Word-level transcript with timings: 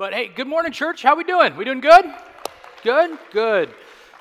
But 0.00 0.14
hey, 0.14 0.28
good 0.28 0.48
morning, 0.48 0.72
church. 0.72 1.02
How 1.02 1.14
we 1.14 1.24
doing? 1.24 1.54
We 1.58 1.66
doing 1.66 1.82
good? 1.82 2.06
Good? 2.82 3.18
Good. 3.32 3.68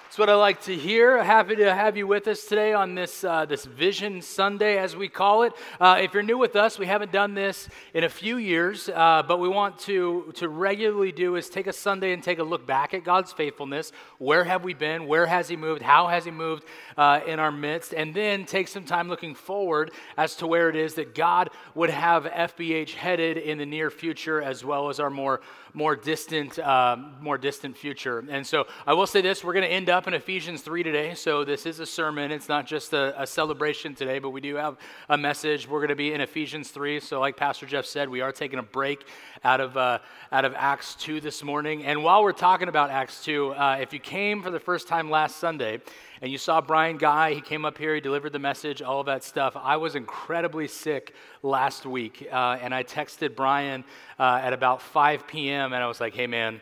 That's 0.10 0.18
what 0.18 0.28
I 0.28 0.34
like 0.34 0.64
to 0.64 0.76
hear. 0.76 1.24
Happy 1.24 1.56
to 1.58 1.72
have 1.72 1.96
you 1.96 2.08
with 2.08 2.28
us 2.28 2.46
today 2.46 2.74
on 2.74 2.96
this, 2.96 3.24
uh, 3.24 3.46
this 3.46 3.66
Vision 3.66 4.24
Sunday, 4.24 4.80
as 4.80 4.96
we 4.96 5.08
call 5.08 5.44
it. 5.44 5.54
Uh, 5.80 6.00
if 6.02 6.16
you're 6.16 6.24
new 6.24 6.40
with 6.40 6.56
us, 6.56 6.80
we 6.80 6.88
haven't 6.88 7.12
done 7.12 7.36
this 7.36 7.70
in 7.94 8.04
a 8.04 8.10
few 8.10 8.38
years, 8.38 8.90
uh, 8.90 9.22
but 9.28 9.40
we 9.40 9.48
want 9.48 9.78
to, 9.82 10.34
to 10.38 10.50
regularly 10.50 11.12
do 11.12 11.36
is 11.36 11.48
take 11.48 11.68
a 11.68 11.72
Sunday 11.72 12.12
and 12.12 12.24
take 12.24 12.40
a 12.40 12.44
look 12.44 12.66
back 12.66 12.96
at 12.96 13.04
God's 13.04 13.32
faithfulness. 13.32 13.92
Where 14.18 14.44
have 14.44 14.64
we 14.64 14.74
been? 14.74 15.06
Where 15.06 15.28
has 15.28 15.48
He 15.48 15.56
moved? 15.56 15.84
How 15.84 16.08
has 16.08 16.26
He 16.26 16.32
moved 16.32 16.64
uh, 16.98 17.20
in 17.28 17.38
our 17.38 17.52
midst? 17.52 17.94
And 17.94 18.12
then 18.12 18.46
take 18.46 18.68
some 18.68 18.86
time 18.86 19.10
looking 19.10 19.36
forward 19.36 19.92
as 20.18 20.34
to 20.38 20.48
where 20.48 20.72
it 20.72 20.76
is 20.76 20.96
that 20.96 21.14
God 21.14 21.52
would 21.76 21.92
have 21.92 22.24
FBH 22.24 22.96
headed 22.96 23.38
in 23.38 23.60
the 23.60 23.66
near 23.68 23.92
future, 23.92 24.42
as 24.42 24.66
well 24.66 24.90
as 24.90 25.00
our 25.00 25.12
more 25.12 25.42
more 25.74 25.96
distant, 25.96 26.58
uh, 26.60 26.98
more 27.22 27.38
distant 27.38 27.78
future. 27.78 28.24
And 28.30 28.46
so 28.46 28.68
I 28.86 28.94
will 28.94 29.08
say 29.08 29.22
this: 29.22 29.44
we're 29.44 29.54
going 29.54 29.66
to 29.66 29.72
end 29.72 29.90
up 29.90 30.08
in 30.08 30.14
Ephesians 30.14 30.62
three 30.62 30.84
today. 30.84 31.14
So 31.14 31.44
this 31.44 31.66
is 31.66 31.80
a 31.80 31.86
sermon; 31.86 32.32
it's 32.32 32.50
not 32.50 32.66
just 32.66 32.94
a, 32.94 33.22
a 33.22 33.28
celebration 33.28 33.96
today, 33.96 34.20
but 34.20 34.32
we 34.32 34.42
do 34.42 34.56
have 34.56 34.78
a 35.10 35.18
message. 35.18 35.68
We're 35.68 35.80
going 35.80 35.90
to 35.90 35.96
be 35.96 36.14
in 36.14 36.22
Ephesians 36.22 36.70
three. 36.70 37.00
So, 37.00 37.20
like 37.20 37.38
Pastor 37.38 37.66
Jeff 37.66 37.86
said, 37.86 38.10
we 38.10 38.22
are 38.22 38.32
taking 38.32 38.60
a 38.60 38.64
break 38.64 39.06
out 39.44 39.62
of 39.62 39.78
uh, 39.78 40.00
out 40.32 40.46
of 40.46 40.54
Acts 40.56 40.96
two 40.96 41.22
this 41.22 41.44
morning. 41.44 41.86
And 41.86 42.04
while 42.04 42.24
we're 42.24 42.32
talking 42.32 42.68
about 42.68 42.90
Acts 42.90 43.24
two, 43.24 43.52
uh, 43.52 43.78
if 43.80 43.94
you 43.94 44.00
came 44.00 44.42
for 44.42 44.52
the 44.52 44.60
first 44.60 44.88
time 44.88 45.10
last 45.10 45.38
Sunday 45.38 45.82
and 46.22 46.32
you 46.32 46.38
saw 46.38 46.60
Brian 46.62 46.98
Guy, 46.98 47.34
he 47.34 47.42
came 47.42 47.66
up 47.66 47.78
here, 47.78 47.96
he 47.96 48.02
delivered 48.02 48.34
the 48.34 48.40
message, 48.40 48.82
all 48.82 49.00
of 49.00 49.06
that 49.06 49.24
stuff. 49.24 49.56
I 49.56 49.78
was 49.78 49.96
incredibly 49.96 50.68
sick 50.68 51.16
last 51.44 51.86
week, 51.86 52.28
uh, 52.32 52.58
and 52.62 52.74
I 52.74 52.84
texted 52.84 53.36
Brian 53.36 53.84
uh, 54.20 54.42
at 54.44 54.54
about 54.54 54.82
5 54.82 55.28
p.m., 55.28 55.74
and 55.74 55.82
I 55.84 55.88
was 55.88 56.02
like, 56.02 56.14
hey, 56.14 56.28
man, 56.28 56.60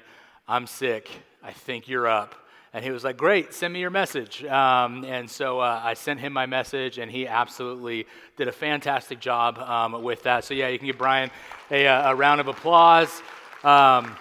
I'm 0.48 0.68
sick. 0.68 1.10
I 1.44 1.52
think 1.52 1.88
you're 1.88 2.08
up. 2.08 2.36
And 2.74 2.84
he 2.84 2.92
was 2.92 3.04
like, 3.04 3.18
Great, 3.18 3.54
send 3.54 3.74
me 3.74 3.80
your 3.80 3.90
message. 3.90 4.44
Um, 4.46 5.04
and 5.06 5.30
so 5.30 5.60
uh, 5.60 5.82
I 5.84 5.94
sent 5.94 6.20
him 6.20 6.34
my 6.34 6.46
message, 6.46 7.00
and 7.00 7.10
he 7.10 7.26
absolutely 7.26 8.06
did 8.36 8.48
a 8.48 8.52
fantastic 8.52 9.20
job 9.20 9.58
um, 9.58 10.04
with 10.04 10.24
that. 10.24 10.44
So, 10.44 10.54
yeah, 10.54 10.68
you 10.68 10.78
can 10.78 10.88
give 10.88 10.98
Brian 10.98 11.32
a, 11.72 11.88
uh, 11.88 12.12
a 12.12 12.16
round 12.16 12.40
of 12.40 12.48
applause. 12.48 13.22
Um, 13.64 14.16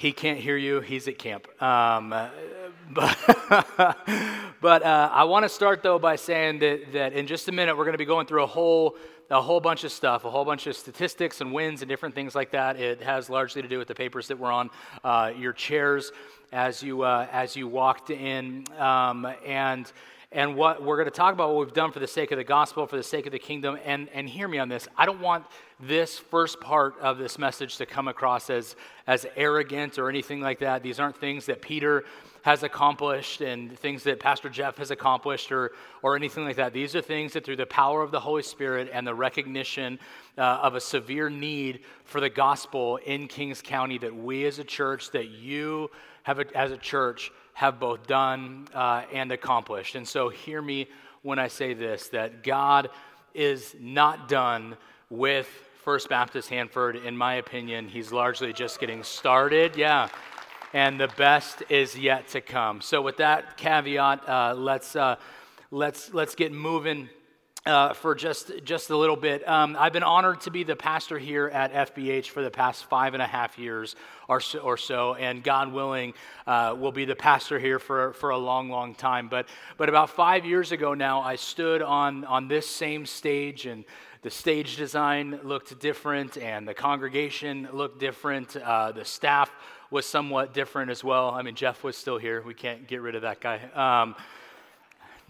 he 0.00 0.12
can't 0.12 0.38
hear 0.38 0.56
you, 0.56 0.80
he's 0.80 1.06
at 1.08 1.18
camp. 1.18 1.46
Um, 1.62 2.08
but, 2.90 3.18
but 4.62 4.82
uh, 4.82 5.10
I 5.12 5.24
want 5.24 5.42
to 5.42 5.48
start 5.50 5.82
though 5.82 5.98
by 5.98 6.16
saying 6.16 6.60
that, 6.60 6.92
that 6.94 7.12
in 7.12 7.26
just 7.26 7.48
a 7.48 7.52
minute 7.52 7.76
we're 7.76 7.84
going 7.84 7.92
to 7.92 7.98
be 7.98 8.06
going 8.06 8.26
through 8.26 8.44
a 8.44 8.46
whole 8.46 8.96
a 9.28 9.42
whole 9.42 9.60
bunch 9.60 9.84
of 9.84 9.92
stuff, 9.92 10.24
a 10.24 10.30
whole 10.30 10.46
bunch 10.46 10.66
of 10.66 10.74
statistics 10.74 11.42
and 11.42 11.52
wins 11.52 11.82
and 11.82 11.88
different 11.90 12.14
things 12.14 12.34
like 12.34 12.50
that. 12.52 12.80
It 12.80 13.02
has 13.02 13.28
largely 13.28 13.60
to 13.60 13.68
do 13.68 13.76
with 13.76 13.88
the 13.88 13.94
papers 13.94 14.26
that 14.28 14.38
were 14.38 14.50
on 14.50 14.70
uh, 15.04 15.32
your 15.36 15.52
chairs 15.52 16.12
as 16.50 16.82
you 16.82 17.02
uh, 17.02 17.28
as 17.30 17.54
you 17.54 17.68
walked 17.68 18.08
in, 18.08 18.64
um, 18.78 19.28
and 19.46 19.92
and 20.32 20.54
what 20.54 20.82
we're 20.82 20.96
going 20.96 21.06
to 21.06 21.10
talk 21.10 21.34
about 21.34 21.48
what 21.48 21.66
we've 21.66 21.74
done 21.74 21.90
for 21.90 21.98
the 21.98 22.06
sake 22.06 22.30
of 22.30 22.38
the 22.38 22.44
gospel, 22.44 22.86
for 22.86 22.96
the 22.96 23.02
sake 23.02 23.26
of 23.26 23.32
the 23.32 23.38
kingdom. 23.38 23.76
And, 23.84 24.08
and 24.10 24.28
hear 24.28 24.46
me 24.46 24.58
on 24.58 24.68
this. 24.68 24.86
I 24.96 25.04
don't 25.04 25.20
want 25.20 25.44
this 25.80 26.18
first 26.18 26.60
part 26.60 26.94
of 27.00 27.18
this 27.18 27.36
message 27.36 27.78
to 27.78 27.86
come 27.86 28.06
across 28.06 28.48
as, 28.48 28.76
as 29.08 29.26
arrogant 29.36 29.98
or 29.98 30.08
anything 30.08 30.40
like 30.40 30.60
that. 30.60 30.84
These 30.84 31.00
aren't 31.00 31.16
things 31.16 31.46
that 31.46 31.60
Peter 31.60 32.04
has 32.42 32.62
accomplished 32.62 33.40
and 33.40 33.76
things 33.78 34.04
that 34.04 34.20
Pastor 34.20 34.48
Jeff 34.48 34.78
has 34.78 34.92
accomplished 34.92 35.50
or, 35.50 35.72
or 36.02 36.14
anything 36.14 36.44
like 36.44 36.56
that. 36.56 36.72
These 36.72 36.94
are 36.94 37.02
things 37.02 37.32
that 37.32 37.44
through 37.44 37.56
the 37.56 37.66
power 37.66 38.00
of 38.00 38.12
the 38.12 38.20
Holy 38.20 38.42
Spirit 38.42 38.88
and 38.92 39.04
the 39.04 39.14
recognition 39.14 39.98
uh, 40.38 40.42
of 40.62 40.76
a 40.76 40.80
severe 40.80 41.28
need 41.28 41.80
for 42.04 42.20
the 42.20 42.30
gospel 42.30 42.98
in 42.98 43.26
Kings 43.26 43.60
County, 43.60 43.98
that 43.98 44.14
we 44.14 44.46
as 44.46 44.60
a 44.60 44.64
church, 44.64 45.10
that 45.10 45.28
you 45.28 45.90
have 46.22 46.38
a, 46.38 46.56
as 46.56 46.70
a 46.70 46.78
church 46.78 47.32
have 47.60 47.78
both 47.78 48.06
done 48.06 48.66
uh, 48.74 49.02
and 49.12 49.30
accomplished. 49.30 49.94
And 49.94 50.08
so, 50.08 50.30
hear 50.30 50.62
me 50.62 50.88
when 51.20 51.38
I 51.38 51.48
say 51.48 51.74
this 51.74 52.08
that 52.08 52.42
God 52.42 52.88
is 53.34 53.76
not 53.78 54.30
done 54.30 54.78
with 55.10 55.46
First 55.84 56.08
Baptist 56.08 56.48
Hanford. 56.48 56.96
In 56.96 57.14
my 57.14 57.34
opinion, 57.34 57.86
He's 57.86 58.12
largely 58.12 58.54
just 58.54 58.80
getting 58.80 59.02
started. 59.02 59.76
Yeah. 59.76 60.08
And 60.72 60.98
the 60.98 61.08
best 61.18 61.62
is 61.68 61.98
yet 61.98 62.28
to 62.28 62.40
come. 62.40 62.80
So, 62.80 63.02
with 63.02 63.18
that 63.18 63.58
caveat, 63.58 64.26
uh, 64.26 64.54
let's, 64.56 64.96
uh, 64.96 65.16
let's, 65.70 66.14
let's 66.14 66.34
get 66.34 66.52
moving 66.52 67.10
uh, 67.66 67.92
for 67.92 68.14
just, 68.14 68.52
just 68.64 68.90
a 68.90 68.96
little 68.96 69.16
bit. 69.16 69.46
Um, 69.46 69.76
I've 69.78 69.92
been 69.92 70.02
honored 70.02 70.40
to 70.42 70.50
be 70.50 70.64
the 70.64 70.76
pastor 70.76 71.18
here 71.18 71.48
at 71.48 71.94
FBH 71.94 72.26
for 72.26 72.42
the 72.42 72.50
past 72.50 72.84
five 72.86 73.12
and 73.14 73.22
a 73.22 73.26
half 73.26 73.58
years 73.58 73.96
or 74.28 74.40
so, 74.40 74.58
or 74.60 74.76
so 74.76 75.14
and 75.14 75.42
God 75.42 75.72
willing, 75.72 76.14
uh, 76.46 76.74
will 76.78 76.92
be 76.92 77.04
the 77.04 77.16
pastor 77.16 77.58
here 77.58 77.78
for, 77.78 78.12
for 78.14 78.30
a 78.30 78.38
long, 78.38 78.70
long 78.70 78.94
time. 78.94 79.28
But, 79.28 79.46
but 79.76 79.88
about 79.88 80.10
five 80.10 80.46
years 80.46 80.72
ago 80.72 80.94
now, 80.94 81.20
I 81.20 81.36
stood 81.36 81.82
on, 81.82 82.24
on 82.24 82.48
this 82.48 82.66
same 82.66 83.04
stage, 83.04 83.66
and 83.66 83.84
the 84.22 84.30
stage 84.30 84.76
design 84.76 85.40
looked 85.42 85.78
different, 85.80 86.38
and 86.38 86.66
the 86.66 86.74
congregation 86.74 87.68
looked 87.72 88.00
different. 88.00 88.56
Uh, 88.56 88.92
the 88.92 89.04
staff 89.04 89.50
was 89.90 90.06
somewhat 90.06 90.54
different 90.54 90.90
as 90.90 91.02
well. 91.04 91.30
I 91.30 91.42
mean, 91.42 91.56
Jeff 91.56 91.84
was 91.84 91.96
still 91.96 92.16
here. 92.16 92.42
We 92.42 92.54
can't 92.54 92.86
get 92.86 93.02
rid 93.02 93.16
of 93.16 93.22
that 93.22 93.40
guy. 93.40 93.60
Um, 93.74 94.14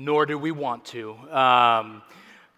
nor 0.00 0.24
do 0.24 0.38
we 0.38 0.50
want 0.50 0.86
to. 0.86 1.12
Um, 1.30 2.02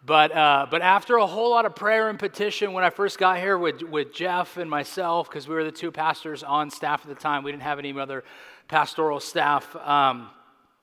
but, 0.04 0.34
uh, 0.34 0.66
but 0.70 0.82
after 0.82 1.16
a 1.16 1.26
whole 1.26 1.50
lot 1.50 1.64
of 1.64 1.76
prayer 1.76 2.08
and 2.08 2.18
petition, 2.18 2.72
when 2.72 2.82
I 2.82 2.90
first 2.90 3.18
got 3.18 3.38
here 3.38 3.56
with, 3.56 3.82
with 3.82 4.12
Jeff 4.12 4.56
and 4.56 4.68
myself, 4.68 5.28
because 5.28 5.46
we 5.46 5.54
were 5.54 5.62
the 5.64 5.70
two 5.70 5.92
pastors 5.92 6.42
on 6.42 6.70
staff 6.70 7.02
at 7.02 7.08
the 7.08 7.14
time, 7.14 7.44
we 7.44 7.52
didn't 7.52 7.62
have 7.62 7.78
any 7.78 7.96
other 7.98 8.24
pastoral 8.66 9.20
staff. 9.20 9.76
Um, 9.76 10.30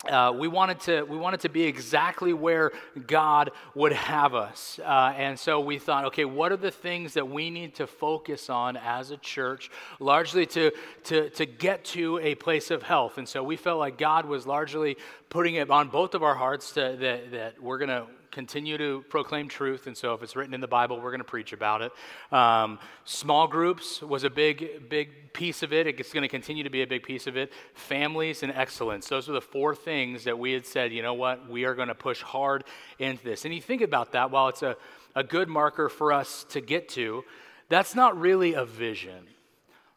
uh, 0.08 0.34
we 0.34 0.48
wanted 0.48 0.80
to 0.80 1.04
we 1.04 1.18
wanted 1.18 1.42
to 1.42 1.50
be 1.50 1.64
exactly 1.64 2.32
where 2.32 2.72
God 3.06 3.52
would 3.76 3.92
have 3.92 4.34
us, 4.34 4.80
uh, 4.82 5.14
and 5.18 5.38
so 5.38 5.60
we 5.60 5.78
thought, 5.78 6.06
okay, 6.06 6.24
what 6.24 6.54
are 6.54 6.58
the 6.58 6.72
things 6.72 7.16
that 7.16 7.28
we 7.28 7.50
need 7.50 7.76
to 7.76 7.86
focus 7.86 8.50
on 8.50 8.78
as 8.78 9.12
a 9.12 9.18
church, 9.18 9.70
largely 10.00 10.46
to 10.46 10.72
to 11.04 11.30
to 11.32 11.46
get 11.46 11.84
to 11.84 12.18
a 12.20 12.36
place 12.36 12.72
of 12.72 12.82
health? 12.82 13.18
And 13.18 13.28
so 13.28 13.44
we 13.44 13.58
felt 13.58 13.78
like 13.78 13.98
God 13.98 14.26
was 14.26 14.48
largely 14.48 14.96
putting 15.28 15.56
it 15.56 15.70
on 15.70 15.90
both 15.90 16.16
of 16.16 16.24
our 16.24 16.36
hearts 16.36 16.72
to, 16.76 16.96
that 16.98 17.32
that 17.32 17.62
we're 17.62 17.80
gonna 17.80 18.08
continue 18.32 18.78
to 18.78 19.04
proclaim 19.10 19.48
truth. 19.48 19.88
And 19.88 19.96
so, 19.96 20.14
if 20.14 20.24
it's 20.24 20.36
written 20.36 20.54
in 20.54 20.62
the 20.62 20.68
Bible, 20.68 21.00
we're 21.00 21.12
going 21.12 21.20
to 21.20 21.24
preach 21.24 21.54
about 21.54 21.82
it. 21.82 21.92
Um, 22.32 22.80
small 23.06 23.48
groups 23.48 24.02
was 24.02 24.24
a 24.24 24.30
big, 24.30 24.90
big 24.90 25.34
piece 25.34 25.64
of 25.64 25.74
it. 25.74 25.88
It's 25.88 26.14
going 26.14 26.24
to 26.24 26.30
continue 26.30 26.64
to 26.64 26.70
be 26.70 26.82
a 26.82 26.88
big 26.88 27.04
piece 27.04 27.28
of 27.28 27.38
it. 27.38 27.52
Families 27.74 28.44
and 28.44 28.52
excellence. 28.52 29.08
Those 29.08 29.30
are 29.30 29.34
the 29.34 29.42
four 29.42 29.76
things 29.76 30.24
that 30.24 30.38
we 30.38 30.52
had 30.52 30.66
said, 30.66 30.92
you 30.92 31.02
know 31.02 31.14
what, 31.14 31.50
we 31.50 31.66
are 31.66 31.76
going 31.76 31.88
to 31.88 31.96
push 31.96 32.22
hard 32.22 32.64
into 32.98 33.24
this. 33.24 33.46
And 33.46 33.54
you 33.54 33.62
think 33.62 33.82
about 33.82 34.12
that, 34.14 34.32
while 34.32 34.48
it's 34.50 34.64
a, 34.64 34.76
a 35.16 35.24
good 35.24 35.50
marker 35.50 35.90
for 35.90 36.14
us 36.14 36.46
to 36.50 36.62
get 36.62 36.90
to, 36.90 37.24
that's 37.70 37.96
not 37.96 38.20
really 38.20 38.54
a 38.54 38.66
vision 38.66 39.28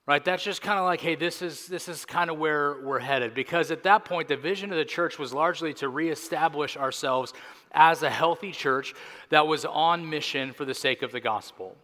right 0.07 0.25
that's 0.25 0.43
just 0.43 0.63
kind 0.63 0.79
of 0.79 0.85
like 0.85 1.01
hey 1.01 1.15
this 1.15 1.43
is 1.43 1.67
this 1.69 1.89
is 1.89 2.05
kind 2.05 2.31
of 2.31 2.39
where 2.39 2.81
we're 2.83 2.99
headed 2.99 3.35
because 3.35 3.71
at 3.71 3.85
that 3.85 4.05
point 4.05 4.29
the 4.29 4.37
vision 4.37 4.71
of 4.71 4.77
the 4.77 4.85
church 4.85 5.19
was 5.19 5.33
largely 5.33 5.73
to 5.73 5.89
reestablish 5.89 6.77
ourselves 6.77 7.33
as 7.73 8.03
a 8.03 8.11
healthy 8.11 8.53
church 8.53 8.95
that 9.31 9.47
was 9.47 9.65
on 9.65 10.09
mission 10.09 10.53
for 10.53 10.65
the 10.65 10.75
sake 10.75 11.03
of 11.03 11.13
the 11.13 11.21
gospel. 11.21 11.77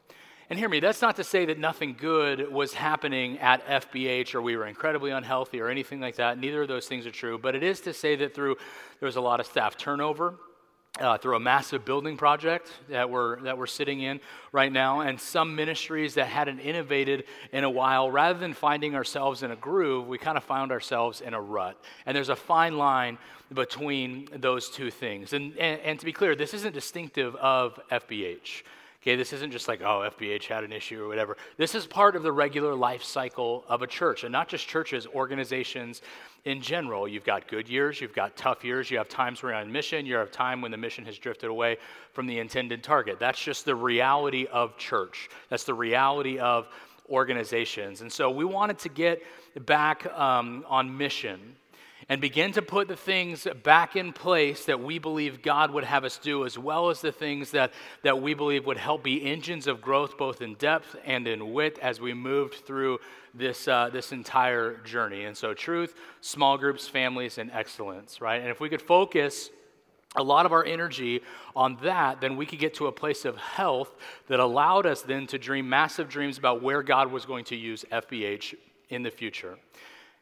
And 0.50 0.58
hear 0.58 0.68
me, 0.68 0.80
that's 0.80 1.02
not 1.02 1.16
to 1.16 1.24
say 1.24 1.44
that 1.46 1.58
nothing 1.58 1.94
good 1.98 2.50
was 2.50 2.72
happening 2.72 3.38
at 3.38 3.66
FBH 3.66 4.34
or 4.34 4.40
we 4.40 4.56
were 4.56 4.66
incredibly 4.66 5.10
unhealthy 5.10 5.60
or 5.60 5.68
anything 5.68 6.00
like 6.00 6.16
that. 6.16 6.38
Neither 6.38 6.62
of 6.62 6.68
those 6.68 6.86
things 6.86 7.06
are 7.06 7.10
true. 7.10 7.38
But 7.38 7.54
it 7.54 7.62
is 7.62 7.80
to 7.82 7.92
say 7.92 8.16
that 8.16 8.34
through 8.34 8.56
there 8.98 9.06
was 9.06 9.16
a 9.16 9.20
lot 9.20 9.40
of 9.40 9.46
staff 9.46 9.76
turnover, 9.76 10.36
uh, 11.00 11.18
through 11.18 11.36
a 11.36 11.40
massive 11.40 11.84
building 11.84 12.16
project 12.16 12.72
that 12.88 13.08
we're, 13.08 13.40
that 13.42 13.56
we're 13.56 13.66
sitting 13.66 14.00
in 14.00 14.20
right 14.52 14.72
now, 14.72 15.00
and 15.00 15.20
some 15.20 15.54
ministries 15.54 16.14
that 16.14 16.26
hadn't 16.26 16.60
innovated 16.60 17.24
in 17.52 17.64
a 17.64 17.70
while, 17.70 18.10
rather 18.10 18.38
than 18.38 18.52
finding 18.52 18.94
ourselves 18.94 19.42
in 19.42 19.50
a 19.50 19.56
groove, 19.56 20.08
we 20.08 20.18
kind 20.18 20.36
of 20.36 20.44
found 20.44 20.72
ourselves 20.72 21.20
in 21.20 21.34
a 21.34 21.40
rut. 21.40 21.78
And 22.06 22.16
there's 22.16 22.30
a 22.30 22.36
fine 22.36 22.78
line 22.78 23.18
between 23.52 24.28
those 24.36 24.68
two 24.68 24.90
things. 24.90 25.32
And, 25.32 25.56
and, 25.58 25.80
and 25.80 25.98
to 25.98 26.04
be 26.04 26.12
clear, 26.12 26.34
this 26.34 26.54
isn't 26.54 26.74
distinctive 26.74 27.34
of 27.36 27.80
FBH. 27.90 28.62
Okay, 29.00 29.14
this 29.14 29.32
isn't 29.32 29.52
just 29.52 29.68
like, 29.68 29.80
oh, 29.80 30.10
FBH 30.18 30.46
had 30.46 30.64
an 30.64 30.72
issue 30.72 31.04
or 31.04 31.08
whatever. 31.08 31.36
This 31.56 31.76
is 31.76 31.86
part 31.86 32.16
of 32.16 32.24
the 32.24 32.32
regular 32.32 32.74
life 32.74 33.04
cycle 33.04 33.64
of 33.68 33.82
a 33.82 33.86
church, 33.86 34.24
and 34.24 34.32
not 34.32 34.48
just 34.48 34.66
churches, 34.66 35.06
organizations 35.06 36.02
in 36.44 36.60
general. 36.60 37.06
You've 37.06 37.24
got 37.24 37.46
good 37.46 37.68
years, 37.68 38.00
you've 38.00 38.12
got 38.12 38.36
tough 38.36 38.64
years, 38.64 38.90
you 38.90 38.98
have 38.98 39.08
times 39.08 39.40
where 39.40 39.52
you're 39.52 39.60
on 39.60 39.70
mission, 39.70 40.04
you 40.04 40.16
have 40.16 40.32
time 40.32 40.60
when 40.60 40.72
the 40.72 40.76
mission 40.76 41.04
has 41.04 41.16
drifted 41.16 41.48
away 41.48 41.76
from 42.12 42.26
the 42.26 42.40
intended 42.40 42.82
target. 42.82 43.20
That's 43.20 43.40
just 43.40 43.64
the 43.64 43.74
reality 43.74 44.46
of 44.50 44.76
church. 44.76 45.30
That's 45.48 45.64
the 45.64 45.74
reality 45.74 46.40
of 46.40 46.66
organizations. 47.08 48.00
And 48.00 48.12
so 48.12 48.30
we 48.30 48.44
wanted 48.44 48.78
to 48.80 48.88
get 48.88 49.22
back 49.64 50.06
um, 50.18 50.64
on 50.68 50.98
mission 50.98 51.54
and 52.08 52.20
begin 52.20 52.52
to 52.52 52.62
put 52.62 52.88
the 52.88 52.96
things 52.96 53.46
back 53.62 53.94
in 53.94 54.12
place 54.12 54.64
that 54.64 54.80
we 54.80 54.98
believe 54.98 55.42
God 55.42 55.70
would 55.72 55.84
have 55.84 56.04
us 56.04 56.16
do, 56.16 56.46
as 56.46 56.58
well 56.58 56.88
as 56.88 57.00
the 57.00 57.12
things 57.12 57.50
that, 57.50 57.72
that 58.02 58.22
we 58.22 58.32
believe 58.32 58.64
would 58.66 58.78
help 58.78 59.02
be 59.02 59.24
engines 59.24 59.66
of 59.66 59.82
growth 59.82 60.16
both 60.16 60.40
in 60.40 60.54
depth 60.54 60.96
and 61.04 61.28
in 61.28 61.52
width 61.52 61.78
as 61.80 62.00
we 62.00 62.14
moved 62.14 62.66
through 62.66 62.98
this, 63.34 63.68
uh, 63.68 63.90
this 63.92 64.12
entire 64.12 64.78
journey. 64.78 65.24
And 65.24 65.36
so, 65.36 65.52
truth, 65.52 65.94
small 66.22 66.56
groups, 66.56 66.88
families, 66.88 67.36
and 67.36 67.50
excellence, 67.50 68.22
right? 68.22 68.40
And 68.40 68.50
if 68.50 68.58
we 68.58 68.70
could 68.70 68.82
focus 68.82 69.50
a 70.16 70.22
lot 70.22 70.46
of 70.46 70.52
our 70.52 70.64
energy 70.64 71.20
on 71.54 71.76
that, 71.82 72.22
then 72.22 72.36
we 72.36 72.46
could 72.46 72.58
get 72.58 72.72
to 72.74 72.86
a 72.86 72.92
place 72.92 73.26
of 73.26 73.36
health 73.36 73.94
that 74.28 74.40
allowed 74.40 74.86
us 74.86 75.02
then 75.02 75.26
to 75.26 75.38
dream 75.38 75.68
massive 75.68 76.08
dreams 76.08 76.38
about 76.38 76.62
where 76.62 76.82
God 76.82 77.12
was 77.12 77.26
going 77.26 77.44
to 77.46 77.56
use 77.56 77.84
FBH 77.92 78.54
in 78.88 79.02
the 79.02 79.10
future. 79.10 79.58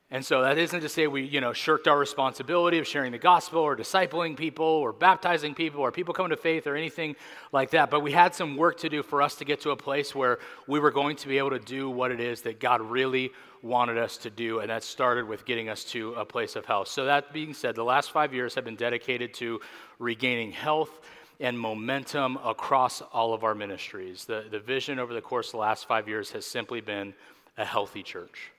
And 0.08 0.24
so 0.24 0.42
that 0.42 0.56
isn't 0.56 0.82
to 0.82 0.88
say 0.88 1.08
we, 1.08 1.22
you 1.22 1.40
know, 1.40 1.52
shirked 1.52 1.88
our 1.88 1.98
responsibility 1.98 2.78
of 2.78 2.86
sharing 2.86 3.10
the 3.10 3.18
gospel 3.18 3.60
or 3.60 3.76
discipling 3.76 4.36
people 4.36 4.64
or 4.64 4.92
baptizing 4.92 5.52
people 5.52 5.80
or 5.80 5.90
people 5.90 6.14
coming 6.14 6.30
to 6.30 6.36
faith 6.36 6.68
or 6.68 6.76
anything 6.76 7.16
like 7.50 7.70
that. 7.70 7.90
But 7.90 8.00
we 8.00 8.12
had 8.12 8.32
some 8.32 8.56
work 8.56 8.78
to 8.78 8.88
do 8.88 9.02
for 9.02 9.20
us 9.20 9.34
to 9.36 9.44
get 9.44 9.62
to 9.62 9.70
a 9.70 9.76
place 9.76 10.14
where 10.14 10.38
we 10.68 10.78
were 10.78 10.92
going 10.92 11.16
to 11.16 11.28
be 11.28 11.38
able 11.38 11.50
to 11.50 11.58
do 11.58 11.90
what 11.90 12.12
it 12.12 12.20
is 12.20 12.42
that 12.42 12.60
God 12.60 12.82
really 12.82 13.32
wanted 13.62 13.98
us 13.98 14.16
to 14.18 14.30
do. 14.30 14.60
And 14.60 14.70
that 14.70 14.84
started 14.84 15.26
with 15.26 15.44
getting 15.44 15.68
us 15.68 15.82
to 15.86 16.12
a 16.14 16.24
place 16.24 16.54
of 16.54 16.64
health. 16.66 16.86
So 16.86 17.06
that 17.06 17.32
being 17.32 17.52
said, 17.52 17.74
the 17.74 17.82
last 17.82 18.12
five 18.12 18.32
years 18.32 18.54
have 18.54 18.64
been 18.64 18.76
dedicated 18.76 19.34
to 19.34 19.60
regaining 19.98 20.52
health 20.52 21.00
and 21.40 21.58
momentum 21.58 22.38
across 22.44 23.02
all 23.02 23.34
of 23.34 23.42
our 23.42 23.56
ministries. 23.56 24.24
The, 24.24 24.44
the 24.48 24.60
vision 24.60 25.00
over 25.00 25.12
the 25.12 25.20
course 25.20 25.48
of 25.48 25.52
the 25.52 25.58
last 25.58 25.88
five 25.88 26.08
years 26.08 26.30
has 26.30 26.46
simply 26.46 26.80
been 26.80 27.12
a 27.58 27.64
healthy 27.64 28.04
church. 28.04 28.52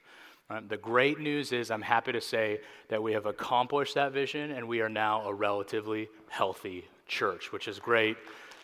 Um, 0.50 0.66
the 0.70 0.78
great 0.78 1.20
news 1.20 1.52
is, 1.52 1.70
I'm 1.70 1.82
happy 1.82 2.14
to 2.14 2.22
say 2.22 2.62
that 2.88 3.04
we 3.04 3.12
have 3.14 3.26
accomplished 3.26 3.96
that 3.96 4.14
vision 4.14 4.52
and 4.52 4.66
we 4.68 4.80
are 4.80 4.88
now 4.88 5.28
a 5.28 5.34
relatively 5.34 6.08
healthy 6.30 6.88
church, 7.06 7.52
which 7.52 7.68
is 7.68 7.80
great, 7.80 8.16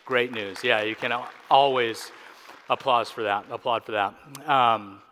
great 0.06 0.32
news. 0.32 0.64
Yeah, 0.64 0.82
you 0.82 0.96
can 0.96 1.12
always 1.50 2.10
applause 2.70 3.10
for 3.10 3.24
that, 3.24 3.44
applaud 3.50 3.84
for 3.84 3.92
that. 3.92 4.14
Um, 4.48 5.02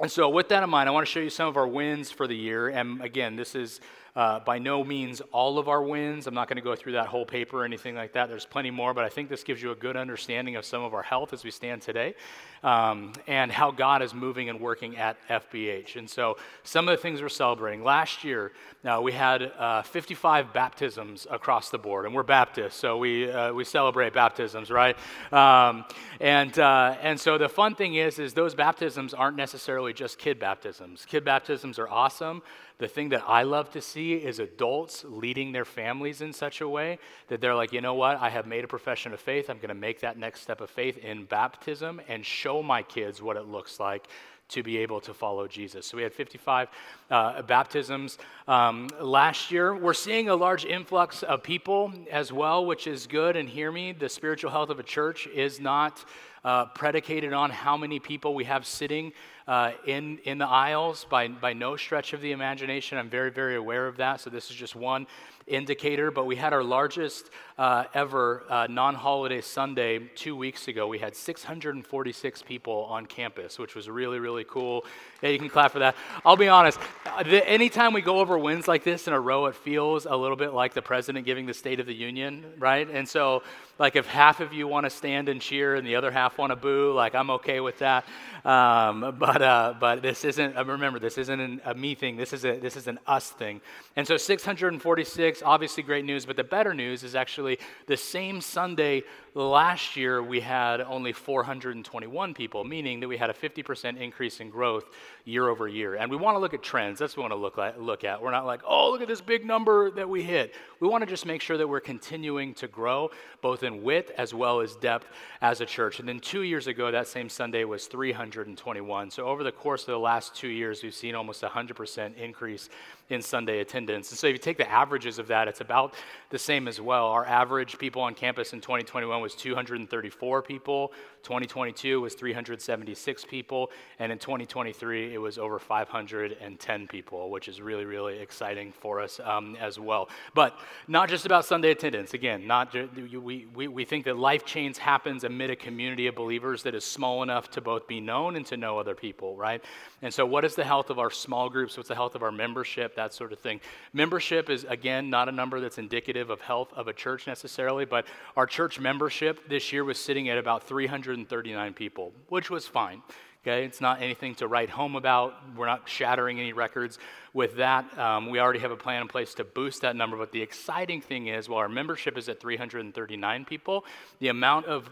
and 0.00 0.10
so, 0.10 0.28
with 0.28 0.48
that 0.50 0.62
in 0.62 0.70
mind, 0.70 0.88
I 0.88 0.92
want 0.92 1.04
to 1.04 1.12
show 1.12 1.20
you 1.20 1.30
some 1.30 1.48
of 1.48 1.56
our 1.56 1.66
wins 1.66 2.12
for 2.12 2.28
the 2.28 2.36
year. 2.36 2.68
And 2.68 3.02
again, 3.02 3.34
this 3.34 3.56
is 3.56 3.80
uh, 4.16 4.40
by 4.40 4.58
no 4.58 4.82
means 4.84 5.20
all 5.32 5.58
of 5.58 5.68
our 5.68 5.82
wins. 5.82 6.26
I'm 6.26 6.34
not 6.34 6.48
going 6.48 6.56
to 6.56 6.62
go 6.62 6.74
through 6.74 6.92
that 6.92 7.06
whole 7.06 7.24
paper 7.24 7.62
or 7.62 7.64
anything 7.64 7.94
like 7.94 8.12
that. 8.14 8.28
There's 8.28 8.46
plenty 8.46 8.70
more, 8.70 8.94
but 8.94 9.04
I 9.04 9.08
think 9.08 9.28
this 9.28 9.44
gives 9.44 9.62
you 9.62 9.70
a 9.70 9.76
good 9.76 9.96
understanding 9.96 10.56
of 10.56 10.64
some 10.64 10.82
of 10.82 10.94
our 10.94 11.02
health 11.02 11.32
as 11.32 11.44
we 11.44 11.50
stand 11.50 11.82
today 11.82 12.14
um, 12.62 13.12
and 13.26 13.50
how 13.50 13.70
God 13.70 14.02
is 14.02 14.14
moving 14.14 14.48
and 14.48 14.60
working 14.60 14.96
at 14.96 15.16
FBH. 15.28 15.96
And 15.96 16.08
so, 16.08 16.36
some 16.62 16.88
of 16.88 16.96
the 16.96 17.02
things 17.02 17.22
we're 17.22 17.28
celebrating. 17.28 17.82
Last 17.82 18.24
year, 18.24 18.52
uh, 18.84 19.00
we 19.02 19.12
had 19.12 19.42
uh, 19.42 19.82
55 19.82 20.52
baptisms 20.52 21.26
across 21.30 21.70
the 21.70 21.78
board, 21.78 22.06
and 22.06 22.14
we're 22.14 22.22
Baptists, 22.22 22.76
so 22.76 22.96
we, 22.96 23.30
uh, 23.30 23.52
we 23.52 23.64
celebrate 23.64 24.12
baptisms, 24.12 24.70
right? 24.70 24.96
Um, 25.32 25.84
and, 26.20 26.56
uh, 26.58 26.96
and 27.02 27.18
so, 27.18 27.38
the 27.38 27.48
fun 27.48 27.74
thing 27.74 27.94
is, 27.94 28.18
is 28.18 28.34
those 28.34 28.54
baptisms 28.54 29.14
aren't 29.14 29.36
necessarily 29.36 29.92
just 29.92 30.18
kid 30.18 30.38
baptisms. 30.38 31.06
Kid 31.06 31.24
baptisms 31.24 31.78
are 31.78 31.88
awesome. 31.88 32.42
The 32.80 32.88
thing 32.88 33.10
that 33.10 33.22
I 33.26 33.42
love 33.42 33.70
to 33.72 33.82
see 33.82 34.14
is 34.14 34.38
adults 34.38 35.04
leading 35.06 35.52
their 35.52 35.66
families 35.66 36.22
in 36.22 36.32
such 36.32 36.62
a 36.62 36.68
way 36.68 36.98
that 37.28 37.42
they're 37.42 37.54
like, 37.54 37.74
you 37.74 37.82
know 37.82 37.92
what, 37.92 38.16
I 38.16 38.30
have 38.30 38.46
made 38.46 38.64
a 38.64 38.68
profession 38.68 39.12
of 39.12 39.20
faith. 39.20 39.50
I'm 39.50 39.58
going 39.58 39.68
to 39.68 39.74
make 39.74 40.00
that 40.00 40.16
next 40.16 40.40
step 40.40 40.62
of 40.62 40.70
faith 40.70 40.96
in 40.96 41.26
baptism 41.26 42.00
and 42.08 42.24
show 42.24 42.62
my 42.62 42.82
kids 42.82 43.20
what 43.20 43.36
it 43.36 43.44
looks 43.44 43.80
like 43.80 44.08
to 44.48 44.62
be 44.62 44.78
able 44.78 44.98
to 45.02 45.12
follow 45.12 45.46
Jesus. 45.46 45.86
So 45.86 45.98
we 45.98 46.02
had 46.02 46.14
55 46.14 46.68
uh, 47.10 47.42
baptisms 47.42 48.16
um, 48.48 48.88
last 48.98 49.50
year. 49.50 49.76
We're 49.76 49.92
seeing 49.92 50.30
a 50.30 50.34
large 50.34 50.64
influx 50.64 51.22
of 51.22 51.42
people 51.42 51.92
as 52.10 52.32
well, 52.32 52.64
which 52.64 52.86
is 52.86 53.06
good. 53.06 53.36
And 53.36 53.46
hear 53.46 53.70
me, 53.70 53.92
the 53.92 54.08
spiritual 54.08 54.50
health 54.52 54.70
of 54.70 54.78
a 54.78 54.82
church 54.82 55.26
is 55.26 55.60
not 55.60 56.02
uh, 56.44 56.64
predicated 56.66 57.34
on 57.34 57.50
how 57.50 57.76
many 57.76 57.98
people 58.00 58.34
we 58.34 58.44
have 58.44 58.64
sitting 58.66 59.12
uh, 59.50 59.72
in, 59.84 60.18
in 60.18 60.38
the 60.38 60.46
aisles 60.46 61.04
by, 61.10 61.26
by 61.26 61.52
no 61.52 61.74
stretch 61.76 62.12
of 62.12 62.20
the 62.20 62.30
imagination. 62.30 62.96
I'm 62.98 63.10
very, 63.10 63.32
very 63.32 63.56
aware 63.56 63.88
of 63.88 63.96
that. 63.96 64.20
So, 64.20 64.30
this 64.30 64.48
is 64.48 64.54
just 64.54 64.76
one 64.76 65.08
indicator. 65.48 66.12
But 66.12 66.26
we 66.26 66.36
had 66.36 66.52
our 66.52 66.62
largest 66.62 67.30
uh, 67.58 67.84
ever 67.92 68.44
uh, 68.48 68.68
non 68.70 68.94
holiday 68.94 69.40
Sunday 69.40 69.98
two 70.14 70.36
weeks 70.36 70.68
ago. 70.68 70.86
We 70.86 71.00
had 71.00 71.16
646 71.16 72.42
people 72.42 72.86
on 72.88 73.06
campus, 73.06 73.58
which 73.58 73.74
was 73.74 73.90
really, 73.90 74.20
really 74.20 74.44
cool. 74.44 74.84
Yeah, 75.20 75.30
you 75.30 75.38
can 75.40 75.48
clap 75.48 75.72
for 75.72 75.80
that. 75.80 75.96
I'll 76.24 76.36
be 76.36 76.48
honest, 76.48 76.78
uh, 77.04 77.24
anytime 77.26 77.92
we 77.92 78.02
go 78.02 78.20
over 78.20 78.38
wins 78.38 78.68
like 78.68 78.84
this 78.84 79.08
in 79.08 79.12
a 79.12 79.20
row, 79.20 79.46
it 79.46 79.56
feels 79.56 80.06
a 80.06 80.14
little 80.14 80.36
bit 80.36 80.54
like 80.54 80.74
the 80.74 80.82
president 80.82 81.26
giving 81.26 81.46
the 81.46 81.54
State 81.54 81.80
of 81.80 81.86
the 81.86 81.94
Union, 81.94 82.46
right? 82.56 82.88
And 82.88 83.08
so, 83.08 83.42
like, 83.80 83.96
if 83.96 84.06
half 84.06 84.40
of 84.40 84.52
you 84.52 84.68
want 84.68 84.84
to 84.84 84.90
stand 84.90 85.30
and 85.30 85.40
cheer 85.40 85.74
and 85.74 85.86
the 85.86 85.96
other 85.96 86.10
half 86.10 86.36
want 86.36 86.50
to 86.50 86.56
boo, 86.56 86.92
like, 86.92 87.14
I'm 87.14 87.30
okay 87.30 87.60
with 87.60 87.78
that. 87.78 88.04
Um, 88.44 89.16
but 89.18 89.40
uh, 89.40 89.74
but 89.80 90.02
this 90.02 90.22
isn't, 90.26 90.54
uh, 90.54 90.64
remember, 90.66 90.98
this 90.98 91.16
isn't 91.16 91.40
an, 91.40 91.62
a 91.64 91.74
me 91.74 91.94
thing. 91.94 92.18
This 92.18 92.34
is, 92.34 92.44
a, 92.44 92.58
this 92.58 92.76
is 92.76 92.88
an 92.88 92.98
us 93.06 93.30
thing. 93.30 93.62
And 93.96 94.06
so 94.06 94.18
646, 94.18 95.42
obviously 95.42 95.82
great 95.82 96.04
news, 96.04 96.26
but 96.26 96.36
the 96.36 96.44
better 96.44 96.74
news 96.74 97.02
is 97.02 97.14
actually 97.14 97.58
the 97.86 97.96
same 97.96 98.42
Sunday 98.42 99.02
last 99.34 99.96
year, 99.96 100.22
we 100.22 100.40
had 100.40 100.80
only 100.80 101.12
421 101.12 102.34
people, 102.34 102.64
meaning 102.64 103.00
that 103.00 103.08
we 103.08 103.16
had 103.16 103.30
a 103.30 103.32
50% 103.32 103.98
increase 103.98 104.40
in 104.40 104.50
growth 104.50 104.84
year 105.30 105.48
over 105.48 105.66
year. 105.68 105.94
And 105.94 106.10
we 106.10 106.16
want 106.16 106.34
to 106.34 106.38
look 106.38 106.52
at 106.52 106.62
trends. 106.62 106.98
That's 106.98 107.16
what 107.16 107.22
we 107.22 107.30
want 107.30 107.32
to 107.32 107.36
look, 107.36 107.56
like, 107.56 107.78
look 107.78 108.04
at. 108.04 108.20
We're 108.20 108.30
not 108.30 108.44
like, 108.44 108.62
oh, 108.66 108.90
look 108.90 109.00
at 109.00 109.08
this 109.08 109.20
big 109.20 109.44
number 109.44 109.90
that 109.92 110.08
we 110.08 110.22
hit. 110.22 110.54
We 110.80 110.88
want 110.88 111.02
to 111.02 111.06
just 111.06 111.24
make 111.24 111.40
sure 111.40 111.56
that 111.56 111.66
we're 111.66 111.80
continuing 111.80 112.54
to 112.54 112.68
grow, 112.68 113.10
both 113.40 113.62
in 113.62 113.82
width 113.82 114.10
as 114.18 114.34
well 114.34 114.60
as 114.60 114.76
depth 114.76 115.06
as 115.40 115.60
a 115.60 115.66
church. 115.66 116.00
And 116.00 116.08
then 116.08 116.20
two 116.20 116.42
years 116.42 116.66
ago, 116.66 116.90
that 116.90 117.06
same 117.06 117.28
Sunday 117.28 117.64
was 117.64 117.86
321. 117.86 119.10
So 119.10 119.26
over 119.26 119.42
the 119.42 119.52
course 119.52 119.82
of 119.82 119.88
the 119.88 119.98
last 119.98 120.34
two 120.34 120.48
years, 120.48 120.82
we've 120.82 120.94
seen 120.94 121.14
almost 121.14 121.42
a 121.42 121.48
100% 121.48 122.16
increase 122.16 122.68
in 123.10 123.20
Sunday 123.20 123.60
attendance. 123.60 124.10
And 124.10 124.18
so 124.18 124.28
if 124.28 124.32
you 124.32 124.38
take 124.38 124.56
the 124.56 124.70
averages 124.70 125.18
of 125.18 125.26
that, 125.28 125.48
it's 125.48 125.60
about 125.60 125.94
the 126.30 126.38
same 126.38 126.68
as 126.68 126.80
well. 126.80 127.06
Our 127.06 127.26
average 127.26 127.76
people 127.78 128.02
on 128.02 128.14
campus 128.14 128.52
in 128.52 128.60
2021 128.60 129.20
was 129.20 129.34
234 129.34 130.42
people, 130.42 130.92
2022 131.22 132.00
was 132.00 132.14
376 132.14 133.24
people, 133.24 133.70
and 133.98 134.12
in 134.12 134.18
2023 134.18 135.12
it 135.12 135.18
was 135.18 135.38
over 135.38 135.58
510 135.58 136.86
people, 136.86 137.30
which 137.30 137.48
is 137.48 137.60
really, 137.60 137.84
really 137.84 138.18
exciting 138.18 138.72
for 138.72 139.00
us 139.00 139.20
um, 139.24 139.56
as 139.60 139.78
well. 139.78 140.08
But 140.34 140.56
not 140.86 141.08
just 141.08 141.26
about 141.26 141.44
Sunday 141.44 141.72
attendance. 141.72 142.14
Again, 142.14 142.46
not 142.46 142.74
we, 142.74 143.46
we, 143.54 143.68
we 143.68 143.84
think 143.84 144.04
that 144.04 144.16
life 144.16 144.44
change 144.44 144.78
happens 144.78 145.24
amid 145.24 145.50
a 145.50 145.56
community 145.56 146.06
of 146.06 146.14
believers 146.14 146.62
that 146.62 146.74
is 146.74 146.84
small 146.84 147.22
enough 147.22 147.50
to 147.50 147.60
both 147.60 147.86
be 147.88 148.00
known 148.00 148.36
and 148.36 148.46
to 148.46 148.56
know 148.56 148.78
other 148.78 148.94
people, 148.94 149.36
right? 149.36 149.62
And 150.02 150.12
so, 150.12 150.24
what 150.24 150.44
is 150.44 150.54
the 150.54 150.64
health 150.64 150.90
of 150.90 150.98
our 150.98 151.10
small 151.10 151.48
groups? 151.48 151.76
What's 151.76 151.88
the 151.88 151.94
health 151.94 152.14
of 152.14 152.22
our 152.22 152.32
membership? 152.32 152.94
That 153.00 153.14
sort 153.14 153.32
of 153.32 153.38
thing. 153.38 153.62
Membership 153.94 154.50
is, 154.50 154.64
again, 154.64 155.08
not 155.08 155.26
a 155.30 155.32
number 155.32 155.58
that's 155.58 155.78
indicative 155.78 156.28
of 156.28 156.42
health 156.42 156.70
of 156.76 156.86
a 156.86 156.92
church 156.92 157.26
necessarily, 157.26 157.86
but 157.86 158.04
our 158.36 158.44
church 158.44 158.78
membership 158.78 159.48
this 159.48 159.72
year 159.72 159.84
was 159.84 159.98
sitting 159.98 160.28
at 160.28 160.36
about 160.36 160.64
339 160.64 161.72
people, 161.72 162.12
which 162.28 162.50
was 162.50 162.66
fine. 162.66 163.02
Okay, 163.42 163.64
it's 163.64 163.80
not 163.80 164.02
anything 164.02 164.34
to 164.34 164.46
write 164.46 164.68
home 164.68 164.96
about. 164.96 165.32
We're 165.56 165.64
not 165.64 165.88
shattering 165.88 166.38
any 166.38 166.52
records 166.52 166.98
with 167.32 167.56
that. 167.56 167.98
Um, 167.98 168.28
we 168.28 168.38
already 168.38 168.58
have 168.58 168.70
a 168.70 168.76
plan 168.76 169.00
in 169.00 169.08
place 169.08 169.32
to 169.34 169.44
boost 169.44 169.80
that 169.80 169.96
number. 169.96 170.18
But 170.18 170.30
the 170.30 170.42
exciting 170.42 171.00
thing 171.00 171.28
is, 171.28 171.48
while 171.48 171.60
our 171.60 171.68
membership 171.68 172.18
is 172.18 172.28
at 172.28 172.38
339 172.38 173.46
people, 173.46 173.86
the 174.18 174.28
amount 174.28 174.66
of 174.66 174.90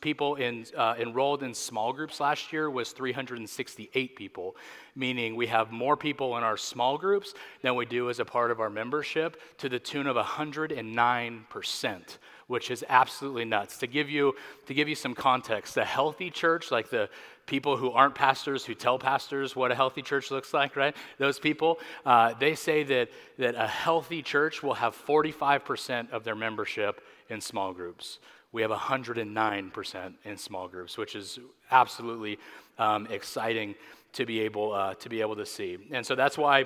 people 0.00 0.36
in, 0.36 0.64
uh, 0.74 0.94
enrolled 0.98 1.42
in 1.42 1.52
small 1.52 1.92
groups 1.92 2.20
last 2.20 2.54
year 2.54 2.70
was 2.70 2.92
368 2.92 4.16
people, 4.16 4.56
meaning 4.96 5.36
we 5.36 5.48
have 5.48 5.70
more 5.70 5.94
people 5.94 6.38
in 6.38 6.42
our 6.42 6.56
small 6.56 6.96
groups 6.96 7.34
than 7.60 7.74
we 7.74 7.84
do 7.84 8.08
as 8.08 8.18
a 8.18 8.24
part 8.24 8.50
of 8.50 8.60
our 8.60 8.70
membership 8.70 9.38
to 9.58 9.68
the 9.68 9.78
tune 9.78 10.06
of 10.06 10.16
109% 10.16 12.18
which 12.50 12.68
is 12.68 12.84
absolutely 12.88 13.44
nuts. 13.44 13.78
To 13.78 13.86
give 13.86 14.10
you 14.10 14.34
to 14.66 14.74
give 14.74 14.88
you 14.88 14.96
some 14.96 15.14
context, 15.14 15.76
a 15.76 15.84
healthy 15.84 16.30
church, 16.30 16.72
like 16.72 16.90
the 16.90 17.08
people 17.46 17.76
who 17.76 17.92
aren't 17.92 18.16
pastors 18.16 18.64
who 18.64 18.74
tell 18.74 18.98
pastors 18.98 19.54
what 19.54 19.70
a 19.70 19.74
healthy 19.74 20.02
church 20.02 20.32
looks 20.32 20.52
like, 20.52 20.74
right? 20.74 20.96
Those 21.18 21.38
people, 21.38 21.78
uh, 22.04 22.34
they 22.40 22.56
say 22.56 22.82
that 22.82 23.08
that 23.38 23.54
a 23.54 23.68
healthy 23.68 24.20
church 24.20 24.64
will 24.64 24.74
have 24.74 24.96
45% 24.96 26.10
of 26.10 26.24
their 26.24 26.34
membership 26.34 27.00
in 27.28 27.40
small 27.40 27.72
groups. 27.72 28.18
We 28.50 28.62
have 28.62 28.72
109% 28.72 30.14
in 30.24 30.36
small 30.36 30.66
groups, 30.66 30.98
which 30.98 31.14
is 31.14 31.38
absolutely 31.70 32.40
um, 32.78 33.06
exciting 33.06 33.76
to 34.14 34.26
be 34.26 34.40
able 34.40 34.72
uh, 34.72 34.94
to 34.94 35.08
be 35.08 35.20
able 35.20 35.36
to 35.36 35.46
see. 35.46 35.78
And 35.92 36.04
so 36.04 36.16
that's 36.16 36.36
why 36.36 36.64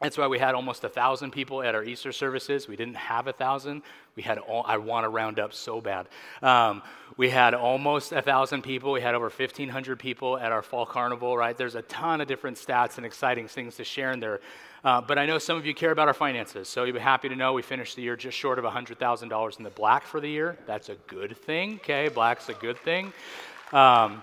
That's 0.00 0.16
why 0.16 0.28
we 0.28 0.38
had 0.38 0.54
almost 0.54 0.82
a 0.82 0.88
thousand 0.88 1.30
people 1.32 1.62
at 1.62 1.74
our 1.74 1.84
Easter 1.84 2.10
services. 2.10 2.66
We 2.66 2.74
didn't 2.74 2.96
have 2.96 3.26
a 3.26 3.34
thousand. 3.34 3.82
We 4.16 4.22
had 4.22 4.38
all, 4.38 4.64
I 4.66 4.78
want 4.78 5.04
to 5.04 5.10
round 5.10 5.38
up 5.38 5.52
so 5.52 5.82
bad. 5.82 6.08
Um, 6.40 6.82
we 7.18 7.28
had 7.28 7.52
almost 7.52 8.12
a 8.12 8.22
thousand 8.22 8.62
people. 8.62 8.92
We 8.92 9.02
had 9.02 9.14
over 9.14 9.28
1,500 9.28 9.98
people 9.98 10.38
at 10.38 10.52
our 10.52 10.62
fall 10.62 10.86
carnival, 10.86 11.36
right? 11.36 11.54
There's 11.56 11.74
a 11.74 11.82
ton 11.82 12.22
of 12.22 12.28
different 12.28 12.56
stats 12.56 12.96
and 12.96 13.04
exciting 13.04 13.46
things 13.46 13.76
to 13.76 13.84
share 13.84 14.12
in 14.12 14.20
there. 14.20 14.40
Uh, 14.82 15.02
but 15.02 15.18
I 15.18 15.26
know 15.26 15.36
some 15.36 15.58
of 15.58 15.66
you 15.66 15.74
care 15.74 15.90
about 15.90 16.08
our 16.08 16.14
finances. 16.14 16.66
So 16.66 16.84
you'll 16.84 16.94
be 16.94 17.00
happy 17.00 17.28
to 17.28 17.36
know 17.36 17.52
we 17.52 17.60
finished 17.60 17.96
the 17.96 18.02
year 18.02 18.16
just 18.16 18.38
short 18.38 18.58
of 18.58 18.64
$100,000 18.64 19.58
in 19.58 19.64
the 19.64 19.70
black 19.70 20.04
for 20.04 20.18
the 20.18 20.28
year. 20.28 20.56
That's 20.66 20.88
a 20.88 20.94
good 21.06 21.36
thing, 21.36 21.74
okay? 21.74 22.08
Black's 22.08 22.48
a 22.48 22.54
good 22.54 22.78
thing. 22.78 23.12
Um, 23.72 24.22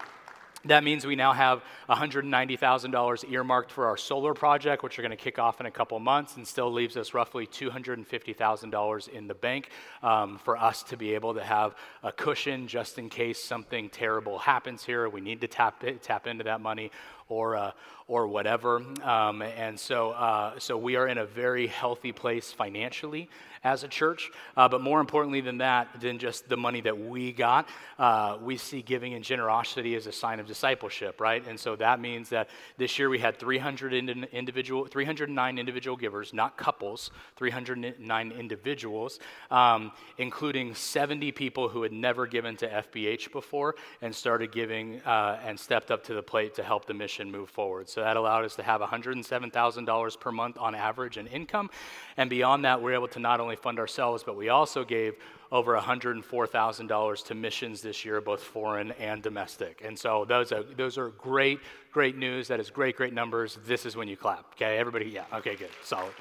that 0.65 0.83
means 0.83 1.05
we 1.05 1.15
now 1.15 1.33
have 1.33 1.63
$190,000 1.89 3.31
earmarked 3.31 3.71
for 3.71 3.85
our 3.85 3.97
solar 3.97 4.33
project, 4.33 4.83
which 4.83 4.97
we're 4.97 5.03
going 5.03 5.15
to 5.17 5.23
kick 5.23 5.39
off 5.39 5.59
in 5.59 5.65
a 5.65 5.71
couple 5.71 5.99
months, 5.99 6.35
and 6.35 6.47
still 6.47 6.71
leaves 6.71 6.97
us 6.97 7.13
roughly 7.13 7.45
$250,000 7.45 9.09
in 9.09 9.27
the 9.27 9.33
bank 9.33 9.69
um, 10.03 10.39
for 10.39 10.57
us 10.57 10.83
to 10.83 10.97
be 10.97 11.13
able 11.13 11.33
to 11.35 11.43
have 11.43 11.75
a 12.03 12.11
cushion 12.11 12.67
just 12.67 12.97
in 12.97 13.09
case 13.09 13.41
something 13.41 13.89
terrible 13.89 14.39
happens 14.39 14.83
here. 14.83 15.07
We 15.07 15.21
need 15.21 15.41
to 15.41 15.47
tap, 15.47 15.83
tap 16.01 16.27
into 16.27 16.43
that 16.45 16.59
money 16.59 16.91
or, 17.29 17.55
uh, 17.55 17.71
or 18.07 18.27
whatever. 18.27 18.81
Um, 19.03 19.41
and 19.41 19.79
so, 19.79 20.11
uh, 20.11 20.59
so 20.59 20.77
we 20.77 20.95
are 20.95 21.07
in 21.07 21.17
a 21.17 21.25
very 21.25 21.67
healthy 21.67 22.11
place 22.11 22.51
financially 22.51 23.29
as 23.63 23.83
a 23.83 23.87
church. 23.87 24.29
Uh, 24.55 24.67
but 24.69 24.81
more 24.81 24.99
importantly 24.99 25.41
than 25.41 25.57
that, 25.57 25.87
than 25.99 26.19
just 26.19 26.47
the 26.47 26.55
money 26.55 26.81
that 26.81 26.97
we 26.97 27.31
got, 27.31 27.67
uh, 27.99 28.37
we 28.41 28.55
see 28.55 28.81
giving 28.81 29.13
and 29.13 29.23
generosity 29.23 29.95
as 29.95 30.07
a 30.07 30.11
sign 30.11 30.39
of 30.39 30.47
discipleship, 30.47 31.19
right? 31.19 31.45
And 31.47 31.59
so 31.59 31.75
that 31.77 31.99
means 31.99 32.29
that 32.29 32.49
this 32.77 32.97
year 32.97 33.09
we 33.09 33.19
had 33.19 33.37
300 33.37 33.93
individual, 34.31 34.85
309 34.85 35.57
individual 35.57 35.97
givers, 35.97 36.33
not 36.33 36.55
couples, 36.57 37.11
309 37.35 38.31
individuals, 38.31 39.19
um, 39.51 39.91
including 40.17 40.73
70 40.73 41.31
people 41.31 41.67
who 41.67 41.83
had 41.83 41.91
never 41.91 42.27
given 42.27 42.55
to 42.57 42.67
FBH 42.67 43.31
before 43.31 43.75
and 44.01 44.13
started 44.15 44.51
giving 44.51 45.01
uh, 45.01 45.39
and 45.43 45.59
stepped 45.59 45.91
up 45.91 46.03
to 46.05 46.13
the 46.13 46.23
plate 46.23 46.55
to 46.55 46.63
help 46.63 46.85
the 46.85 46.93
mission 46.93 47.16
move 47.25 47.49
forward. 47.49 47.89
So 47.89 48.01
that 48.01 48.17
allowed 48.17 48.45
us 48.45 48.55
to 48.55 48.63
have 48.63 48.81
$107,000 48.81 50.19
per 50.19 50.31
month 50.31 50.57
on 50.57 50.75
average 50.75 51.17
in 51.17 51.27
income. 51.27 51.69
And 52.17 52.29
beyond 52.29 52.65
that, 52.65 52.81
we're 52.81 52.93
able 52.93 53.07
to 53.09 53.19
not 53.19 53.39
only 53.39 53.55
fund 53.55 53.79
ourselves, 53.79 54.23
but 54.23 54.35
we 54.35 54.49
also 54.49 54.83
gave 54.83 55.15
over 55.51 55.77
$104,000 55.77 57.25
to 57.25 57.35
missions 57.35 57.81
this 57.81 58.03
year, 58.03 58.19
both 58.21 58.41
foreign 58.41 58.91
and 58.93 59.23
domestic. 59.23 59.81
And 59.83 59.97
so 59.97 60.25
those 60.25 60.51
are, 60.51 60.63
those 60.63 60.97
are 60.97 61.09
great, 61.09 61.59
great 61.91 62.17
news. 62.17 62.47
That 62.49 62.59
is 62.59 62.69
great, 62.69 62.97
great 62.97 63.13
numbers. 63.13 63.57
This 63.65 63.85
is 63.85 63.95
when 63.95 64.07
you 64.07 64.17
clap. 64.17 64.45
Okay, 64.53 64.77
everybody, 64.77 65.05
yeah, 65.05 65.25
okay, 65.33 65.55
good, 65.55 65.69
solid. 65.83 66.13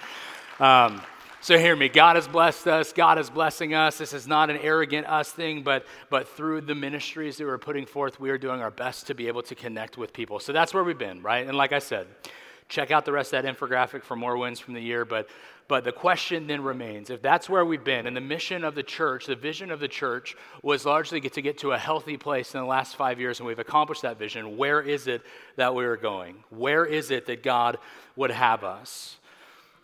Um, 0.61 1.03
so 1.47 1.57
hear 1.57 1.76
me. 1.76 1.88
God 1.88 2.17
has 2.17 2.26
blessed 2.26 2.67
us. 2.67 2.93
God 2.93 3.21
is 3.21 3.31
blessing 3.31 3.73
us. 3.73 3.99
This 3.99 4.12
is 4.12 4.26
not 4.26 4.50
an 4.50 4.57
arrogant 4.57 5.07
us 5.07 5.31
thing, 5.31 5.62
but 5.62 5.87
but 6.11 6.26
through 6.26 6.62
the 6.62 6.75
ministries 6.75 7.37
that 7.37 7.45
we're 7.45 7.57
putting 7.57 7.87
forth, 7.87 8.19
we 8.19 8.31
are 8.31 8.38
doing 8.38 8.61
our 8.61 8.73
best 8.73 9.07
to 9.07 9.15
be 9.15 9.29
able 9.29 9.43
to 9.43 9.55
connect 9.55 9.97
with 9.97 10.12
people. 10.12 10.41
So 10.41 10.53
that's 10.53 10.75
where 10.75 10.83
we've 10.83 10.99
been, 10.99 11.23
right? 11.23 11.47
And 11.47 11.57
like 11.57 11.71
I 11.71 11.79
said, 11.79 12.09
check 12.69 12.91
out 12.91 13.05
the 13.05 13.12
rest 13.12 13.33
of 13.33 13.45
that 13.45 13.57
infographic 13.57 14.03
for 14.03 14.17
more 14.17 14.37
wins 14.37 14.59
from 14.59 14.75
the 14.75 14.81
year. 14.81 15.05
But 15.05 15.29
but 15.69 15.85
the 15.85 15.93
question 15.93 16.49
then 16.49 16.65
remains 16.65 17.11
if 17.11 17.23
that's 17.23 17.49
where 17.49 17.65
we've 17.65 17.85
been, 17.85 18.09
and 18.09 18.17
the 18.17 18.21
mission 18.21 18.65
of 18.65 18.75
the 18.75 18.83
church, 18.83 19.26
the 19.26 19.37
vision 19.37 19.71
of 19.71 19.79
the 19.79 19.87
church 19.87 20.35
was 20.65 20.85
largely 20.85 21.21
get 21.21 21.35
to 21.35 21.43
get 21.43 21.59
to 21.59 21.71
a 21.71 21.79
healthy 21.79 22.17
place 22.17 22.55
in 22.55 22.61
the 22.61 22.67
last 22.67 22.97
five 22.97 23.21
years, 23.21 23.38
and 23.38 23.47
we've 23.47 23.61
accomplished 23.61 24.03
that 24.03 24.19
vision, 24.19 24.57
where 24.57 24.81
is 24.81 25.07
it 25.07 25.23
that 25.55 25.76
we 25.76 25.85
are 25.85 25.97
going? 25.97 26.43
Where 26.50 26.85
is 26.85 27.12
it 27.12 27.26
that 27.26 27.45
God 27.45 27.79
would 28.17 28.33
have 28.33 28.65
us? 28.65 29.19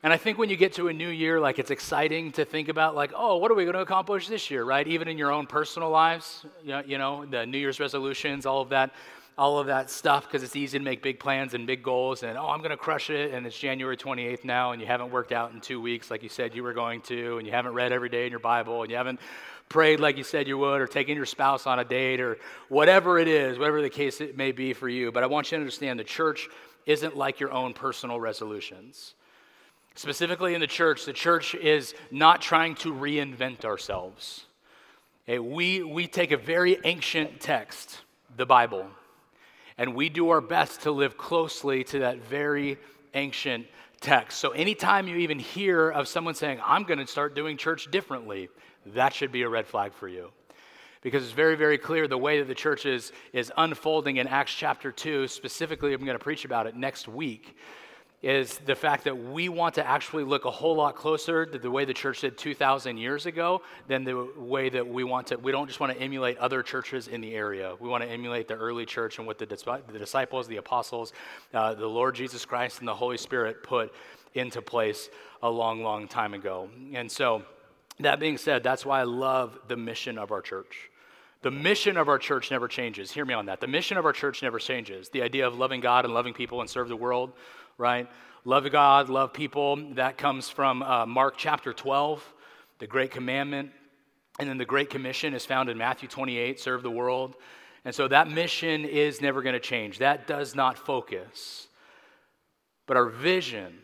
And 0.04 0.12
I 0.12 0.16
think 0.16 0.36
when 0.36 0.50
you 0.50 0.56
get 0.56 0.72
to 0.74 0.88
a 0.88 0.92
new 0.92 1.08
year, 1.08 1.38
like 1.38 1.60
it's 1.60 1.70
exciting 1.70 2.32
to 2.32 2.44
think 2.44 2.68
about, 2.68 2.96
like, 2.96 3.12
oh, 3.14 3.36
what 3.36 3.52
are 3.52 3.54
we 3.54 3.64
going 3.64 3.74
to 3.74 3.82
accomplish 3.82 4.26
this 4.26 4.50
year, 4.50 4.64
right? 4.64 4.86
Even 4.88 5.06
in 5.06 5.16
your 5.16 5.30
own 5.30 5.46
personal 5.46 5.90
lives, 5.90 6.44
you 6.64 6.98
know, 6.98 7.24
the 7.24 7.46
New 7.46 7.58
Year's 7.58 7.78
resolutions, 7.78 8.46
all 8.46 8.60
of 8.60 8.70
that 8.70 8.92
all 9.38 9.58
of 9.58 9.66
that 9.66 9.88
stuff 9.88 10.24
because 10.24 10.42
it's 10.42 10.56
easy 10.56 10.78
to 10.78 10.84
make 10.84 11.02
big 11.02 11.18
plans 11.18 11.54
and 11.54 11.66
big 11.66 11.82
goals 11.82 12.22
and 12.22 12.36
oh 12.36 12.48
i'm 12.48 12.58
going 12.58 12.70
to 12.70 12.76
crush 12.76 13.08
it 13.08 13.32
and 13.32 13.46
it's 13.46 13.58
january 13.58 13.96
28th 13.96 14.44
now 14.44 14.72
and 14.72 14.80
you 14.80 14.86
haven't 14.86 15.10
worked 15.10 15.32
out 15.32 15.52
in 15.52 15.60
two 15.60 15.80
weeks 15.80 16.10
like 16.10 16.22
you 16.22 16.28
said 16.28 16.54
you 16.54 16.62
were 16.62 16.74
going 16.74 17.00
to 17.00 17.38
and 17.38 17.46
you 17.46 17.52
haven't 17.52 17.72
read 17.72 17.92
every 17.92 18.10
day 18.10 18.26
in 18.26 18.30
your 18.30 18.38
bible 18.38 18.82
and 18.82 18.90
you 18.90 18.96
haven't 18.96 19.18
prayed 19.70 20.00
like 20.00 20.18
you 20.18 20.24
said 20.24 20.46
you 20.46 20.58
would 20.58 20.82
or 20.82 20.86
taken 20.86 21.16
your 21.16 21.24
spouse 21.24 21.66
on 21.66 21.78
a 21.78 21.84
date 21.84 22.20
or 22.20 22.36
whatever 22.68 23.18
it 23.18 23.26
is 23.26 23.58
whatever 23.58 23.80
the 23.80 23.88
case 23.88 24.20
it 24.20 24.36
may 24.36 24.52
be 24.52 24.74
for 24.74 24.88
you 24.88 25.10
but 25.10 25.22
i 25.22 25.26
want 25.26 25.50
you 25.50 25.56
to 25.56 25.60
understand 25.62 25.98
the 25.98 26.04
church 26.04 26.50
isn't 26.84 27.16
like 27.16 27.40
your 27.40 27.52
own 27.52 27.72
personal 27.72 28.20
resolutions 28.20 29.14
specifically 29.94 30.54
in 30.54 30.60
the 30.60 30.66
church 30.66 31.04
the 31.04 31.12
church 31.12 31.54
is 31.54 31.94
not 32.10 32.40
trying 32.40 32.74
to 32.74 32.92
reinvent 32.92 33.64
ourselves 33.64 34.46
okay, 35.28 35.38
we, 35.38 35.82
we 35.82 36.06
take 36.06 36.32
a 36.32 36.36
very 36.36 36.78
ancient 36.84 37.40
text 37.40 38.00
the 38.36 38.46
bible 38.46 38.86
and 39.78 39.94
we 39.94 40.08
do 40.08 40.30
our 40.30 40.40
best 40.40 40.82
to 40.82 40.90
live 40.90 41.16
closely 41.16 41.84
to 41.84 42.00
that 42.00 42.18
very 42.18 42.78
ancient 43.14 43.66
text. 44.02 44.38
So, 44.38 44.50
anytime 44.50 45.08
you 45.08 45.16
even 45.16 45.38
hear 45.38 45.90
of 45.90 46.08
someone 46.08 46.34
saying, 46.34 46.60
I'm 46.64 46.82
going 46.84 46.98
to 46.98 47.06
start 47.06 47.34
doing 47.34 47.56
church 47.56 47.90
differently, 47.90 48.48
that 48.86 49.14
should 49.14 49.32
be 49.32 49.42
a 49.42 49.48
red 49.48 49.66
flag 49.66 49.94
for 49.94 50.08
you. 50.08 50.30
Because 51.00 51.24
it's 51.24 51.32
very, 51.32 51.56
very 51.56 51.78
clear 51.78 52.06
the 52.06 52.18
way 52.18 52.38
that 52.38 52.46
the 52.46 52.54
church 52.54 52.86
is, 52.86 53.12
is 53.32 53.50
unfolding 53.56 54.18
in 54.18 54.28
Acts 54.28 54.52
chapter 54.52 54.92
2. 54.92 55.26
Specifically, 55.26 55.92
I'm 55.94 56.04
going 56.04 56.18
to 56.18 56.22
preach 56.22 56.44
about 56.44 56.66
it 56.66 56.76
next 56.76 57.08
week 57.08 57.56
is 58.22 58.58
the 58.58 58.74
fact 58.76 59.04
that 59.04 59.18
we 59.18 59.48
want 59.48 59.74
to 59.74 59.86
actually 59.86 60.22
look 60.22 60.44
a 60.44 60.50
whole 60.50 60.76
lot 60.76 60.94
closer 60.94 61.44
to 61.44 61.58
the 61.58 61.70
way 61.70 61.84
the 61.84 61.92
church 61.92 62.20
did 62.20 62.38
2,000 62.38 62.96
years 62.96 63.26
ago 63.26 63.62
than 63.88 64.04
the 64.04 64.28
way 64.36 64.68
that 64.68 64.86
we 64.86 65.02
want 65.02 65.26
to. 65.26 65.36
We 65.36 65.50
don't 65.50 65.66
just 65.66 65.80
want 65.80 65.92
to 65.92 66.00
emulate 66.00 66.38
other 66.38 66.62
churches 66.62 67.08
in 67.08 67.20
the 67.20 67.34
area. 67.34 67.74
We 67.80 67.88
want 67.88 68.04
to 68.04 68.08
emulate 68.08 68.46
the 68.46 68.54
early 68.54 68.86
church 68.86 69.18
and 69.18 69.26
what 69.26 69.38
the, 69.38 69.46
the 69.46 69.98
disciples, 69.98 70.46
the 70.46 70.58
apostles, 70.58 71.12
uh, 71.52 71.74
the 71.74 71.86
Lord 71.86 72.14
Jesus 72.14 72.44
Christ, 72.44 72.78
and 72.78 72.86
the 72.86 72.94
Holy 72.94 73.18
Spirit 73.18 73.64
put 73.64 73.92
into 74.34 74.62
place 74.62 75.10
a 75.42 75.50
long, 75.50 75.82
long 75.82 76.06
time 76.06 76.32
ago. 76.32 76.68
And 76.94 77.10
so, 77.10 77.42
that 77.98 78.20
being 78.20 78.38
said, 78.38 78.62
that's 78.62 78.86
why 78.86 79.00
I 79.00 79.04
love 79.04 79.58
the 79.68 79.76
mission 79.76 80.16
of 80.16 80.32
our 80.32 80.40
church. 80.40 80.90
The 81.42 81.50
mission 81.50 81.96
of 81.96 82.08
our 82.08 82.18
church 82.18 82.50
never 82.52 82.68
changes. 82.68 83.10
Hear 83.10 83.24
me 83.24 83.34
on 83.34 83.46
that. 83.46 83.60
The 83.60 83.66
mission 83.66 83.96
of 83.96 84.04
our 84.04 84.12
church 84.12 84.42
never 84.42 84.60
changes. 84.60 85.08
The 85.08 85.22
idea 85.22 85.46
of 85.46 85.58
loving 85.58 85.80
God 85.80 86.04
and 86.04 86.14
loving 86.14 86.34
people 86.34 86.60
and 86.60 86.70
serve 86.70 86.88
the 86.88 86.96
world 86.96 87.32
right? 87.78 88.08
Love 88.44 88.70
God, 88.70 89.08
love 89.08 89.32
people. 89.32 89.76
That 89.94 90.18
comes 90.18 90.48
from 90.48 90.82
uh, 90.82 91.06
Mark 91.06 91.34
chapter 91.36 91.72
12, 91.72 92.22
the 92.78 92.86
Great 92.86 93.10
Commandment. 93.10 93.70
And 94.38 94.48
then 94.48 94.58
the 94.58 94.64
Great 94.64 94.90
Commission 94.90 95.34
is 95.34 95.46
found 95.46 95.68
in 95.68 95.78
Matthew 95.78 96.08
28, 96.08 96.58
serve 96.58 96.82
the 96.82 96.90
world. 96.90 97.36
And 97.84 97.94
so 97.94 98.08
that 98.08 98.28
mission 98.28 98.84
is 98.84 99.20
never 99.20 99.42
going 99.42 99.54
to 99.54 99.60
change. 99.60 99.98
That 99.98 100.26
does 100.26 100.54
not 100.54 100.78
focus. 100.78 101.68
But 102.86 102.96
our 102.96 103.08
vision 103.08 103.78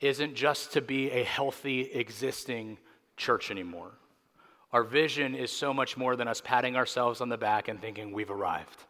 isn't 0.00 0.34
just 0.34 0.72
to 0.72 0.80
be 0.80 1.10
a 1.10 1.24
healthy, 1.24 1.82
existing 1.82 2.78
church 3.16 3.50
anymore. 3.50 3.92
Our 4.72 4.84
vision 4.84 5.34
is 5.34 5.52
so 5.52 5.74
much 5.74 5.96
more 5.96 6.16
than 6.16 6.28
us 6.28 6.40
patting 6.42 6.76
ourselves 6.76 7.20
on 7.20 7.28
the 7.28 7.36
back 7.36 7.68
and 7.68 7.80
thinking, 7.80 8.12
we've 8.12 8.30
arrived. 8.30 8.84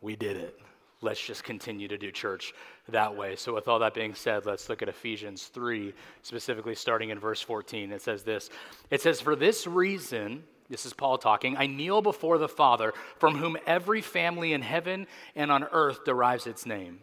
We 0.00 0.14
did 0.14 0.36
it 0.36 0.58
let's 1.00 1.24
just 1.24 1.44
continue 1.44 1.88
to 1.88 1.98
do 1.98 2.10
church 2.10 2.54
that 2.88 3.16
way. 3.16 3.36
So, 3.36 3.54
with 3.54 3.68
all 3.68 3.78
that 3.80 3.94
being 3.94 4.14
said, 4.14 4.46
let's 4.46 4.68
look 4.68 4.82
at 4.82 4.88
Ephesians 4.88 5.46
3, 5.46 5.92
specifically 6.22 6.74
starting 6.74 7.10
in 7.10 7.18
verse 7.18 7.40
14. 7.40 7.92
It 7.92 8.02
says 8.02 8.22
this 8.22 8.50
It 8.90 9.00
says, 9.00 9.20
For 9.20 9.36
this 9.36 9.66
reason, 9.66 10.44
this 10.68 10.86
is 10.86 10.92
Paul 10.92 11.18
talking, 11.18 11.56
I 11.56 11.66
kneel 11.66 12.02
before 12.02 12.38
the 12.38 12.48
Father, 12.48 12.92
from 13.18 13.36
whom 13.36 13.56
every 13.66 14.00
family 14.00 14.52
in 14.52 14.62
heaven 14.62 15.06
and 15.34 15.52
on 15.52 15.64
earth 15.64 16.04
derives 16.04 16.46
its 16.46 16.66
name. 16.66 17.00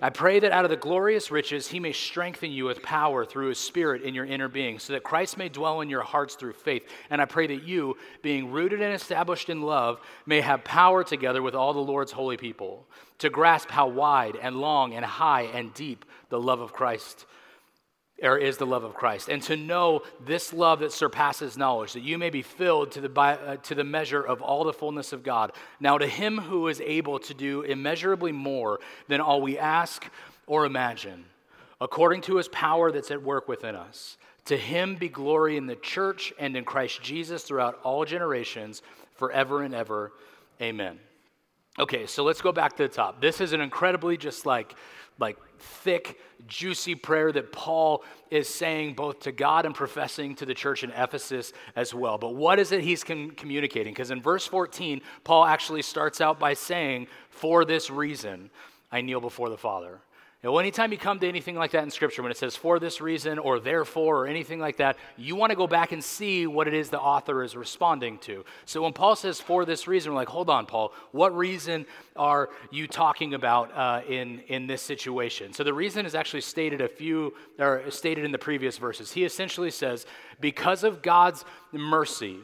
I 0.00 0.10
pray 0.10 0.38
that 0.40 0.52
out 0.52 0.64
of 0.64 0.70
the 0.70 0.76
glorious 0.76 1.30
riches 1.30 1.68
he 1.68 1.80
may 1.80 1.92
strengthen 1.92 2.52
you 2.52 2.64
with 2.64 2.82
power 2.82 3.24
through 3.24 3.48
his 3.48 3.58
spirit 3.58 4.02
in 4.02 4.14
your 4.14 4.24
inner 4.24 4.48
being, 4.48 4.78
so 4.78 4.92
that 4.92 5.02
Christ 5.02 5.36
may 5.36 5.48
dwell 5.48 5.80
in 5.80 5.90
your 5.90 6.02
hearts 6.02 6.36
through 6.36 6.52
faith. 6.52 6.88
And 7.10 7.20
I 7.20 7.24
pray 7.24 7.48
that 7.48 7.64
you, 7.64 7.96
being 8.22 8.52
rooted 8.52 8.80
and 8.80 8.94
established 8.94 9.50
in 9.50 9.62
love, 9.62 10.00
may 10.24 10.40
have 10.40 10.62
power 10.62 11.02
together 11.02 11.42
with 11.42 11.54
all 11.54 11.72
the 11.72 11.80
Lord's 11.80 12.12
holy 12.12 12.36
people 12.36 12.86
to 13.18 13.28
grasp 13.28 13.70
how 13.70 13.88
wide 13.88 14.36
and 14.40 14.56
long 14.56 14.94
and 14.94 15.04
high 15.04 15.42
and 15.42 15.74
deep 15.74 16.04
the 16.28 16.40
love 16.40 16.60
of 16.60 16.72
Christ 16.72 17.26
or 18.22 18.36
is 18.36 18.56
the 18.56 18.66
love 18.66 18.82
of 18.82 18.94
Christ, 18.94 19.28
and 19.28 19.40
to 19.42 19.56
know 19.56 20.02
this 20.24 20.52
love 20.52 20.80
that 20.80 20.92
surpasses 20.92 21.56
knowledge, 21.56 21.92
that 21.92 22.02
you 22.02 22.18
may 22.18 22.30
be 22.30 22.42
filled 22.42 22.90
to 22.92 23.00
the, 23.00 23.20
uh, 23.20 23.56
to 23.56 23.74
the 23.74 23.84
measure 23.84 24.22
of 24.22 24.42
all 24.42 24.64
the 24.64 24.72
fullness 24.72 25.12
of 25.12 25.22
God. 25.22 25.52
Now, 25.78 25.98
to 25.98 26.06
him 26.06 26.38
who 26.38 26.68
is 26.68 26.80
able 26.80 27.20
to 27.20 27.34
do 27.34 27.62
immeasurably 27.62 28.32
more 28.32 28.80
than 29.06 29.20
all 29.20 29.40
we 29.40 29.56
ask 29.56 30.08
or 30.46 30.66
imagine, 30.66 31.26
according 31.80 32.22
to 32.22 32.36
his 32.36 32.48
power 32.48 32.90
that's 32.90 33.10
at 33.12 33.22
work 33.22 33.46
within 33.46 33.76
us, 33.76 34.16
to 34.46 34.56
him 34.56 34.96
be 34.96 35.08
glory 35.08 35.56
in 35.56 35.66
the 35.66 35.76
church 35.76 36.32
and 36.38 36.56
in 36.56 36.64
Christ 36.64 37.02
Jesus 37.02 37.42
throughout 37.42 37.78
all 37.84 38.04
generations, 38.04 38.82
forever 39.14 39.62
and 39.62 39.74
ever. 39.74 40.12
Amen. 40.60 40.98
Okay, 41.78 42.06
so 42.06 42.24
let's 42.24 42.40
go 42.40 42.50
back 42.50 42.76
to 42.78 42.82
the 42.82 42.88
top. 42.88 43.20
This 43.20 43.40
is 43.40 43.52
an 43.52 43.60
incredibly 43.60 44.16
just 44.16 44.46
like 44.46 44.74
like 45.20 45.36
thick, 45.60 46.18
juicy 46.46 46.94
prayer 46.94 47.32
that 47.32 47.52
Paul 47.52 48.04
is 48.30 48.48
saying 48.48 48.94
both 48.94 49.20
to 49.20 49.32
God 49.32 49.66
and 49.66 49.74
professing 49.74 50.34
to 50.36 50.46
the 50.46 50.54
church 50.54 50.84
in 50.84 50.90
Ephesus 50.90 51.52
as 51.76 51.94
well. 51.94 52.18
But 52.18 52.34
what 52.34 52.58
is 52.58 52.72
it 52.72 52.82
he's 52.82 53.04
com- 53.04 53.30
communicating? 53.32 53.92
Because 53.92 54.10
in 54.10 54.22
verse 54.22 54.46
14, 54.46 55.00
Paul 55.24 55.44
actually 55.44 55.82
starts 55.82 56.20
out 56.20 56.38
by 56.38 56.54
saying, 56.54 57.08
For 57.30 57.64
this 57.64 57.90
reason, 57.90 58.50
I 58.90 59.00
kneel 59.00 59.20
before 59.20 59.50
the 59.50 59.58
Father. 59.58 60.00
Now, 60.44 60.56
anytime 60.58 60.92
you 60.92 60.98
come 60.98 61.18
to 61.18 61.28
anything 61.28 61.56
like 61.56 61.72
that 61.72 61.82
in 61.82 61.90
Scripture, 61.90 62.22
when 62.22 62.30
it 62.30 62.36
says 62.36 62.54
for 62.54 62.78
this 62.78 63.00
reason 63.00 63.40
or 63.40 63.58
therefore 63.58 64.22
or 64.22 64.26
anything 64.28 64.60
like 64.60 64.76
that, 64.76 64.96
you 65.16 65.34
want 65.34 65.50
to 65.50 65.56
go 65.56 65.66
back 65.66 65.90
and 65.90 66.02
see 66.02 66.46
what 66.46 66.68
it 66.68 66.74
is 66.74 66.90
the 66.90 67.00
author 67.00 67.42
is 67.42 67.56
responding 67.56 68.18
to. 68.18 68.44
So 68.64 68.82
when 68.82 68.92
Paul 68.92 69.16
says 69.16 69.40
for 69.40 69.64
this 69.64 69.88
reason, 69.88 70.12
we're 70.12 70.18
like, 70.18 70.28
hold 70.28 70.48
on, 70.48 70.66
Paul, 70.66 70.92
what 71.10 71.36
reason 71.36 71.86
are 72.14 72.50
you 72.70 72.86
talking 72.86 73.34
about 73.34 73.76
uh, 73.76 74.02
in, 74.08 74.38
in 74.46 74.68
this 74.68 74.80
situation? 74.80 75.52
So 75.52 75.64
the 75.64 75.74
reason 75.74 76.06
is 76.06 76.14
actually 76.14 76.42
stated 76.42 76.80
a 76.80 76.88
few, 76.88 77.34
or 77.58 77.90
stated 77.90 78.24
in 78.24 78.30
the 78.30 78.38
previous 78.38 78.78
verses. 78.78 79.10
He 79.10 79.24
essentially 79.24 79.72
says, 79.72 80.06
because 80.40 80.84
of 80.84 81.02
God's 81.02 81.44
mercy 81.72 82.38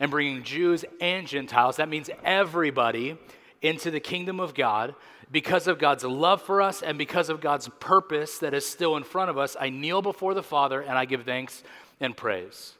and 0.00 0.10
bringing 0.10 0.42
Jews 0.42 0.86
and 1.02 1.26
Gentiles, 1.26 1.76
that 1.76 1.90
means 1.90 2.08
everybody 2.24 3.18
into 3.60 3.90
the 3.90 4.00
kingdom 4.00 4.40
of 4.40 4.54
God 4.54 4.94
because 5.30 5.66
of 5.66 5.78
God's 5.78 6.04
love 6.04 6.42
for 6.42 6.62
us 6.62 6.82
and 6.82 6.96
because 6.98 7.28
of 7.28 7.40
God's 7.40 7.68
purpose 7.80 8.38
that 8.38 8.54
is 8.54 8.64
still 8.64 8.96
in 8.96 9.02
front 9.02 9.30
of 9.30 9.38
us, 9.38 9.56
I 9.58 9.70
kneel 9.70 10.02
before 10.02 10.34
the 10.34 10.42
Father 10.42 10.80
and 10.80 10.92
I 10.96 11.04
give 11.04 11.24
thanks 11.24 11.62
and 12.00 12.16
praise. 12.16 12.74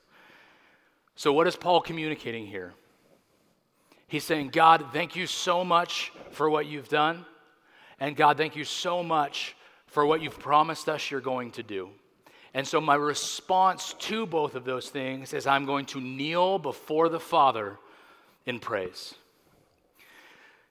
So, 1.17 1.33
what 1.33 1.47
is 1.47 1.57
Paul 1.57 1.81
communicating 1.81 2.47
here? 2.47 2.75
He's 4.09 4.25
saying, 4.25 4.51
God, 4.51 4.85
thank 4.93 5.17
you 5.17 5.27
so 5.27 5.65
much 5.65 6.13
for 6.31 6.49
what 6.49 6.67
you've 6.67 6.89
done. 6.89 7.25
And 7.99 8.15
God, 8.15 8.37
thank 8.37 8.55
you 8.55 8.65
so 8.65 9.03
much 9.03 9.57
for 9.87 10.07
what 10.07 10.21
you've 10.21 10.39
promised 10.39 10.89
us 10.89 11.11
you're 11.11 11.21
going 11.21 11.51
to 11.53 11.63
do. 11.63 11.89
And 12.55 12.67
so, 12.67 12.81
my 12.81 12.95
response 12.95 13.95
to 14.01 14.27
both 14.27 14.55
of 14.55 14.65
those 14.65 14.89
things 14.89 15.35
is 15.35 15.47
I'm 15.47 15.65
going 15.65 15.87
to 15.87 16.01
kneel 16.01 16.59
before 16.59 17.09
the 17.09 17.21
Father 17.21 17.79
in 18.45 18.61
praise. 18.61 19.15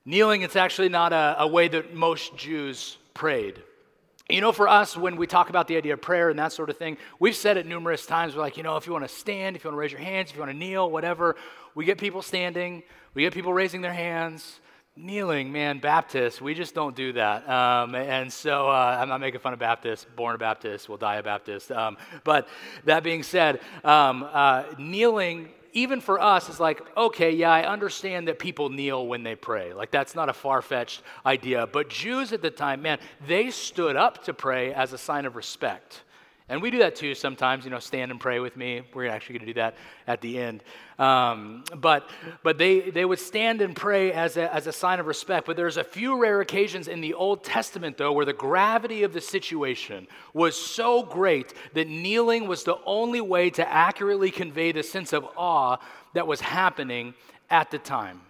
Kneeling, 0.05 0.43
it's 0.43 0.55
actually 0.55 0.89
not 0.89 1.13
a, 1.13 1.35
a 1.39 1.47
way 1.47 1.67
that 1.67 1.95
most 1.95 2.37
Jews 2.37 2.97
prayed. 3.15 3.61
You 4.29 4.41
know, 4.41 4.51
for 4.51 4.67
us, 4.67 4.95
when 4.97 5.17
we 5.17 5.27
talk 5.27 5.49
about 5.49 5.67
the 5.67 5.77
idea 5.77 5.93
of 5.93 6.01
prayer 6.01 6.29
and 6.29 6.39
that 6.39 6.51
sort 6.51 6.69
of 6.69 6.77
thing, 6.77 6.97
we've 7.19 7.35
said 7.35 7.57
it 7.57 7.65
numerous 7.65 8.05
times. 8.05 8.35
We're 8.35 8.41
like, 8.41 8.57
you 8.57 8.63
know, 8.63 8.75
if 8.75 8.87
you 8.87 8.93
want 8.93 9.07
to 9.07 9.13
stand, 9.13 9.55
if 9.55 9.63
you 9.63 9.69
want 9.69 9.75
to 9.75 9.79
raise 9.79 9.91
your 9.91 10.01
hands, 10.01 10.29
if 10.29 10.35
you 10.35 10.41
want 10.41 10.51
to 10.51 10.57
kneel, 10.57 10.89
whatever, 10.89 11.35
we 11.75 11.85
get 11.85 11.99
people 11.99 12.21
standing, 12.21 12.83
we 13.13 13.23
get 13.23 13.33
people 13.33 13.53
raising 13.53 13.81
their 13.81 13.93
hands. 13.93 14.59
Kneeling, 14.95 15.51
man, 15.51 15.79
Baptists, 15.79 16.39
we 16.39 16.53
just 16.53 16.73
don't 16.73 16.95
do 16.95 17.13
that. 17.13 17.47
Um, 17.49 17.95
and 17.95 18.31
so 18.31 18.69
uh, 18.69 18.97
I'm 18.99 19.09
not 19.09 19.19
making 19.19 19.41
fun 19.41 19.53
of 19.53 19.59
Baptists, 19.59 20.05
born 20.15 20.35
a 20.35 20.37
Baptist, 20.37 20.87
will 20.87 20.97
die 20.97 21.17
a 21.17 21.23
Baptist. 21.23 21.71
Um, 21.71 21.97
but 22.23 22.47
that 22.85 23.03
being 23.03 23.21
said, 23.21 23.59
um, 23.83 24.23
uh, 24.31 24.63
kneeling 24.79 25.49
even 25.75 25.99
for 25.99 26.19
us, 26.21 26.47
it's 26.47 26.59
like, 26.59 26.81
okay, 26.95 27.31
yeah, 27.31 27.51
I 27.51 27.63
understand 27.63 28.29
that 28.29 28.39
people 28.39 28.69
kneel 28.69 29.05
when 29.05 29.23
they 29.23 29.35
pray. 29.35 29.73
Like, 29.73 29.91
that's 29.91 30.15
not 30.15 30.29
a 30.29 30.33
far 30.33 30.61
fetched 30.61 31.03
idea. 31.25 31.67
But 31.67 31.89
Jews 31.89 32.31
at 32.31 32.41
the 32.41 32.49
time, 32.49 32.81
man, 32.81 32.97
they 33.27 33.51
stood 33.51 33.97
up 33.97 34.23
to 34.23 34.33
pray 34.33 34.73
as 34.73 34.93
a 34.93 34.97
sign 34.97 35.25
of 35.25 35.35
respect. 35.35 36.01
And 36.47 36.61
we 36.61 36.69
do 36.69 36.77
that 36.79 36.95
too 36.95 37.15
sometimes, 37.15 37.65
you 37.65 37.71
know, 37.71 37.79
stand 37.79 38.11
and 38.11 38.19
pray 38.19 38.39
with 38.39 38.55
me. 38.55 38.83
We're 38.93 39.09
actually 39.09 39.39
going 39.39 39.47
to 39.47 39.53
do 39.53 39.59
that 39.59 39.75
at 40.05 40.21
the 40.21 40.37
end. 40.37 40.63
Um, 40.99 41.63
but 41.75 42.07
but 42.43 42.59
they, 42.59 42.91
they 42.91 43.03
would 43.03 43.17
stand 43.17 43.61
and 43.61 43.75
pray 43.75 44.11
as 44.11 44.37
a, 44.37 44.53
as 44.53 44.67
a 44.67 44.71
sign 44.71 44.99
of 44.99 45.07
respect. 45.07 45.47
But 45.47 45.57
there's 45.57 45.77
a 45.77 45.83
few 45.83 46.21
rare 46.21 46.41
occasions 46.41 46.87
in 46.87 47.01
the 47.01 47.15
Old 47.15 47.43
Testament, 47.43 47.97
though, 47.97 48.11
where 48.11 48.25
the 48.25 48.33
gravity 48.33 49.01
of 49.01 49.11
the 49.11 49.21
situation 49.21 50.07
was 50.33 50.55
so 50.55 51.01
great 51.01 51.51
that 51.73 51.87
kneeling 51.87 52.47
was 52.47 52.63
the 52.63 52.77
only 52.85 53.21
way 53.21 53.49
to 53.49 53.67
accurately 53.67 54.29
convey 54.29 54.71
the 54.71 54.83
sense 54.83 55.13
of 55.13 55.25
awe 55.35 55.77
that 56.13 56.27
was 56.27 56.41
happening 56.41 57.15
at 57.49 57.71
the 57.71 57.79
time. 57.79 58.21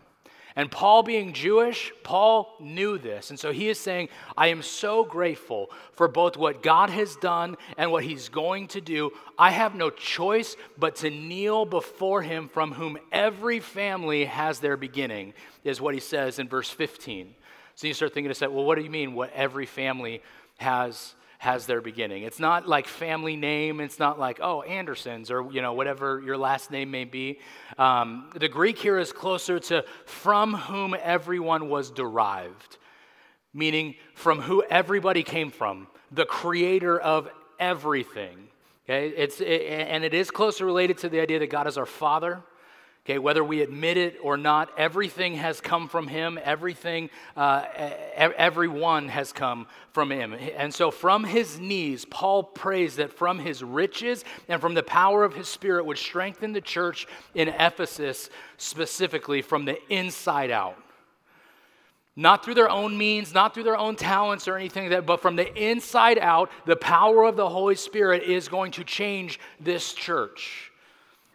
And 0.57 0.71
Paul, 0.71 1.03
being 1.03 1.33
Jewish, 1.33 1.91
Paul 2.03 2.55
knew 2.61 2.97
this. 2.97 3.29
And 3.29 3.37
so 3.37 3.51
he 3.51 3.67
is 3.67 3.77
saying, 3.77 4.07
I 4.37 4.47
am 4.47 4.61
so 4.61 5.03
grateful 5.03 5.69
for 5.91 6.07
both 6.07 6.37
what 6.37 6.63
God 6.63 6.89
has 6.89 7.17
done 7.17 7.57
and 7.77 7.91
what 7.91 8.05
he's 8.05 8.29
going 8.29 8.69
to 8.69 8.79
do. 8.79 9.11
I 9.37 9.51
have 9.51 9.75
no 9.75 9.89
choice 9.89 10.55
but 10.77 10.95
to 10.97 11.09
kneel 11.09 11.65
before 11.65 12.21
him, 12.21 12.47
from 12.47 12.71
whom 12.71 12.97
every 13.11 13.59
family 13.59 14.25
has 14.25 14.61
their 14.61 14.77
beginning, 14.77 15.33
is 15.65 15.81
what 15.81 15.93
he 15.93 15.99
says 15.99 16.39
in 16.39 16.47
verse 16.47 16.69
15. 16.69 17.35
So 17.75 17.87
you 17.87 17.93
start 17.93 18.13
thinking 18.13 18.29
to 18.29 18.35
say, 18.35 18.47
well, 18.47 18.63
what 18.63 18.77
do 18.77 18.83
you 18.83 18.89
mean, 18.89 19.13
what 19.13 19.33
every 19.33 19.65
family 19.65 20.21
has 20.57 21.15
has 21.45 21.67
their 21.67 21.79
beginning. 21.79 22.23
It's 22.23 22.39
not 22.39 22.67
like 22.67 22.87
family 22.87 23.35
name. 23.35 23.79
It's 23.79 23.99
not 23.99 24.17
like, 24.19 24.39
oh, 24.41 24.63
Andersons 24.63 25.29
or, 25.29 25.49
you 25.51 25.61
know, 25.61 25.73
whatever 25.73 26.19
your 26.19 26.37
last 26.37 26.71
name 26.71 26.89
may 26.89 27.05
be. 27.05 27.39
Um, 27.77 28.31
the 28.35 28.49
Greek 28.49 28.79
here 28.79 28.97
is 28.97 29.13
closer 29.13 29.59
to 29.59 29.85
from 30.05 30.55
whom 30.55 30.95
everyone 30.99 31.69
was 31.69 31.91
derived, 31.91 32.77
meaning 33.53 33.93
from 34.15 34.41
who 34.41 34.63
everybody 34.69 35.21
came 35.21 35.51
from, 35.51 35.87
the 36.11 36.25
creator 36.25 36.99
of 36.99 37.29
everything. 37.59 38.49
Okay, 38.85 39.09
it's, 39.09 39.39
it, 39.39 39.61
and 39.93 40.03
it 40.03 40.15
is 40.15 40.31
closely 40.31 40.65
related 40.65 40.97
to 40.99 41.09
the 41.09 41.19
idea 41.19 41.37
that 41.39 41.51
God 41.51 41.67
is 41.67 41.77
our 41.77 41.85
Father. 41.85 42.41
Okay, 43.05 43.19
whether 43.19 43.43
we 43.43 43.61
admit 43.61 43.97
it 43.97 44.17
or 44.23 44.35
not, 44.35 44.71
everything 44.79 45.35
has 45.35 45.61
come 45.61 45.87
from 45.87 46.07
him. 46.07 46.39
Everything, 46.43 47.11
uh, 47.37 47.63
everyone 48.15 49.09
has 49.09 49.31
come 49.31 49.67
from 49.91 50.11
him. 50.11 50.33
And 50.33 50.73
so, 50.73 50.89
from 50.89 51.23
his 51.23 51.59
knees, 51.59 52.03
Paul 52.05 52.41
prays 52.41 52.95
that 52.95 53.13
from 53.13 53.37
his 53.37 53.63
riches 53.63 54.25
and 54.47 54.59
from 54.59 54.73
the 54.73 54.81
power 54.81 55.23
of 55.23 55.35
his 55.35 55.47
spirit 55.47 55.85
would 55.85 55.99
strengthen 55.99 56.51
the 56.51 56.61
church 56.61 57.05
in 57.35 57.49
Ephesus, 57.49 58.31
specifically 58.57 59.43
from 59.43 59.65
the 59.65 59.77
inside 59.93 60.49
out. 60.49 60.81
Not 62.15 62.43
through 62.43 62.55
their 62.55 62.71
own 62.71 62.97
means, 62.97 63.35
not 63.35 63.53
through 63.53 63.65
their 63.65 63.77
own 63.77 63.97
talents 63.97 64.47
or 64.47 64.57
anything 64.57 64.89
that, 64.89 65.05
but 65.05 65.21
from 65.21 65.35
the 65.35 65.53
inside 65.53 66.17
out, 66.17 66.49
the 66.65 66.75
power 66.75 67.25
of 67.25 67.35
the 67.35 67.49
Holy 67.49 67.75
Spirit 67.75 68.23
is 68.23 68.47
going 68.47 68.71
to 68.71 68.83
change 68.83 69.39
this 69.59 69.93
church. 69.93 70.71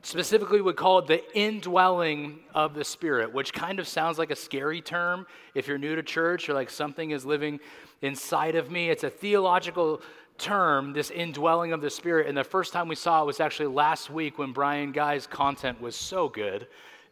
Specifically, 0.02 0.62
we 0.62 0.72
call 0.72 1.00
it 1.00 1.06
the 1.06 1.38
indwelling 1.38 2.40
of 2.54 2.74
the 2.74 2.84
Spirit, 2.84 3.34
which 3.34 3.52
kind 3.52 3.78
of 3.78 3.86
sounds 3.86 4.18
like 4.18 4.30
a 4.30 4.36
scary 4.36 4.80
term 4.80 5.26
if 5.54 5.68
you're 5.68 5.76
new 5.76 5.94
to 5.94 6.02
church 6.02 6.48
or 6.48 6.54
like 6.54 6.70
something 6.70 7.10
is 7.10 7.26
living 7.26 7.60
inside 8.00 8.54
of 8.54 8.70
me. 8.70 8.88
It's 8.88 9.04
a 9.04 9.10
theological 9.10 10.00
term, 10.38 10.94
this 10.94 11.10
indwelling 11.10 11.74
of 11.74 11.82
the 11.82 11.90
Spirit. 11.90 12.28
And 12.28 12.36
the 12.36 12.44
first 12.44 12.72
time 12.72 12.88
we 12.88 12.94
saw 12.94 13.22
it 13.22 13.26
was 13.26 13.40
actually 13.40 13.68
last 13.68 14.08
week 14.08 14.38
when 14.38 14.52
Brian 14.52 14.90
Guy's 14.90 15.26
content 15.26 15.80
was 15.82 15.96
so 15.96 16.30
good 16.30 16.66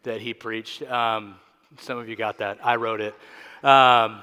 that 0.05 0.23
he 0.23 0.33
preached. 0.33 0.83
Um, 0.83 1.37
some 1.79 1.99
of 1.99 2.09
you 2.09 2.17
got 2.17 2.39
that. 2.39 2.59
I 2.65 2.77
wrote 2.77 3.03
it. 3.03 3.15
Um, 3.63 4.23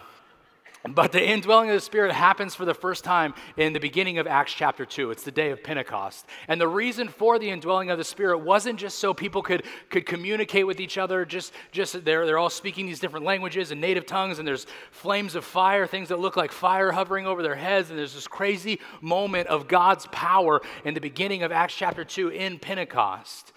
but 0.90 1.12
the 1.12 1.24
indwelling 1.24 1.70
of 1.70 1.76
the 1.76 1.82
Spirit 1.82 2.12
happens 2.12 2.54
for 2.54 2.66
the 2.66 2.74
first 2.74 3.04
time 3.04 3.34
in 3.58 3.74
the 3.74 3.80
beginning 3.80 4.20
of 4.20 4.28
Acts 4.28 4.54
chapter 4.54 4.86
2. 4.86 5.12
It's 5.12 5.24
the 5.24 5.32
day 5.32 5.52
of 5.52 5.64
Pentecost. 5.64 6.26
And 6.48 6.62
the 6.62 6.68
reason 6.68 7.08
for 7.08 7.40
the 7.40 7.50
indwelling 7.50 7.90
of 7.90 7.98
the 7.98 8.04
Spirit 8.04 8.40
wasn't 8.40 8.78
just 8.80 9.00
so 9.00 9.14
people 9.14 9.42
could, 9.42 9.64
could 9.90 10.06
communicate 10.06 10.68
with 10.68 10.80
each 10.80 10.98
other, 10.98 11.26
just, 11.26 11.54
just 11.72 12.06
they're, 12.06 12.26
they're 12.26 12.38
all 12.38 12.50
speaking 12.50 12.86
these 12.86 13.00
different 13.00 13.26
languages 13.26 13.72
and 13.72 13.82
native 13.82 14.06
tongues, 14.06 14.38
and 14.38 14.48
there's 14.48 14.68
flames 14.92 15.36
of 15.36 15.44
fire, 15.44 15.88
things 15.88 16.10
that 16.10 16.20
look 16.20 16.36
like 16.36 16.52
fire 16.52 16.92
hovering 16.92 17.26
over 17.26 17.42
their 17.42 17.56
heads, 17.56 17.90
and 17.90 17.98
there's 17.98 18.14
this 18.14 18.28
crazy 18.28 18.80
moment 19.02 19.48
of 19.48 19.68
God's 19.68 20.08
power 20.12 20.62
in 20.84 20.94
the 20.94 21.02
beginning 21.02 21.42
of 21.42 21.52
Acts 21.52 21.76
chapter 21.76 22.04
2 22.04 22.30
in 22.30 22.60
Pentecost. 22.60 23.54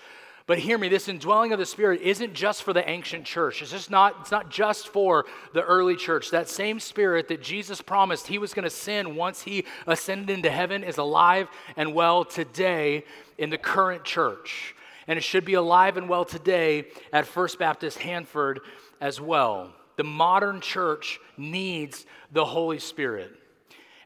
But 0.48 0.58
hear 0.58 0.78
me, 0.78 0.88
this 0.88 1.08
indwelling 1.08 1.52
of 1.52 1.58
the 1.58 1.66
Spirit 1.66 2.00
isn't 2.00 2.32
just 2.32 2.62
for 2.62 2.72
the 2.72 2.88
ancient 2.88 3.26
church. 3.26 3.60
It's 3.60 3.70
just 3.70 3.90
not, 3.90 4.16
it's 4.22 4.30
not 4.30 4.48
just 4.48 4.88
for 4.88 5.26
the 5.52 5.62
early 5.62 5.94
church. 5.94 6.30
That 6.30 6.48
same 6.48 6.80
spirit 6.80 7.28
that 7.28 7.42
Jesus 7.42 7.82
promised 7.82 8.26
he 8.26 8.38
was 8.38 8.54
going 8.54 8.62
to 8.62 8.70
send 8.70 9.14
once 9.14 9.42
he 9.42 9.66
ascended 9.86 10.30
into 10.30 10.48
heaven 10.48 10.84
is 10.84 10.96
alive 10.96 11.48
and 11.76 11.92
well 11.92 12.24
today 12.24 13.04
in 13.36 13.50
the 13.50 13.58
current 13.58 14.04
church. 14.04 14.74
And 15.06 15.18
it 15.18 15.22
should 15.22 15.44
be 15.44 15.52
alive 15.52 15.98
and 15.98 16.08
well 16.08 16.24
today 16.24 16.86
at 17.12 17.26
First 17.26 17.58
Baptist 17.58 17.98
Hanford 17.98 18.60
as 19.02 19.20
well. 19.20 19.74
The 19.96 20.04
modern 20.04 20.62
church 20.62 21.20
needs 21.36 22.06
the 22.32 22.46
Holy 22.46 22.78
Spirit. 22.78 23.32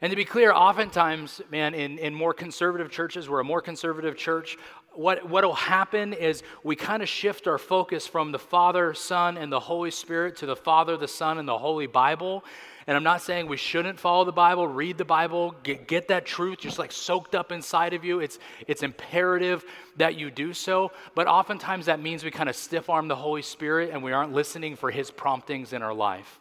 And 0.02 0.10
to 0.10 0.16
be 0.16 0.24
clear, 0.24 0.52
oftentimes, 0.52 1.40
man, 1.52 1.74
in, 1.74 1.96
in 1.98 2.12
more 2.12 2.34
conservative 2.34 2.90
churches, 2.90 3.30
we're 3.30 3.38
a 3.38 3.44
more 3.44 3.62
conservative 3.62 4.16
church, 4.16 4.58
what 4.94 5.28
will 5.28 5.54
happen 5.54 6.12
is 6.12 6.42
we 6.62 6.76
kind 6.76 7.02
of 7.02 7.08
shift 7.08 7.46
our 7.46 7.58
focus 7.58 8.06
from 8.06 8.32
the 8.32 8.38
Father, 8.38 8.94
Son, 8.94 9.36
and 9.36 9.50
the 9.50 9.60
Holy 9.60 9.90
Spirit 9.90 10.36
to 10.36 10.46
the 10.46 10.56
Father, 10.56 10.96
the 10.96 11.08
Son, 11.08 11.38
and 11.38 11.48
the 11.48 11.58
Holy 11.58 11.86
Bible. 11.86 12.44
And 12.86 12.96
I'm 12.96 13.04
not 13.04 13.22
saying 13.22 13.46
we 13.46 13.56
shouldn't 13.56 14.00
follow 14.00 14.24
the 14.24 14.32
Bible, 14.32 14.66
read 14.66 14.98
the 14.98 15.04
Bible, 15.04 15.54
get, 15.62 15.86
get 15.86 16.08
that 16.08 16.26
truth 16.26 16.58
just 16.58 16.78
like 16.78 16.90
soaked 16.90 17.34
up 17.34 17.52
inside 17.52 17.94
of 17.94 18.04
you. 18.04 18.20
It's, 18.20 18.38
it's 18.66 18.82
imperative 18.82 19.64
that 19.96 20.16
you 20.16 20.30
do 20.30 20.52
so. 20.52 20.90
But 21.14 21.28
oftentimes 21.28 21.86
that 21.86 22.00
means 22.00 22.24
we 22.24 22.30
kind 22.30 22.48
of 22.48 22.56
stiff 22.56 22.90
arm 22.90 23.08
the 23.08 23.16
Holy 23.16 23.42
Spirit 23.42 23.90
and 23.92 24.02
we 24.02 24.12
aren't 24.12 24.32
listening 24.32 24.74
for 24.74 24.90
his 24.90 25.10
promptings 25.10 25.72
in 25.72 25.82
our 25.82 25.94
life. 25.94 26.40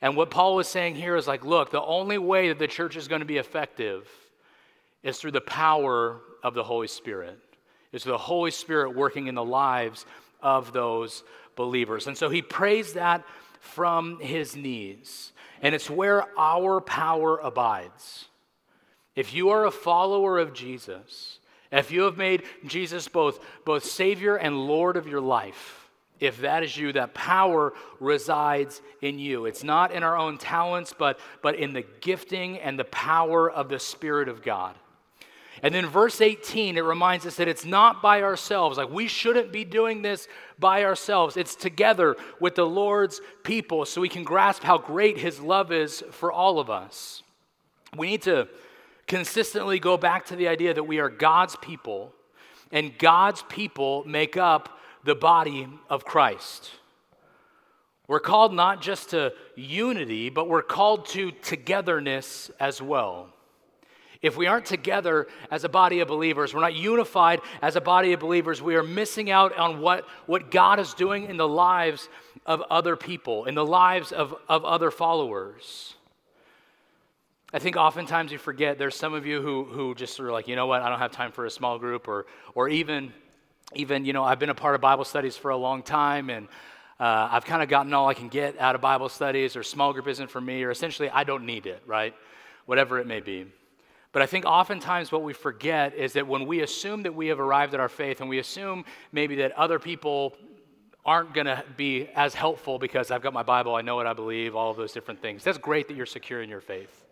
And 0.00 0.16
what 0.16 0.30
Paul 0.30 0.54
was 0.56 0.68
saying 0.68 0.94
here 0.94 1.16
is 1.16 1.26
like, 1.26 1.44
look, 1.44 1.70
the 1.70 1.82
only 1.82 2.18
way 2.18 2.48
that 2.48 2.58
the 2.58 2.68
church 2.68 2.96
is 2.96 3.08
going 3.08 3.20
to 3.20 3.26
be 3.26 3.38
effective 3.38 4.08
is 5.02 5.18
through 5.18 5.32
the 5.32 5.40
power 5.40 6.20
of 6.42 6.54
the 6.54 6.62
Holy 6.62 6.86
Spirit, 6.86 7.38
is 7.92 8.04
the 8.04 8.18
Holy 8.18 8.50
Spirit 8.50 8.94
working 8.94 9.26
in 9.26 9.34
the 9.34 9.44
lives 9.44 10.06
of 10.42 10.72
those 10.72 11.22
believers. 11.56 12.06
And 12.06 12.16
so 12.16 12.28
he 12.28 12.42
prays 12.42 12.94
that 12.94 13.24
from 13.60 14.20
his 14.20 14.56
knees. 14.56 15.32
And 15.62 15.74
it's 15.74 15.90
where 15.90 16.26
our 16.38 16.80
power 16.80 17.38
abides. 17.38 18.26
If 19.16 19.34
you 19.34 19.50
are 19.50 19.64
a 19.64 19.70
follower 19.70 20.38
of 20.38 20.54
Jesus, 20.54 21.40
if 21.72 21.90
you 21.90 22.02
have 22.02 22.16
made 22.16 22.44
Jesus 22.66 23.08
both, 23.08 23.40
both 23.64 23.84
Savior 23.84 24.36
and 24.36 24.66
Lord 24.66 24.96
of 24.96 25.08
your 25.08 25.20
life, 25.20 25.90
if 26.20 26.40
that 26.40 26.62
is 26.62 26.76
you, 26.76 26.92
that 26.92 27.14
power 27.14 27.72
resides 28.00 28.80
in 29.02 29.18
you. 29.18 29.46
It's 29.46 29.64
not 29.64 29.92
in 29.92 30.02
our 30.02 30.16
own 30.16 30.38
talents, 30.38 30.94
but, 30.96 31.18
but 31.42 31.56
in 31.56 31.72
the 31.72 31.84
gifting 32.00 32.58
and 32.58 32.78
the 32.78 32.84
power 32.84 33.50
of 33.50 33.68
the 33.68 33.78
Spirit 33.78 34.28
of 34.28 34.42
God. 34.42 34.74
And 35.62 35.74
then 35.74 35.86
verse 35.86 36.20
18, 36.20 36.76
it 36.76 36.80
reminds 36.82 37.26
us 37.26 37.36
that 37.36 37.48
it's 37.48 37.64
not 37.64 38.00
by 38.00 38.22
ourselves. 38.22 38.78
Like 38.78 38.90
we 38.90 39.08
shouldn't 39.08 39.52
be 39.52 39.64
doing 39.64 40.02
this 40.02 40.28
by 40.58 40.84
ourselves. 40.84 41.36
It's 41.36 41.54
together 41.54 42.16
with 42.40 42.54
the 42.54 42.66
Lord's 42.66 43.20
people 43.42 43.84
so 43.84 44.00
we 44.00 44.08
can 44.08 44.24
grasp 44.24 44.62
how 44.62 44.78
great 44.78 45.18
his 45.18 45.40
love 45.40 45.72
is 45.72 46.04
for 46.10 46.30
all 46.30 46.60
of 46.60 46.70
us. 46.70 47.22
We 47.96 48.08
need 48.08 48.22
to 48.22 48.48
consistently 49.06 49.78
go 49.78 49.96
back 49.96 50.26
to 50.26 50.36
the 50.36 50.48
idea 50.48 50.74
that 50.74 50.84
we 50.84 50.98
are 50.98 51.08
God's 51.08 51.56
people 51.56 52.12
and 52.70 52.96
God's 52.98 53.42
people 53.48 54.04
make 54.06 54.36
up 54.36 54.78
the 55.04 55.14
body 55.14 55.66
of 55.88 56.04
Christ. 56.04 56.70
We're 58.06 58.20
called 58.20 58.54
not 58.54 58.80
just 58.80 59.10
to 59.10 59.32
unity, 59.54 60.30
but 60.30 60.48
we're 60.48 60.62
called 60.62 61.06
to 61.08 61.30
togetherness 61.30 62.50
as 62.58 62.80
well. 62.80 63.28
If 64.20 64.36
we 64.36 64.46
aren't 64.46 64.66
together 64.66 65.28
as 65.50 65.62
a 65.62 65.68
body 65.68 66.00
of 66.00 66.08
believers, 66.08 66.52
we're 66.52 66.60
not 66.60 66.74
unified 66.74 67.40
as 67.62 67.76
a 67.76 67.80
body 67.80 68.12
of 68.12 68.20
believers, 68.20 68.60
we 68.60 68.74
are 68.74 68.82
missing 68.82 69.30
out 69.30 69.56
on 69.56 69.80
what, 69.80 70.06
what 70.26 70.50
God 70.50 70.80
is 70.80 70.92
doing 70.94 71.26
in 71.26 71.36
the 71.36 71.46
lives 71.46 72.08
of 72.44 72.62
other 72.62 72.96
people, 72.96 73.44
in 73.44 73.54
the 73.54 73.64
lives 73.64 74.10
of, 74.10 74.34
of 74.48 74.64
other 74.64 74.90
followers. 74.90 75.94
I 77.52 77.60
think 77.60 77.76
oftentimes 77.76 78.32
you 78.32 78.38
forget 78.38 78.76
there's 78.76 78.96
some 78.96 79.14
of 79.14 79.24
you 79.24 79.40
who, 79.40 79.64
who 79.64 79.94
just 79.94 80.18
are 80.18 80.32
like, 80.32 80.48
you 80.48 80.56
know 80.56 80.66
what, 80.66 80.82
I 80.82 80.88
don't 80.88 80.98
have 80.98 81.12
time 81.12 81.30
for 81.30 81.46
a 81.46 81.50
small 81.50 81.78
group, 81.78 82.08
or, 82.08 82.26
or 82.54 82.68
even, 82.68 83.12
even, 83.74 84.04
you 84.04 84.12
know, 84.12 84.24
I've 84.24 84.40
been 84.40 84.50
a 84.50 84.54
part 84.54 84.74
of 84.74 84.80
Bible 84.80 85.04
studies 85.04 85.36
for 85.36 85.52
a 85.52 85.56
long 85.56 85.82
time, 85.82 86.28
and 86.28 86.48
uh, 86.98 87.28
I've 87.30 87.44
kind 87.44 87.62
of 87.62 87.68
gotten 87.68 87.94
all 87.94 88.08
I 88.08 88.14
can 88.14 88.28
get 88.28 88.58
out 88.58 88.74
of 88.74 88.80
Bible 88.80 89.08
studies, 89.08 89.54
or 89.54 89.62
small 89.62 89.92
group 89.92 90.08
isn't 90.08 90.30
for 90.30 90.40
me, 90.40 90.64
or 90.64 90.70
essentially 90.70 91.08
I 91.08 91.22
don't 91.22 91.46
need 91.46 91.66
it, 91.66 91.82
right? 91.86 92.14
Whatever 92.66 92.98
it 92.98 93.06
may 93.06 93.20
be. 93.20 93.46
But 94.12 94.22
I 94.22 94.26
think 94.26 94.44
oftentimes 94.46 95.12
what 95.12 95.22
we 95.22 95.32
forget 95.32 95.94
is 95.94 96.14
that 96.14 96.26
when 96.26 96.46
we 96.46 96.62
assume 96.62 97.02
that 97.02 97.14
we 97.14 97.28
have 97.28 97.40
arrived 97.40 97.74
at 97.74 97.80
our 97.80 97.88
faith 97.88 98.20
and 98.20 98.28
we 98.28 98.38
assume 98.38 98.84
maybe 99.12 99.36
that 99.36 99.52
other 99.52 99.78
people 99.78 100.34
aren't 101.04 101.34
going 101.34 101.46
to 101.46 101.62
be 101.76 102.08
as 102.14 102.34
helpful 102.34 102.78
because 102.78 103.10
I've 103.10 103.22
got 103.22 103.32
my 103.32 103.42
Bible, 103.42 103.74
I 103.74 103.82
know 103.82 103.96
what 103.96 104.06
I 104.06 104.12
believe, 104.12 104.54
all 104.54 104.70
of 104.70 104.76
those 104.76 104.92
different 104.92 105.20
things. 105.20 105.44
That's 105.44 105.58
great 105.58 105.88
that 105.88 105.96
you're 105.96 106.06
secure 106.06 106.42
in 106.42 106.48
your 106.48 106.60
faith. 106.60 107.04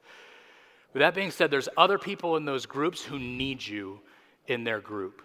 With 0.93 1.01
that 1.01 1.15
being 1.15 1.31
said, 1.31 1.51
there's 1.51 1.69
other 1.77 1.99
people 1.99 2.37
in 2.37 2.45
those 2.45 2.65
groups 2.65 3.03
who 3.03 3.19
need 3.19 3.67
you 3.67 4.01
in 4.47 4.65
their 4.65 4.81
group 4.81 5.23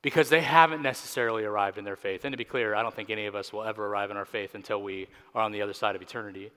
because 0.00 0.28
they 0.28 0.40
haven't 0.40 0.82
necessarily 0.82 1.44
arrived 1.44 1.76
in 1.76 1.84
their 1.84 1.96
faith. 1.96 2.24
And 2.24 2.32
to 2.32 2.36
be 2.36 2.44
clear, 2.44 2.74
I 2.74 2.82
don't 2.82 2.94
think 2.94 3.10
any 3.10 3.26
of 3.26 3.34
us 3.34 3.52
will 3.52 3.64
ever 3.64 3.86
arrive 3.86 4.10
in 4.10 4.16
our 4.16 4.24
faith 4.24 4.54
until 4.54 4.82
we 4.82 5.08
are 5.34 5.42
on 5.42 5.52
the 5.52 5.60
other 5.60 5.72
side 5.72 5.96
of 5.96 6.02
eternity. 6.02 6.50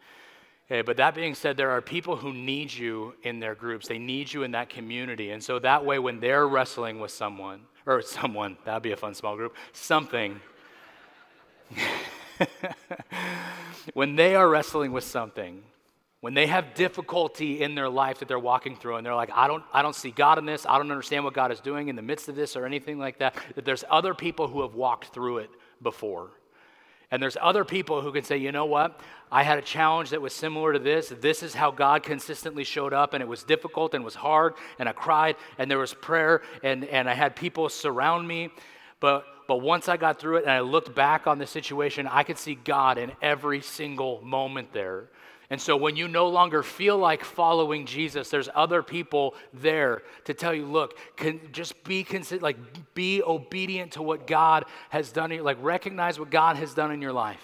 Okay, 0.71 0.83
but 0.83 0.95
that 0.97 1.15
being 1.15 1.35
said, 1.35 1.57
there 1.57 1.71
are 1.71 1.81
people 1.81 2.15
who 2.15 2.31
need 2.31 2.71
you 2.71 3.13
in 3.23 3.41
their 3.41 3.55
groups. 3.55 3.89
They 3.89 3.99
need 3.99 4.31
you 4.31 4.43
in 4.43 4.51
that 4.51 4.69
community. 4.69 5.31
And 5.31 5.43
so 5.43 5.59
that 5.59 5.83
way, 5.83 5.99
when 5.99 6.21
they're 6.21 6.47
wrestling 6.47 7.01
with 7.01 7.11
someone, 7.11 7.63
or 7.85 8.01
someone, 8.01 8.55
that'd 8.63 8.81
be 8.81 8.93
a 8.93 8.97
fun 8.97 9.13
small 9.13 9.35
group, 9.35 9.53
something, 9.73 10.39
when 13.93 14.15
they 14.15 14.33
are 14.33 14.47
wrestling 14.47 14.93
with 14.93 15.03
something, 15.03 15.61
when 16.21 16.35
they 16.35 16.47
have 16.47 16.73
difficulty 16.73 17.61
in 17.61 17.75
their 17.75 17.89
life 17.89 18.19
that 18.19 18.29
they're 18.29 18.39
walking 18.39 18.77
through 18.77 18.95
and 18.95 19.05
they're 19.05 19.15
like 19.15 19.31
i 19.33 19.47
don't 19.47 19.63
i 19.73 19.81
don't 19.81 19.95
see 19.95 20.11
god 20.11 20.37
in 20.37 20.45
this 20.45 20.67
i 20.67 20.77
don't 20.77 20.91
understand 20.91 21.23
what 21.23 21.33
god 21.33 21.51
is 21.51 21.59
doing 21.59 21.87
in 21.87 21.95
the 21.95 22.01
midst 22.01 22.29
of 22.29 22.35
this 22.35 22.55
or 22.55 22.63
anything 22.67 22.99
like 22.99 23.17
that 23.17 23.33
that 23.55 23.65
there's 23.65 23.83
other 23.89 24.13
people 24.13 24.47
who 24.47 24.61
have 24.61 24.75
walked 24.75 25.11
through 25.15 25.39
it 25.39 25.49
before 25.81 26.29
and 27.11 27.21
there's 27.21 27.37
other 27.41 27.65
people 27.65 28.01
who 28.01 28.11
can 28.13 28.23
say, 28.23 28.37
you 28.37 28.53
know 28.53 28.65
what? 28.65 28.99
I 29.29 29.43
had 29.43 29.57
a 29.57 29.61
challenge 29.61 30.09
that 30.09 30.21
was 30.21 30.33
similar 30.33 30.73
to 30.73 30.79
this. 30.79 31.13
This 31.21 31.43
is 31.43 31.53
how 31.53 31.71
God 31.71 32.03
consistently 32.03 32.63
showed 32.63 32.93
up, 32.93 33.13
and 33.13 33.21
it 33.21 33.27
was 33.27 33.43
difficult 33.43 33.93
and 33.93 34.03
was 34.03 34.15
hard, 34.15 34.53
and 34.79 34.87
I 34.89 34.93
cried, 34.93 35.35
and 35.57 35.69
there 35.69 35.77
was 35.77 35.93
prayer, 35.93 36.41
and, 36.63 36.85
and 36.85 37.09
I 37.09 37.13
had 37.13 37.35
people 37.35 37.69
surround 37.69 38.27
me. 38.27 38.49
But, 39.01 39.25
but 39.47 39.57
once 39.57 39.89
I 39.89 39.97
got 39.97 40.19
through 40.19 40.37
it 40.37 40.43
and 40.43 40.51
I 40.51 40.61
looked 40.61 40.95
back 40.95 41.27
on 41.27 41.37
the 41.37 41.47
situation, 41.47 42.07
I 42.07 42.23
could 42.23 42.37
see 42.37 42.55
God 42.55 42.97
in 42.97 43.11
every 43.21 43.61
single 43.61 44.21
moment 44.21 44.71
there. 44.73 45.09
And 45.51 45.59
so 45.59 45.75
when 45.75 45.97
you 45.97 46.07
no 46.07 46.29
longer 46.29 46.63
feel 46.63 46.97
like 46.97 47.25
following 47.25 47.85
Jesus, 47.85 48.29
there's 48.29 48.47
other 48.55 48.81
people 48.81 49.35
there 49.53 50.01
to 50.23 50.33
tell 50.33 50.53
you, 50.53 50.65
look, 50.65 50.97
can 51.17 51.41
just 51.51 51.83
be 51.83 52.05
consider, 52.05 52.41
like 52.41 52.93
be 52.93 53.21
obedient 53.21 53.91
to 53.91 54.01
what 54.01 54.25
God 54.25 54.63
has 54.91 55.11
done. 55.11 55.37
Like 55.43 55.57
recognize 55.59 56.17
what 56.17 56.29
God 56.29 56.55
has 56.55 56.73
done 56.73 56.89
in 56.89 57.01
your 57.01 57.11
life. 57.11 57.43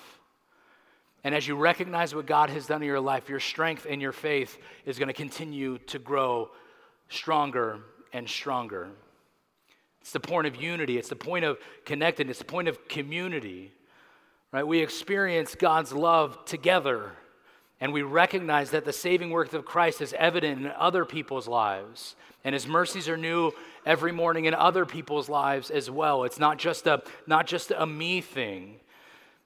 And 1.25 1.35
as 1.35 1.45
you 1.49 1.57
recognize 1.57 2.15
what 2.15 2.25
God 2.25 2.49
has 2.49 2.65
done 2.65 2.81
in 2.81 2.87
your 2.87 3.01
life, 3.01 3.27
your 3.27 3.41
strength 3.41 3.85
and 3.89 4.01
your 4.01 4.13
faith 4.13 4.57
is 4.85 4.97
going 4.97 5.09
to 5.09 5.13
continue 5.13 5.77
to 5.79 5.99
grow 5.99 6.49
stronger 7.09 7.81
and 8.13 8.29
stronger. 8.29 8.87
It's 9.99 10.13
the 10.13 10.21
point 10.21 10.47
of 10.47 10.55
unity, 10.55 10.97
it's 10.97 11.09
the 11.09 11.17
point 11.17 11.43
of 11.43 11.57
connectedness, 11.83 12.37
it's 12.37 12.39
the 12.39 12.49
point 12.49 12.69
of 12.69 12.87
community. 12.87 13.73
Right? 14.53 14.65
We 14.65 14.79
experience 14.79 15.55
God's 15.55 15.91
love 15.91 16.45
together. 16.45 17.11
And 17.79 17.93
we 17.93 18.01
recognize 18.01 18.71
that 18.71 18.85
the 18.85 18.93
saving 18.93 19.29
work 19.29 19.53
of 19.53 19.65
Christ 19.65 20.01
is 20.01 20.13
evident 20.17 20.61
in 20.61 20.71
other 20.77 21.05
people's 21.05 21.47
lives. 21.47 22.15
And 22.43 22.53
his 22.53 22.65
mercies 22.65 23.07
are 23.07 23.17
new 23.17 23.51
every 23.85 24.11
morning 24.11 24.45
in 24.45 24.53
other 24.53 24.85
people's 24.85 25.29
lives 25.29 25.69
as 25.69 25.89
well. 25.91 26.23
It's 26.23 26.39
not 26.39 26.57
just 26.57 26.87
a, 26.87 27.03
not 27.27 27.45
just 27.45 27.71
a 27.75 27.85
me 27.85 28.21
thing. 28.21 28.79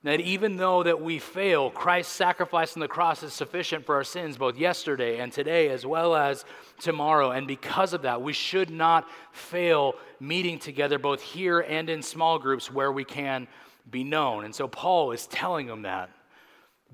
That 0.03 0.19
even 0.19 0.55
though 0.55 0.81
that 0.81 0.99
we 0.99 1.19
fail, 1.19 1.69
Christ's 1.69 2.13
sacrifice 2.13 2.75
on 2.75 2.79
the 2.79 2.87
cross 2.87 3.21
is 3.21 3.33
sufficient 3.33 3.85
for 3.85 3.95
our 3.95 4.03
sins, 4.03 4.35
both 4.35 4.57
yesterday 4.57 5.19
and 5.19 5.31
today, 5.31 5.69
as 5.69 5.85
well 5.85 6.15
as 6.15 6.43
tomorrow. 6.79 7.31
And 7.31 7.45
because 7.47 7.93
of 7.93 8.01
that, 8.01 8.21
we 8.21 8.33
should 8.33 8.71
not 8.71 9.07
fail 9.31 9.93
meeting 10.19 10.57
together, 10.57 10.97
both 10.97 11.21
here 11.21 11.59
and 11.59 11.87
in 11.87 12.01
small 12.01 12.39
groups 12.39 12.71
where 12.71 12.91
we 12.91 13.03
can 13.03 13.47
be 13.91 14.03
known. 14.03 14.43
And 14.45 14.55
so 14.55 14.67
Paul 14.67 15.11
is 15.11 15.27
telling 15.27 15.67
them 15.67 15.83
that. 15.83 16.09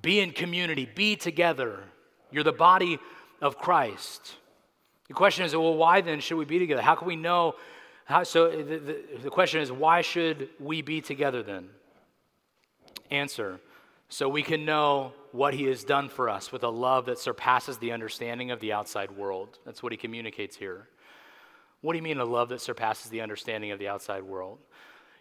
Be 0.01 0.19
in 0.19 0.31
community, 0.31 0.87
be 0.93 1.15
together. 1.15 1.83
You're 2.31 2.43
the 2.43 2.51
body 2.51 2.99
of 3.41 3.57
Christ. 3.57 4.35
The 5.07 5.13
question 5.13 5.45
is, 5.45 5.55
well, 5.55 5.75
why 5.75 6.01
then 6.01 6.19
should 6.19 6.37
we 6.37 6.45
be 6.45 6.59
together? 6.59 6.81
How 6.81 6.95
can 6.95 7.07
we 7.07 7.15
know? 7.15 7.55
How, 8.05 8.23
so 8.23 8.49
the, 8.49 8.77
the, 8.77 9.03
the 9.23 9.29
question 9.29 9.61
is, 9.61 9.71
why 9.71 10.01
should 10.01 10.49
we 10.59 10.81
be 10.81 11.01
together 11.01 11.43
then? 11.43 11.69
Answer 13.09 13.59
so 14.09 14.29
we 14.29 14.43
can 14.43 14.65
know 14.65 15.13
what 15.31 15.53
he 15.53 15.65
has 15.65 15.83
done 15.83 16.09
for 16.09 16.29
us 16.29 16.51
with 16.51 16.63
a 16.63 16.69
love 16.69 17.05
that 17.05 17.19
surpasses 17.19 17.77
the 17.77 17.91
understanding 17.91 18.51
of 18.51 18.59
the 18.59 18.71
outside 18.71 19.11
world. 19.11 19.59
That's 19.65 19.83
what 19.83 19.91
he 19.91 19.97
communicates 19.97 20.55
here. 20.55 20.87
What 21.81 21.93
do 21.93 21.97
you 21.97 22.03
mean 22.03 22.19
a 22.19 22.25
love 22.25 22.49
that 22.49 22.61
surpasses 22.61 23.11
the 23.11 23.21
understanding 23.21 23.71
of 23.71 23.79
the 23.79 23.87
outside 23.87 24.23
world? 24.23 24.59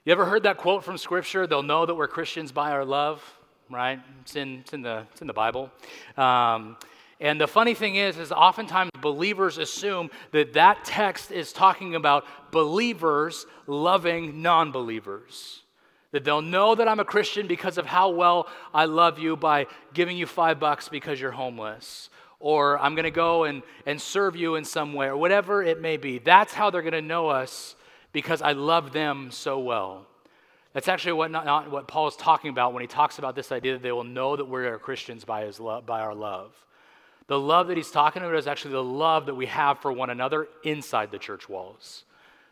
You 0.04 0.12
ever 0.12 0.24
heard 0.24 0.44
that 0.44 0.56
quote 0.56 0.84
from 0.84 0.98
Scripture? 0.98 1.46
They'll 1.46 1.64
know 1.64 1.84
that 1.84 1.94
we're 1.94 2.06
Christians 2.06 2.52
by 2.52 2.70
our 2.70 2.84
love 2.84 3.22
right? 3.70 4.00
It's 4.22 4.36
in, 4.36 4.60
it's 4.60 4.72
in, 4.72 4.82
the, 4.82 5.04
it's 5.12 5.20
in 5.20 5.26
the 5.26 5.32
Bible. 5.32 5.70
Um, 6.16 6.76
and 7.20 7.40
the 7.40 7.46
funny 7.46 7.74
thing 7.74 7.96
is, 7.96 8.18
is 8.18 8.30
oftentimes 8.30 8.90
believers 9.00 9.58
assume 9.58 10.10
that 10.32 10.52
that 10.52 10.84
text 10.84 11.32
is 11.32 11.52
talking 11.52 11.94
about 11.94 12.26
believers 12.50 13.46
loving 13.66 14.42
non-believers. 14.42 15.62
That 16.12 16.24
they'll 16.24 16.42
know 16.42 16.74
that 16.74 16.86
I'm 16.86 17.00
a 17.00 17.04
Christian 17.04 17.46
because 17.46 17.78
of 17.78 17.86
how 17.86 18.10
well 18.10 18.48
I 18.72 18.84
love 18.84 19.18
you 19.18 19.36
by 19.36 19.66
giving 19.94 20.16
you 20.16 20.26
five 20.26 20.60
bucks 20.60 20.88
because 20.88 21.20
you're 21.20 21.32
homeless. 21.32 22.10
Or 22.38 22.78
I'm 22.78 22.94
going 22.94 23.04
to 23.04 23.10
go 23.10 23.44
and, 23.44 23.62
and 23.86 24.00
serve 24.00 24.36
you 24.36 24.56
in 24.56 24.64
some 24.64 24.92
way, 24.92 25.06
or 25.06 25.16
whatever 25.16 25.62
it 25.62 25.80
may 25.80 25.96
be. 25.96 26.18
That's 26.18 26.52
how 26.52 26.68
they're 26.68 26.82
going 26.82 26.92
to 26.92 27.02
know 27.02 27.28
us 27.28 27.76
because 28.12 28.42
I 28.42 28.52
love 28.52 28.92
them 28.92 29.30
so 29.30 29.58
well. 29.58 30.06
That's 30.76 30.88
actually 30.88 31.14
what, 31.14 31.30
not, 31.30 31.46
not 31.46 31.70
what 31.70 31.88
Paul 31.88 32.06
is 32.06 32.16
talking 32.16 32.50
about 32.50 32.74
when 32.74 32.82
he 32.82 32.86
talks 32.86 33.18
about 33.18 33.34
this 33.34 33.50
idea 33.50 33.72
that 33.72 33.82
they 33.82 33.92
will 33.92 34.04
know 34.04 34.36
that 34.36 34.44
we 34.44 34.66
are 34.66 34.76
Christians 34.76 35.24
by, 35.24 35.46
his 35.46 35.58
by 35.58 36.00
our 36.00 36.14
love. 36.14 36.52
The 37.28 37.40
love 37.40 37.68
that 37.68 37.78
he's 37.78 37.90
talking 37.90 38.22
about 38.22 38.34
is 38.34 38.46
actually 38.46 38.72
the 38.72 38.82
love 38.82 39.24
that 39.24 39.34
we 39.34 39.46
have 39.46 39.78
for 39.78 39.90
one 39.90 40.10
another 40.10 40.48
inside 40.64 41.10
the 41.10 41.18
church 41.18 41.48
walls. 41.48 42.04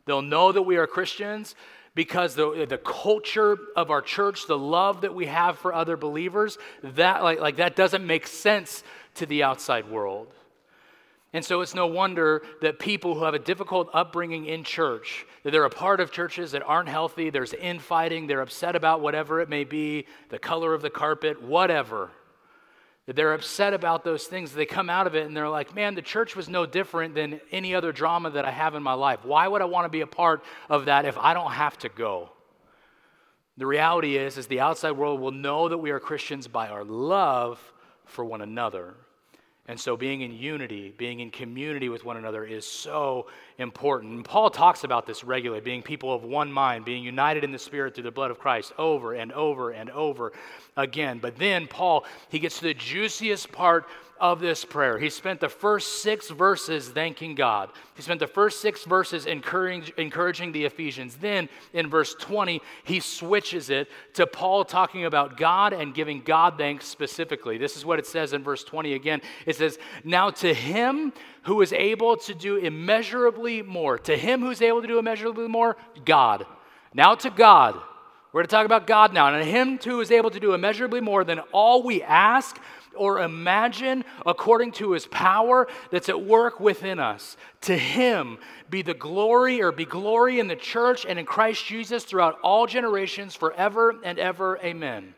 They'll 0.07 0.23
know 0.23 0.53
that 0.53 0.63
we 0.63 0.79
are 0.79 0.87
Christians 0.87 1.55
because 1.95 2.35
the, 2.35 2.65
the 2.67 2.79
culture 2.79 3.59
of 3.77 3.91
our 3.91 4.01
church, 4.01 4.47
the 4.47 4.57
love 4.57 5.03
that 5.03 5.15
we 5.15 5.27
have 5.27 5.59
for 5.59 5.75
other 5.75 5.99
believers, 5.99 6.57
that, 6.83 7.23
like, 7.23 7.41
like 7.41 7.57
that 7.57 7.77
doesn't 7.77 8.07
make 8.07 8.27
sense 8.27 8.85
to 9.17 9.27
the 9.27 9.43
outside 9.43 9.91
world. 9.91 10.29
And 11.35 11.45
so 11.45 11.63
it's 11.63 11.75
no 11.75 11.89
wonder 11.89 12.43
that 12.63 12.79
people 12.79 13.17
who 13.17 13.25
have 13.25 13.35
a 13.35 13.41
difficult 13.41 13.91
upbringing 13.93 14.47
in 14.47 14.63
church, 14.63 15.27
that 15.43 15.51
they're 15.51 15.65
a 15.65 15.71
part 15.71 15.99
of 15.99 16.13
churches 16.13 16.53
that 16.53 16.63
aren't 16.63 16.89
healthy, 16.89 17.29
there's 17.29 17.53
infighting, 17.53 18.29
they're 18.29 18.41
upset 18.41 18.77
about 18.77 19.01
whatever 19.01 19.41
it 19.41 19.49
may 19.49 19.65
be, 19.65 20.07
the 20.29 20.39
color 20.39 20.73
of 20.75 20.81
the 20.81 20.91
carpet, 20.91 21.43
whatever. 21.43 22.13
That 23.07 23.17
they're 23.17 23.35
upset 23.35 23.75
about 23.75 24.05
those 24.05 24.27
things. 24.27 24.53
They 24.53 24.65
come 24.65 24.89
out 24.89 25.09
of 25.09 25.17
it 25.17 25.27
and 25.27 25.37
they're 25.37 25.49
like, 25.49 25.75
man, 25.75 25.97
the 25.97 26.03
church 26.03 26.37
was 26.37 26.49
no 26.49 26.67
different 26.67 27.17
than 27.17 27.41
any 27.51 27.75
other 27.75 27.91
drama 27.91 28.31
that 28.31 28.45
I 28.45 28.53
have 28.53 28.77
in 28.77 28.83
my 28.85 28.95
life. 28.95 29.25
Why 29.25 29.49
would 29.49 29.61
I 29.61 29.67
want 29.67 29.87
to 29.87 29.91
be 29.91 30.03
a 30.03 30.07
part 30.07 30.45
of 30.71 30.85
that 30.85 31.05
if 31.05 31.19
I 31.19 31.35
don't 31.35 31.51
have 31.51 31.77
to 31.79 31.89
go? 31.89 32.31
The 33.57 33.67
reality 33.67 34.17
is, 34.17 34.39
is 34.39 34.47
the 34.47 34.61
outside 34.61 34.93
world 34.93 35.21
will 35.21 35.33
know 35.33 35.69
that 35.69 35.79
we 35.79 35.91
are 35.91 35.99
Christians 35.99 36.47
by 36.47 36.69
our 36.69 36.85
love 36.85 37.61
for 38.05 38.25
one 38.25 38.41
another. 38.41 38.95
And 39.67 39.81
so, 39.81 39.97
being 39.97 40.21
in 40.21 40.33
unity, 40.33 40.93
being 40.99 41.21
in 41.21 41.31
community 41.31 41.89
with 41.89 42.05
one 42.05 42.19
another 42.19 42.45
is 42.45 42.67
so 42.67 43.29
important. 43.57 44.13
And 44.13 44.23
Paul 44.23 44.51
talks 44.51 44.85
about 44.85 45.07
this 45.07 45.25
regularly 45.25 45.63
being 45.63 45.83
people 45.83 46.13
of 46.13 46.23
one 46.23 46.53
mind, 46.53 46.85
being 46.85 47.03
united 47.03 47.45
in 47.45 47.53
the 47.53 47.59
Spirit 47.59 47.95
through 47.95 48.05
the 48.05 48.11
blood 48.11 48.31
of 48.31 48.39
Christ 48.39 48.75
over 48.77 49.15
and 49.15 49.33
over 49.33 49.71
and 49.71 49.89
over 49.91 50.35
again. 50.77 51.19
But 51.19 51.37
then, 51.37 51.67
Paul, 51.67 52.05
he 52.29 52.39
gets 52.39 52.59
to 52.59 52.65
the 52.65 52.75
juiciest 52.75 53.51
part 53.53 53.87
of 54.21 54.41
this 54.41 54.65
prayer. 54.65 54.99
He 54.99 55.11
spent 55.11 55.41
the 55.41 55.49
first 55.49 56.03
six 56.03 56.31
verses 56.31 56.89
thanking 56.89 57.35
God. 57.35 57.71
He 57.95 58.03
spent 58.03 58.21
the 58.21 58.27
first 58.27 58.61
six 58.61 58.85
verses 58.85 59.27
encouraging, 59.27 59.95
encouraging 59.99 60.53
the 60.53 60.65
Ephesians. 60.65 61.17
Then 61.17 61.49
in 61.73 61.91
verse 61.91 62.15
20, 62.15 62.61
he 62.85 63.01
switches 63.01 63.71
it 63.71 63.89
to 64.15 64.27
Paul 64.27 64.65
talking 64.65 65.05
about 65.05 65.37
God 65.37 65.73
and 65.73 65.95
giving 65.95 66.21
God 66.23 66.57
thanks 66.57 66.87
specifically. 66.87 67.59
This 67.59 67.77
is 67.77 67.85
what 67.85 67.99
it 67.99 68.07
says 68.07 68.33
in 68.33 68.43
verse 68.43 68.65
20 68.65 68.95
again. 68.95 69.21
It 69.47 69.57
says, 69.57 69.79
Now 70.05 70.31
to 70.31 70.55
him 70.55 71.13
who 71.43 71.61
is 71.61 71.73
able 71.73 72.17
to 72.19 72.35
do 72.35 72.57
immeasurably 72.57 73.63
more, 73.63 73.99
to 73.99 74.17
him 74.17 74.41
who's 74.41 74.63
able 74.63 74.81
to 74.81 74.89
do 74.89 74.99
immeasurably 74.99 75.49
more, 75.49 75.77
God. 76.05 76.47
Now 76.95 77.15
to 77.17 77.31
God. 77.31 77.81
We're 78.33 78.41
going 78.41 78.49
to 78.49 78.57
talk 78.57 78.67
about 78.67 78.89
God 78.89 79.15
now. 79.15 79.33
And 79.33 79.49
him 79.49 79.79
who 79.79 80.01
is 80.01 80.11
able 80.11 80.31
to 80.31 80.41
do 80.41 80.55
immeasurably 80.55 81.01
more 81.01 81.23
than 81.23 81.39
all 81.53 81.85
we 81.85 82.03
ask 82.03 82.61
or 82.97 83.21
imagine 83.21 84.05
according 84.27 84.73
to 84.73 84.93
his 84.93 85.07
power 85.07 85.67
that's 85.91 86.09
at 86.09 86.25
work 86.25 86.61
within 86.61 86.99
us. 86.99 87.37
To 87.63 87.77
him 87.77 88.39
be 88.71 88.83
the 88.83 88.95
glory 88.95 89.63
or 89.63 89.73
be 89.73 89.85
glory 89.85 90.41
in 90.41 90.49
the 90.49 90.57
church 90.57 91.07
and 91.09 91.19
in 91.19 91.27
Christ 91.27 91.65
Jesus 91.67 92.05
throughout 92.05 92.39
all 92.43 92.67
generations, 92.67 93.35
forever 93.35 93.95
and 94.05 94.19
ever. 94.19 94.59
Amen. 94.59 95.15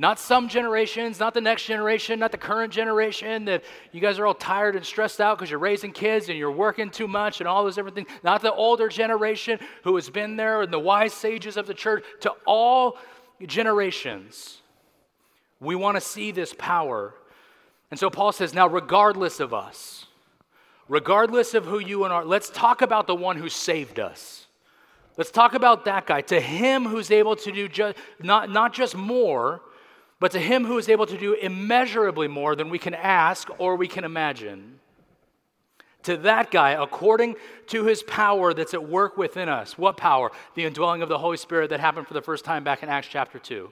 Not 0.00 0.20
some 0.20 0.48
generations, 0.48 1.18
not 1.18 1.34
the 1.34 1.40
next 1.40 1.64
generation, 1.64 2.20
not 2.20 2.30
the 2.30 2.38
current 2.38 2.72
generation 2.72 3.46
that 3.46 3.64
you 3.90 4.00
guys 4.00 4.20
are 4.20 4.26
all 4.28 4.34
tired 4.34 4.76
and 4.76 4.86
stressed 4.86 5.20
out 5.20 5.36
because 5.36 5.50
you're 5.50 5.58
raising 5.58 5.90
kids 5.90 6.28
and 6.28 6.38
you're 6.38 6.52
working 6.52 6.88
too 6.88 7.08
much 7.08 7.40
and 7.40 7.48
all 7.48 7.64
those 7.64 7.78
everything. 7.78 8.06
Not 8.22 8.40
the 8.40 8.54
older 8.54 8.88
generation 8.88 9.58
who 9.82 9.96
has 9.96 10.08
been 10.08 10.36
there 10.36 10.62
and 10.62 10.72
the 10.72 10.78
wise 10.78 11.12
sages 11.12 11.56
of 11.56 11.66
the 11.66 11.74
church. 11.74 12.04
To 12.20 12.32
all 12.46 12.96
generations 13.44 14.62
we 15.60 15.74
want 15.74 15.96
to 15.96 16.00
see 16.00 16.30
this 16.30 16.54
power. 16.56 17.14
And 17.90 17.98
so 17.98 18.10
Paul 18.10 18.32
says, 18.32 18.54
now, 18.54 18.68
regardless 18.68 19.40
of 19.40 19.52
us, 19.52 20.06
regardless 20.88 21.54
of 21.54 21.64
who 21.64 21.78
you 21.78 22.04
and 22.04 22.12
are, 22.12 22.24
let's 22.24 22.50
talk 22.50 22.82
about 22.82 23.06
the 23.06 23.14
one 23.14 23.36
who 23.36 23.48
saved 23.48 23.98
us. 23.98 24.46
Let's 25.16 25.30
talk 25.30 25.54
about 25.54 25.84
that 25.86 26.06
guy. 26.06 26.20
To 26.22 26.40
him 26.40 26.84
who's 26.84 27.10
able 27.10 27.34
to 27.36 27.50
do 27.50 27.68
ju- 27.68 27.94
not, 28.20 28.50
not 28.50 28.72
just 28.72 28.96
more, 28.96 29.62
but 30.20 30.30
to 30.32 30.38
him 30.38 30.64
who 30.64 30.78
is 30.78 30.88
able 30.88 31.06
to 31.06 31.18
do 31.18 31.34
immeasurably 31.34 32.28
more 32.28 32.54
than 32.54 32.70
we 32.70 32.78
can 32.78 32.94
ask 32.94 33.48
or 33.58 33.74
we 33.76 33.88
can 33.88 34.04
imagine. 34.04 34.78
To 36.04 36.16
that 36.18 36.50
guy, 36.52 36.70
according 36.70 37.34
to 37.66 37.84
his 37.84 38.02
power 38.04 38.54
that's 38.54 38.74
at 38.74 38.88
work 38.88 39.16
within 39.16 39.48
us. 39.48 39.76
What 39.76 39.96
power? 39.96 40.30
The 40.54 40.64
indwelling 40.64 41.02
of 41.02 41.08
the 41.08 41.18
Holy 41.18 41.36
Spirit 41.36 41.70
that 41.70 41.80
happened 41.80 42.06
for 42.06 42.14
the 42.14 42.22
first 42.22 42.44
time 42.44 42.62
back 42.62 42.84
in 42.84 42.88
Acts 42.88 43.08
chapter 43.08 43.38
2. 43.38 43.70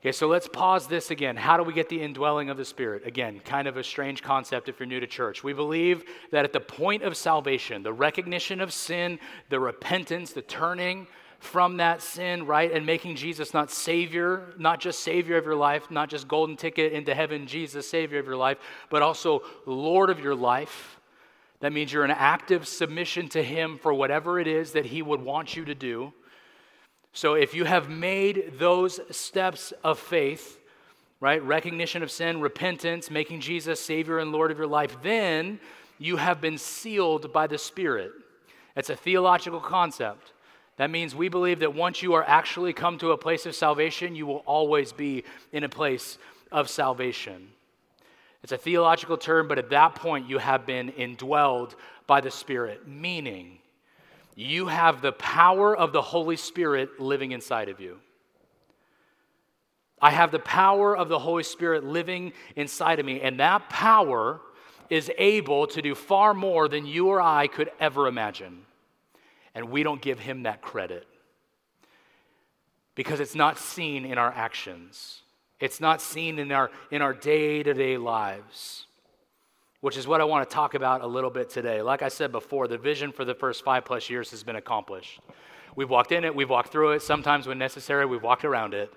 Okay, 0.00 0.12
so 0.12 0.28
let's 0.28 0.48
pause 0.48 0.86
this 0.86 1.10
again. 1.10 1.36
How 1.36 1.58
do 1.58 1.62
we 1.62 1.74
get 1.74 1.90
the 1.90 2.00
indwelling 2.00 2.48
of 2.48 2.56
the 2.56 2.64
Spirit? 2.64 3.06
Again, 3.06 3.38
kind 3.44 3.68
of 3.68 3.76
a 3.76 3.84
strange 3.84 4.22
concept 4.22 4.70
if 4.70 4.80
you're 4.80 4.86
new 4.86 4.98
to 4.98 5.06
church. 5.06 5.44
We 5.44 5.52
believe 5.52 6.04
that 6.30 6.46
at 6.46 6.54
the 6.54 6.60
point 6.60 7.02
of 7.02 7.18
salvation, 7.18 7.82
the 7.82 7.92
recognition 7.92 8.62
of 8.62 8.72
sin, 8.72 9.18
the 9.50 9.60
repentance, 9.60 10.32
the 10.32 10.40
turning 10.40 11.06
from 11.38 11.76
that 11.78 12.00
sin, 12.00 12.46
right, 12.46 12.72
and 12.72 12.86
making 12.86 13.16
Jesus 13.16 13.52
not 13.52 13.70
Savior, 13.70 14.54
not 14.58 14.80
just 14.80 15.00
Savior 15.00 15.36
of 15.36 15.44
your 15.44 15.54
life, 15.54 15.90
not 15.90 16.08
just 16.08 16.26
golden 16.26 16.56
ticket 16.56 16.94
into 16.94 17.14
heaven, 17.14 17.46
Jesus, 17.46 17.86
Savior 17.86 18.18
of 18.18 18.26
your 18.26 18.36
life, 18.36 18.56
but 18.88 19.02
also 19.02 19.42
Lord 19.66 20.08
of 20.08 20.20
your 20.20 20.34
life. 20.34 20.98
That 21.60 21.74
means 21.74 21.92
you're 21.92 22.06
in 22.06 22.10
active 22.10 22.66
submission 22.66 23.28
to 23.30 23.42
Him 23.42 23.76
for 23.76 23.92
whatever 23.92 24.40
it 24.40 24.46
is 24.46 24.72
that 24.72 24.86
He 24.86 25.02
would 25.02 25.20
want 25.20 25.56
you 25.56 25.66
to 25.66 25.74
do. 25.74 26.14
So 27.12 27.34
if 27.34 27.54
you 27.54 27.64
have 27.64 27.88
made 27.88 28.52
those 28.58 29.00
steps 29.14 29.72
of 29.82 29.98
faith, 29.98 30.58
right, 31.18 31.42
recognition 31.42 32.02
of 32.02 32.10
sin, 32.10 32.40
repentance, 32.40 33.10
making 33.10 33.40
Jesus 33.40 33.80
Savior 33.80 34.18
and 34.18 34.32
Lord 34.32 34.50
of 34.50 34.58
your 34.58 34.66
life, 34.66 34.96
then 35.02 35.60
you 35.98 36.16
have 36.16 36.40
been 36.40 36.56
sealed 36.56 37.32
by 37.32 37.46
the 37.46 37.58
Spirit. 37.58 38.12
It's 38.76 38.90
a 38.90 38.96
theological 38.96 39.60
concept. 39.60 40.32
That 40.76 40.90
means 40.90 41.14
we 41.14 41.28
believe 41.28 41.58
that 41.60 41.74
once 41.74 42.02
you 42.02 42.14
are 42.14 42.24
actually 42.24 42.72
come 42.72 42.96
to 42.98 43.12
a 43.12 43.18
place 43.18 43.44
of 43.44 43.54
salvation, 43.54 44.14
you 44.14 44.24
will 44.24 44.42
always 44.46 44.92
be 44.92 45.24
in 45.52 45.64
a 45.64 45.68
place 45.68 46.16
of 46.50 46.70
salvation. 46.70 47.48
It's 48.42 48.52
a 48.52 48.56
theological 48.56 49.18
term, 49.18 49.46
but 49.48 49.58
at 49.58 49.70
that 49.70 49.94
point, 49.94 50.28
you 50.28 50.38
have 50.38 50.64
been 50.64 50.90
indwelled 50.92 51.74
by 52.06 52.22
the 52.22 52.30
Spirit, 52.30 52.88
meaning 52.88 53.59
you 54.40 54.68
have 54.68 55.02
the 55.02 55.12
power 55.12 55.76
of 55.76 55.92
the 55.92 56.00
Holy 56.00 56.36
Spirit 56.36 56.98
living 56.98 57.32
inside 57.32 57.68
of 57.68 57.80
you. 57.80 57.98
I 60.00 60.10
have 60.10 60.30
the 60.30 60.38
power 60.38 60.96
of 60.96 61.08
the 61.08 61.18
Holy 61.18 61.42
Spirit 61.42 61.84
living 61.84 62.32
inside 62.56 62.98
of 62.98 63.06
me, 63.06 63.20
and 63.20 63.38
that 63.38 63.68
power 63.68 64.40
is 64.88 65.10
able 65.18 65.66
to 65.68 65.82
do 65.82 65.94
far 65.94 66.32
more 66.32 66.68
than 66.68 66.86
you 66.86 67.08
or 67.08 67.20
I 67.20 67.48
could 67.48 67.70
ever 67.78 68.06
imagine. 68.06 68.62
And 69.54 69.70
we 69.70 69.82
don't 69.82 70.00
give 70.00 70.18
him 70.18 70.44
that 70.44 70.62
credit 70.62 71.06
because 72.94 73.20
it's 73.20 73.34
not 73.34 73.58
seen 73.58 74.04
in 74.04 74.16
our 74.16 74.32
actions. 74.32 75.20
It's 75.58 75.80
not 75.80 76.00
seen 76.00 76.38
in 76.38 76.50
our 76.50 76.70
in 76.90 77.02
our 77.02 77.12
day-to-day 77.12 77.98
lives 77.98 78.86
which 79.80 79.96
is 79.96 80.06
what 80.06 80.20
I 80.20 80.24
want 80.24 80.48
to 80.48 80.54
talk 80.54 80.74
about 80.74 81.00
a 81.00 81.06
little 81.06 81.30
bit 81.30 81.48
today. 81.48 81.80
Like 81.82 82.02
I 82.02 82.08
said 82.08 82.32
before, 82.32 82.68
the 82.68 82.78
vision 82.78 83.12
for 83.12 83.24
the 83.24 83.34
first 83.34 83.64
five 83.64 83.84
plus 83.84 84.10
years 84.10 84.30
has 84.30 84.42
been 84.42 84.56
accomplished. 84.56 85.20
We've 85.74 85.88
walked 85.88 86.12
in 86.12 86.24
it, 86.24 86.34
we've 86.34 86.50
walked 86.50 86.72
through 86.72 86.92
it. 86.92 87.02
Sometimes, 87.02 87.46
when 87.46 87.58
necessary, 87.58 88.04
we've 88.04 88.22
walked 88.22 88.44
around 88.44 88.74
it. 88.74 88.92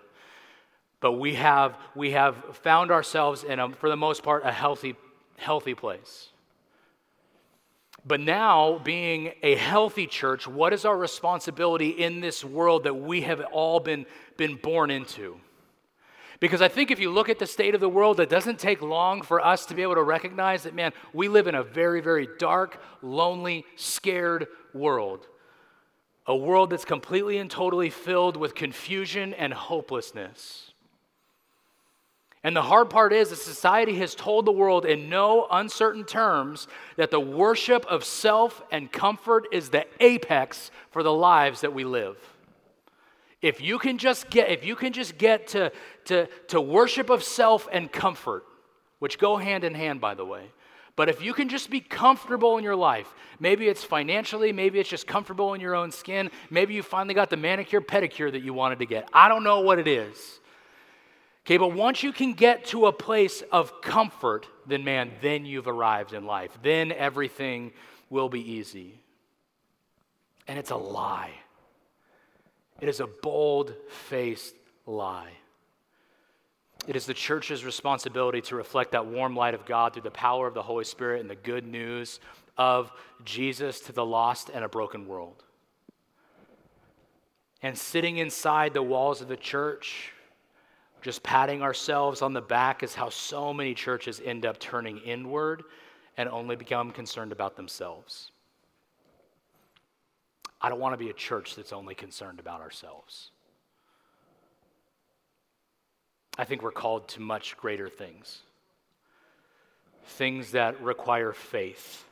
But 0.99 1.13
we 1.13 1.35
have, 1.35 1.77
we 1.95 2.11
have 2.11 2.35
found 2.63 2.91
ourselves 2.91 3.43
in, 3.43 3.59
a, 3.59 3.69
for 3.69 3.89
the 3.89 3.95
most 3.95 4.23
part, 4.23 4.43
a 4.45 4.51
healthy, 4.51 4.95
healthy 5.37 5.75
place. 5.75 6.29
But 8.05 8.19
now, 8.19 8.79
being 8.83 9.33
a 9.43 9.55
healthy 9.55 10.07
church, 10.07 10.47
what 10.47 10.73
is 10.73 10.83
our 10.83 10.97
responsibility 10.97 11.89
in 11.89 12.19
this 12.19 12.43
world 12.43 12.83
that 12.83 12.95
we 12.95 13.21
have 13.21 13.41
all 13.51 13.79
been, 13.79 14.05
been 14.35 14.55
born 14.55 14.91
into? 14.91 15.39
Because 16.43 16.61
I 16.61 16.67
think 16.67 16.91
if 16.91 16.99
you 16.99 17.09
look 17.09 17.29
at 17.29 17.39
the 17.39 17.47
state 17.47 17.73
of 17.73 17.79
the 17.79 17.87
world, 17.87 18.19
it 18.19 18.27
doesn't 18.27 18.59
take 18.59 18.81
long 18.81 19.21
for 19.21 19.39
us 19.39 19.65
to 19.67 19.73
be 19.73 19.81
able 19.81 19.95
to 19.95 20.03
recognize 20.03 20.63
that, 20.63 20.75
man, 20.75 20.91
we 21.13 21.29
live 21.29 21.47
in 21.47 21.55
a 21.55 21.63
very, 21.63 22.01
very 22.01 22.27
dark, 22.37 22.81
lonely, 23.01 23.63
scared 23.77 24.47
world. 24.73 25.25
A 26.27 26.35
world 26.35 26.69
that's 26.69 26.83
completely 26.83 27.37
and 27.37 27.49
totally 27.49 27.89
filled 27.89 28.35
with 28.35 28.55
confusion 28.55 29.33
and 29.35 29.53
hopelessness. 29.53 30.73
And 32.43 32.53
the 32.53 32.61
hard 32.61 32.89
part 32.89 33.13
is 33.13 33.29
that 33.29 33.37
society 33.37 33.95
has 33.99 34.13
told 34.13 34.45
the 34.45 34.51
world 34.51 34.85
in 34.85 35.07
no 35.07 35.47
uncertain 35.49 36.03
terms 36.03 36.67
that 36.97 37.09
the 37.09 37.21
worship 37.21 37.85
of 37.85 38.03
self 38.03 38.61
and 38.69 38.91
comfort 38.91 39.47
is 39.53 39.69
the 39.69 39.85
apex 40.01 40.71
for 40.91 41.03
the 41.03 41.13
lives 41.13 41.61
that 41.61 41.73
we 41.73 41.85
live. 41.85 42.17
If 43.43 43.59
you 43.59 43.77
can 43.77 43.97
just 43.97 44.29
get, 44.29 44.49
if 44.49 44.65
you 44.65 44.73
can 44.73 44.93
just 44.93 45.17
get 45.17 45.47
to, 45.47 45.73
to, 46.05 46.27
to 46.47 46.61
worship 46.61 47.09
of 47.09 47.21
self 47.21 47.67
and 47.73 47.91
comfort, 47.91 48.45
which 48.99 49.19
go 49.19 49.35
hand 49.35 49.65
in 49.65 49.75
hand, 49.75 49.99
by 49.99 50.13
the 50.13 50.25
way. 50.25 50.45
But 50.95 51.09
if 51.09 51.21
you 51.21 51.33
can 51.33 51.49
just 51.49 51.69
be 51.69 51.81
comfortable 51.81 52.57
in 52.57 52.63
your 52.63 52.77
life, 52.77 53.13
maybe 53.41 53.67
it's 53.67 53.83
financially, 53.83 54.53
maybe 54.53 54.79
it's 54.79 54.89
just 54.89 55.07
comfortable 55.07 55.53
in 55.55 55.59
your 55.59 55.75
own 55.75 55.91
skin, 55.91 56.31
maybe 56.49 56.73
you 56.73 56.81
finally 56.81 57.13
got 57.13 57.29
the 57.29 57.35
manicure 57.35 57.81
pedicure 57.81 58.31
that 58.31 58.43
you 58.43 58.53
wanted 58.53 58.79
to 58.79 58.85
get. 58.85 59.09
I 59.11 59.27
don't 59.27 59.43
know 59.43 59.59
what 59.59 59.77
it 59.77 59.89
is. 59.89 60.39
Okay, 61.45 61.57
but 61.57 61.73
once 61.73 62.01
you 62.01 62.13
can 62.13 62.31
get 62.33 62.63
to 62.67 62.85
a 62.85 62.93
place 62.93 63.43
of 63.51 63.81
comfort, 63.81 64.47
then 64.65 64.85
man, 64.85 65.11
then 65.21 65.45
you've 65.45 65.67
arrived 65.67 66.13
in 66.13 66.25
life. 66.25 66.57
Then 66.63 66.93
everything 66.93 67.73
will 68.09 68.29
be 68.29 68.53
easy. 68.53 69.01
And 70.47 70.57
it's 70.57 70.71
a 70.71 70.77
lie. 70.77 71.42
It 72.83 72.89
is 72.89 72.99
a 72.99 73.07
bold 73.07 73.73
faced 73.87 74.55
lie. 74.85 75.31
It 76.85 76.97
is 76.97 77.05
the 77.05 77.13
church's 77.13 77.63
responsibility 77.63 78.41
to 78.41 78.57
reflect 78.57 78.91
that 78.91 79.05
warm 79.05 79.37
light 79.37 79.53
of 79.53 79.65
God 79.65 79.93
through 79.93 80.01
the 80.01 80.11
power 80.11 80.47
of 80.47 80.53
the 80.53 80.63
Holy 80.63 80.83
Spirit 80.83 81.21
and 81.21 81.29
the 81.29 81.35
good 81.35 81.65
news 81.65 82.19
of 82.57 82.91
Jesus 83.23 83.79
to 83.79 83.93
the 83.93 84.05
lost 84.05 84.49
and 84.53 84.65
a 84.65 84.67
broken 84.67 85.07
world. 85.07 85.45
And 87.61 87.77
sitting 87.77 88.17
inside 88.17 88.73
the 88.73 88.83
walls 88.83 89.21
of 89.21 89.29
the 89.29 89.37
church, 89.37 90.11
just 91.01 91.23
patting 91.23 91.61
ourselves 91.61 92.21
on 92.21 92.33
the 92.33 92.41
back, 92.41 92.83
is 92.83 92.93
how 92.93 93.07
so 93.07 93.53
many 93.53 93.73
churches 93.73 94.21
end 94.25 94.45
up 94.45 94.59
turning 94.59 94.97
inward 94.97 95.63
and 96.17 96.27
only 96.27 96.57
become 96.57 96.91
concerned 96.91 97.31
about 97.31 97.55
themselves. 97.55 98.33
I 100.63 100.69
don't 100.69 100.79
want 100.79 100.93
to 100.93 100.97
be 100.97 101.09
a 101.09 101.13
church 101.13 101.55
that's 101.55 101.73
only 101.73 101.93
concerned 101.93 102.39
about 102.39 102.61
ourselves. 102.61 103.31
I 106.37 106.45
think 106.45 106.63
we're 106.63 106.71
called 106.71 107.09
to 107.09 107.21
much 107.21 107.57
greater 107.57 107.89
things. 107.89 108.39
Things 110.05 110.51
that 110.51 110.81
require 110.81 111.33
faith 111.33 112.05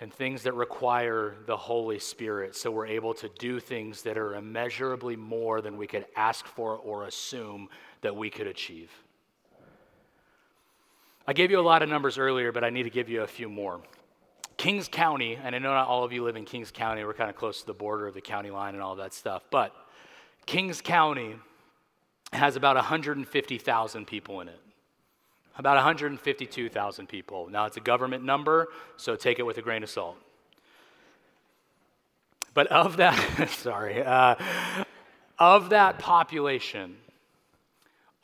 and 0.00 0.12
things 0.12 0.44
that 0.44 0.54
require 0.54 1.34
the 1.46 1.56
Holy 1.56 1.98
Spirit 1.98 2.56
so 2.56 2.70
we're 2.70 2.86
able 2.86 3.14
to 3.14 3.28
do 3.38 3.60
things 3.60 4.02
that 4.02 4.16
are 4.16 4.34
immeasurably 4.34 5.16
more 5.16 5.60
than 5.60 5.76
we 5.76 5.86
could 5.86 6.06
ask 6.16 6.46
for 6.46 6.76
or 6.76 7.04
assume 7.04 7.68
that 8.00 8.14
we 8.14 8.30
could 8.30 8.46
achieve. 8.46 8.90
I 11.26 11.32
gave 11.32 11.50
you 11.50 11.60
a 11.60 11.62
lot 11.62 11.82
of 11.82 11.88
numbers 11.88 12.16
earlier, 12.16 12.52
but 12.52 12.64
I 12.64 12.70
need 12.70 12.84
to 12.84 12.90
give 12.90 13.08
you 13.08 13.22
a 13.22 13.26
few 13.26 13.50
more. 13.50 13.80
Kings 14.58 14.88
County, 14.88 15.38
and 15.42 15.54
I 15.54 15.58
know 15.60 15.72
not 15.72 15.86
all 15.86 16.04
of 16.04 16.12
you 16.12 16.24
live 16.24 16.36
in 16.36 16.44
Kings 16.44 16.72
County, 16.72 17.04
we're 17.04 17.14
kind 17.14 17.30
of 17.30 17.36
close 17.36 17.60
to 17.60 17.66
the 17.66 17.72
border 17.72 18.08
of 18.08 18.14
the 18.14 18.20
county 18.20 18.50
line 18.50 18.74
and 18.74 18.82
all 18.82 18.96
that 18.96 19.14
stuff, 19.14 19.44
but 19.50 19.74
Kings 20.46 20.80
County 20.80 21.36
has 22.32 22.56
about 22.56 22.74
150,000 22.74 24.06
people 24.06 24.40
in 24.40 24.48
it. 24.48 24.60
About 25.56 25.76
152,000 25.76 27.08
people. 27.08 27.48
Now, 27.50 27.66
it's 27.66 27.76
a 27.76 27.80
government 27.80 28.24
number, 28.24 28.68
so 28.96 29.16
take 29.16 29.38
it 29.38 29.42
with 29.44 29.58
a 29.58 29.62
grain 29.62 29.82
of 29.82 29.90
salt. 29.90 30.16
But 32.52 32.66
of 32.68 32.96
that, 32.98 33.48
sorry, 33.50 34.02
uh, 34.02 34.34
of 35.38 35.70
that 35.70 35.98
population, 35.98 36.96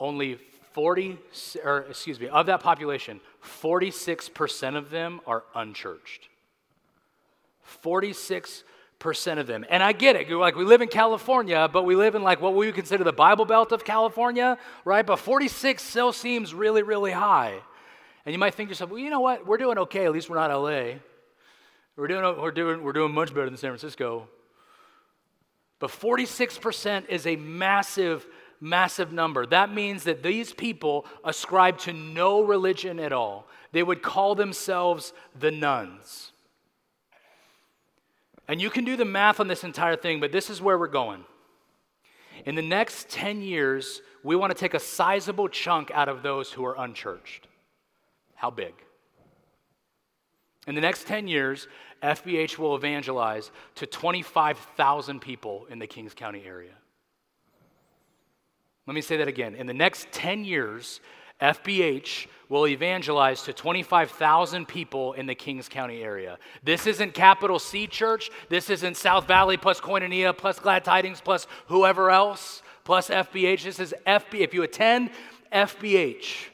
only 0.00 0.38
40, 0.74 1.18
or 1.64 1.86
excuse 1.88 2.18
me, 2.18 2.26
of 2.28 2.46
that 2.46 2.60
population, 2.60 3.20
46% 3.62 4.76
of 4.76 4.90
them 4.90 5.20
are 5.24 5.44
unchurched. 5.54 6.28
46% 7.82 8.64
of 9.38 9.46
them. 9.46 9.64
And 9.70 9.84
I 9.84 9.92
get 9.92 10.16
it. 10.16 10.28
Like 10.28 10.56
we 10.56 10.64
live 10.64 10.82
in 10.82 10.88
California, 10.88 11.68
but 11.72 11.84
we 11.84 11.94
live 11.94 12.16
in 12.16 12.24
like 12.24 12.40
what 12.40 12.56
we 12.56 12.66
would 12.66 12.74
consider 12.74 13.04
the 13.04 13.12
Bible 13.12 13.44
Belt 13.44 13.70
of 13.70 13.84
California, 13.84 14.58
right? 14.84 15.06
But 15.06 15.20
46 15.20 15.80
still 15.80 16.12
seems 16.12 16.52
really, 16.52 16.82
really 16.82 17.12
high. 17.12 17.60
And 18.26 18.32
you 18.32 18.38
might 18.38 18.54
think 18.54 18.68
to 18.68 18.70
yourself, 18.72 18.90
well, 18.90 18.98
you 18.98 19.10
know 19.10 19.20
what? 19.20 19.46
We're 19.46 19.58
doing 19.58 19.78
okay. 19.78 20.06
At 20.06 20.12
least 20.12 20.28
we're 20.28 20.36
not 20.36 20.50
LA. 20.50 20.94
We're 21.96 22.08
doing, 22.08 22.40
we're 22.40 22.50
doing, 22.50 22.82
we're 22.82 22.92
doing 22.92 23.14
much 23.14 23.32
better 23.32 23.46
than 23.46 23.56
San 23.56 23.70
Francisco. 23.70 24.26
But 25.78 25.90
46% 25.90 27.08
is 27.08 27.28
a 27.28 27.36
massive 27.36 28.26
massive 28.64 29.12
number. 29.12 29.44
That 29.46 29.72
means 29.72 30.04
that 30.04 30.22
these 30.22 30.52
people 30.52 31.04
ascribe 31.22 31.78
to 31.80 31.92
no 31.92 32.42
religion 32.42 32.98
at 32.98 33.12
all. 33.12 33.46
They 33.72 33.82
would 33.82 34.02
call 34.02 34.34
themselves 34.34 35.12
the 35.38 35.50
nones. 35.50 36.32
And 38.48 38.60
you 38.60 38.70
can 38.70 38.84
do 38.84 38.96
the 38.96 39.04
math 39.04 39.38
on 39.38 39.48
this 39.48 39.64
entire 39.64 39.96
thing, 39.96 40.18
but 40.18 40.32
this 40.32 40.48
is 40.48 40.60
where 40.60 40.78
we're 40.78 40.88
going. 40.88 41.24
In 42.46 42.54
the 42.54 42.62
next 42.62 43.08
10 43.10 43.42
years, 43.42 44.00
we 44.22 44.34
want 44.34 44.50
to 44.50 44.58
take 44.58 44.74
a 44.74 44.80
sizable 44.80 45.48
chunk 45.48 45.90
out 45.92 46.08
of 46.08 46.22
those 46.22 46.50
who 46.50 46.64
are 46.64 46.74
unchurched. 46.78 47.46
How 48.34 48.50
big? 48.50 48.74
In 50.66 50.74
the 50.74 50.80
next 50.80 51.06
10 51.06 51.28
years, 51.28 51.68
FBH 52.02 52.58
will 52.58 52.76
evangelize 52.76 53.50
to 53.76 53.86
25,000 53.86 55.20
people 55.20 55.66
in 55.70 55.78
the 55.78 55.86
Kings 55.86 56.14
County 56.14 56.42
area. 56.46 56.72
Let 58.86 58.94
me 58.94 59.00
say 59.00 59.16
that 59.16 59.28
again. 59.28 59.54
In 59.54 59.66
the 59.66 59.74
next 59.74 60.12
10 60.12 60.44
years, 60.44 61.00
FBH 61.40 62.26
will 62.48 62.66
evangelize 62.66 63.42
to 63.42 63.52
25,000 63.52 64.66
people 64.68 65.14
in 65.14 65.26
the 65.26 65.34
Kings 65.34 65.68
County 65.68 66.02
area. 66.02 66.38
This 66.62 66.86
isn't 66.86 67.14
capital 67.14 67.58
C 67.58 67.86
church. 67.86 68.30
This 68.48 68.70
isn't 68.70 68.96
South 68.96 69.26
Valley 69.26 69.56
plus 69.56 69.80
Koinonia 69.80 70.36
plus 70.36 70.58
Glad 70.58 70.84
Tidings 70.84 71.20
plus 71.20 71.46
whoever 71.68 72.10
else 72.10 72.62
plus 72.84 73.08
FBH. 73.08 73.64
This 73.64 73.80
is 73.80 73.94
FB. 74.06 74.40
If 74.40 74.52
you 74.54 74.62
attend 74.62 75.10
FBH, 75.52 76.48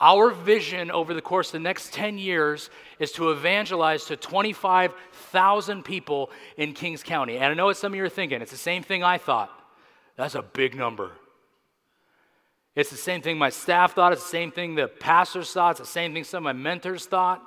our 0.00 0.30
vision 0.30 0.90
over 0.90 1.12
the 1.12 1.20
course 1.20 1.48
of 1.48 1.52
the 1.52 1.60
next 1.60 1.92
10 1.92 2.16
years 2.16 2.70
is 2.98 3.12
to 3.12 3.30
evangelize 3.30 4.06
to 4.06 4.16
25,000 4.16 5.84
people 5.84 6.30
in 6.56 6.72
Kings 6.72 7.02
County. 7.02 7.36
And 7.36 7.44
I 7.44 7.54
know 7.54 7.66
what 7.66 7.76
some 7.76 7.92
of 7.92 7.96
you 7.96 8.04
are 8.04 8.08
thinking. 8.08 8.40
It's 8.40 8.50
the 8.50 8.56
same 8.56 8.82
thing 8.82 9.04
I 9.04 9.18
thought. 9.18 9.50
That's 10.16 10.34
a 10.34 10.42
big 10.42 10.74
number. 10.74 11.12
It's 12.76 12.90
the 12.90 12.96
same 12.96 13.20
thing 13.20 13.36
my 13.36 13.50
staff 13.50 13.94
thought. 13.94 14.12
It's 14.12 14.22
the 14.22 14.28
same 14.28 14.52
thing 14.52 14.74
the 14.74 14.88
pastors 14.88 15.52
thought. 15.52 15.72
It's 15.72 15.80
the 15.80 15.86
same 15.86 16.14
thing 16.14 16.24
some 16.24 16.46
of 16.46 16.56
my 16.56 16.60
mentors 16.60 17.06
thought. 17.06 17.42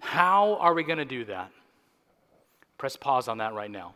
How 0.00 0.56
are 0.56 0.74
we 0.74 0.82
going 0.82 0.98
to 0.98 1.04
do 1.04 1.24
that? 1.26 1.50
Press 2.78 2.96
pause 2.96 3.28
on 3.28 3.38
that 3.38 3.54
right 3.54 3.70
now. 3.70 3.94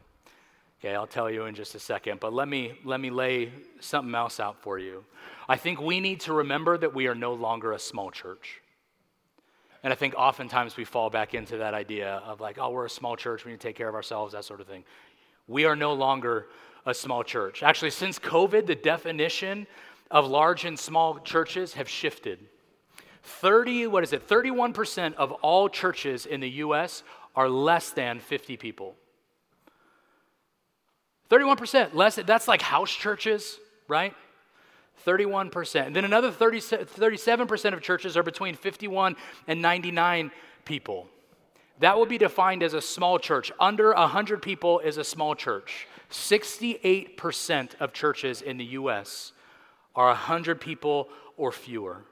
Okay, 0.79 0.95
I'll 0.95 1.07
tell 1.07 1.31
you 1.31 1.47
in 1.47 1.55
just 1.55 1.75
a 1.75 1.79
second, 1.79 2.21
but 2.21 2.35
let 2.35 2.47
me 2.47 2.79
let 2.85 3.01
me 3.01 3.09
lay 3.09 3.51
something 3.81 4.15
else 4.15 4.39
out 4.39 4.61
for 4.61 4.79
you. 4.79 5.03
I 5.49 5.57
think 5.57 5.81
we 5.81 5.99
need 5.99 6.21
to 6.21 6.35
remember 6.35 6.77
that 6.77 6.95
we 6.95 7.07
are 7.07 7.15
no 7.15 7.33
longer 7.33 7.73
a 7.73 7.79
small 7.79 8.11
church. 8.11 8.61
And 9.83 9.93
I 9.93 9.97
think 9.97 10.15
oftentimes 10.15 10.77
we 10.77 10.85
fall 10.85 11.11
back 11.11 11.35
into 11.35 11.59
that 11.59 11.75
idea 11.75 12.23
of 12.27 12.41
like, 12.41 12.59
oh, 12.59 12.71
we're 12.71 12.87
a 12.87 12.91
small 12.91 13.17
church, 13.17 13.45
we 13.45 13.53
need 13.53 13.61
to 13.61 13.67
take 13.69 13.77
care 13.77 13.89
of 13.89 13.95
ourselves, 13.95 14.33
that 14.33 14.45
sort 14.45 14.61
of 14.61 14.67
thing. 14.67 14.85
We 15.47 15.65
are 15.67 15.77
no 15.77 15.93
longer 15.93 16.47
a 16.87 16.95
small 16.95 17.23
church. 17.23 17.63
Actually, 17.63 17.91
since 17.91 18.19
COVID, 18.19 18.67
the 18.67 18.75
definition 18.75 19.67
of 20.11 20.27
large 20.27 20.65
and 20.65 20.79
small 20.79 21.19
churches 21.19 21.75
have 21.75 21.89
shifted. 21.89 22.39
30, 23.23 23.87
what 23.87 24.05
is 24.05 24.13
it? 24.13 24.29
31% 24.29 25.15
of 25.15 25.33
all 25.33 25.69
churches 25.69 26.27
in 26.27 26.41
the 26.41 26.51
US 26.51 27.03
are 27.35 27.49
less 27.49 27.91
than 27.91 28.21
50 28.21 28.57
people. 28.57 28.95
31%, 31.31 31.95
less, 31.95 32.17
that's 32.17 32.47
like 32.47 32.61
house 32.61 32.93
churches, 32.93 33.59
right? 33.89 34.15
31%. 35.07 35.87
And 35.87 35.97
then 35.97 36.05
another 36.05 36.31
30, 36.31 36.59
37% 36.61 37.73
of 37.73 37.81
churches 37.81 38.17
are 38.17 38.23
between 38.23 38.55
51 38.55 39.17
and 39.49 39.61
99 39.61 40.31
people. 40.65 41.09
That 41.81 41.97
will 41.97 42.07
be 42.07 42.19
defined 42.19 42.63
as 42.63 42.75
a 42.75 42.81
small 42.81 43.19
church. 43.19 43.51
Under 43.59 43.93
100 43.95 44.43
people 44.43 44.79
is 44.81 44.97
a 44.97 45.05
small 45.05 45.35
church. 45.35 45.89
68% 46.11 47.75
of 47.81 47.93
churches 47.93 48.43
in 48.43 48.59
the 48.59 48.65
US 48.65 49.33
are 49.95 50.09
100 50.09 50.61
people 50.61 51.09
or 51.37 51.53
fewer. 51.53 52.03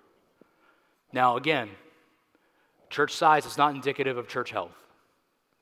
Now, 1.12 1.36
again, 1.36 1.68
church 2.90 3.14
size 3.14 3.46
is 3.46 3.58
not 3.58 3.74
indicative 3.74 4.16
of 4.16 4.28
church 4.28 4.50
health, 4.50 4.76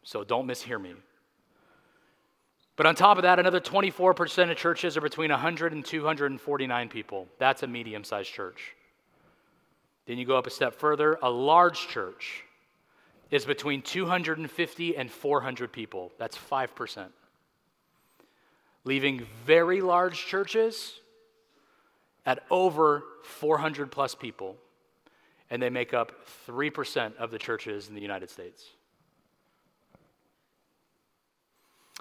so 0.02 0.24
don't 0.24 0.46
mishear 0.46 0.80
me. 0.80 0.94
But 2.76 2.86
on 2.86 2.94
top 2.94 3.18
of 3.18 3.24
that, 3.24 3.38
another 3.38 3.60
24% 3.60 4.50
of 4.50 4.56
churches 4.56 4.96
are 4.96 5.02
between 5.02 5.30
100 5.30 5.72
and 5.72 5.84
249 5.84 6.88
people. 6.88 7.28
That's 7.38 7.62
a 7.62 7.66
medium 7.66 8.04
sized 8.04 8.32
church. 8.32 8.74
Then 10.06 10.16
you 10.18 10.24
go 10.24 10.36
up 10.36 10.46
a 10.46 10.50
step 10.50 10.74
further, 10.74 11.18
a 11.22 11.30
large 11.30 11.88
church 11.88 12.44
is 13.30 13.44
between 13.44 13.82
250 13.82 14.96
and 14.96 15.10
400 15.10 15.72
people. 15.72 16.10
That's 16.18 16.36
5%. 16.36 17.06
Leaving 18.84 19.26
very 19.44 19.80
large 19.80 20.26
churches 20.26 21.00
at 22.26 22.44
over 22.50 23.04
400 23.22 23.90
plus 23.90 24.14
people, 24.14 24.56
and 25.50 25.62
they 25.62 25.70
make 25.70 25.94
up 25.94 26.12
3% 26.46 27.16
of 27.16 27.30
the 27.30 27.38
churches 27.38 27.88
in 27.88 27.94
the 27.94 28.00
United 28.00 28.30
States. 28.30 28.64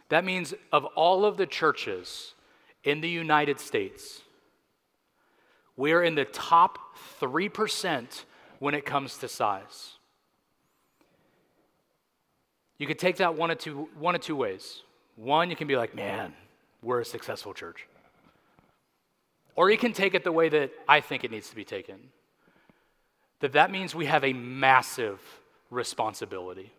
That 0.10 0.25
means 0.25 0.53
of 0.71 0.86
all 0.86 1.25
of 1.25 1.38
the 1.38 1.45
churches 1.45 2.34
in 2.84 3.01
the 3.01 3.10
United 3.10 3.60
States, 3.60 4.21
we're 5.77 6.03
in 6.03 6.15
the 6.15 6.25
top 6.25 6.79
3% 7.21 8.23
when 8.60 8.73
it 8.73 8.86
comes 8.86 9.17
to 9.17 9.27
size. 9.27 9.93
You 12.77 12.88
could 12.88 12.99
take 12.99 13.17
that 13.17 13.36
one 13.36 13.51
of 13.51 13.58
two, 13.58 13.89
one 13.97 14.15
of 14.15 14.21
two 14.21 14.36
ways. 14.36 14.84
One, 15.15 15.49
you 15.49 15.55
can 15.55 15.67
be 15.67 15.75
like, 15.75 15.93
man, 15.93 16.34
we're 16.82 17.01
a 17.01 17.05
successful 17.05 17.53
church. 17.53 17.86
Or 19.60 19.69
you 19.69 19.77
can 19.77 19.91
take 19.91 20.15
it 20.15 20.23
the 20.23 20.31
way 20.31 20.47
that 20.47 20.71
I 20.87 21.01
think 21.01 21.25
it 21.25 21.31
needs 21.31 21.49
to 21.49 21.55
be 21.57 21.65
taken. 21.65 21.97
That 23.41 23.51
that 23.51 23.71
means 23.71 23.93
we 23.93 24.05
have 24.05 24.23
a 24.23 24.31
massive 24.31 25.19
responsibility. 25.69 26.71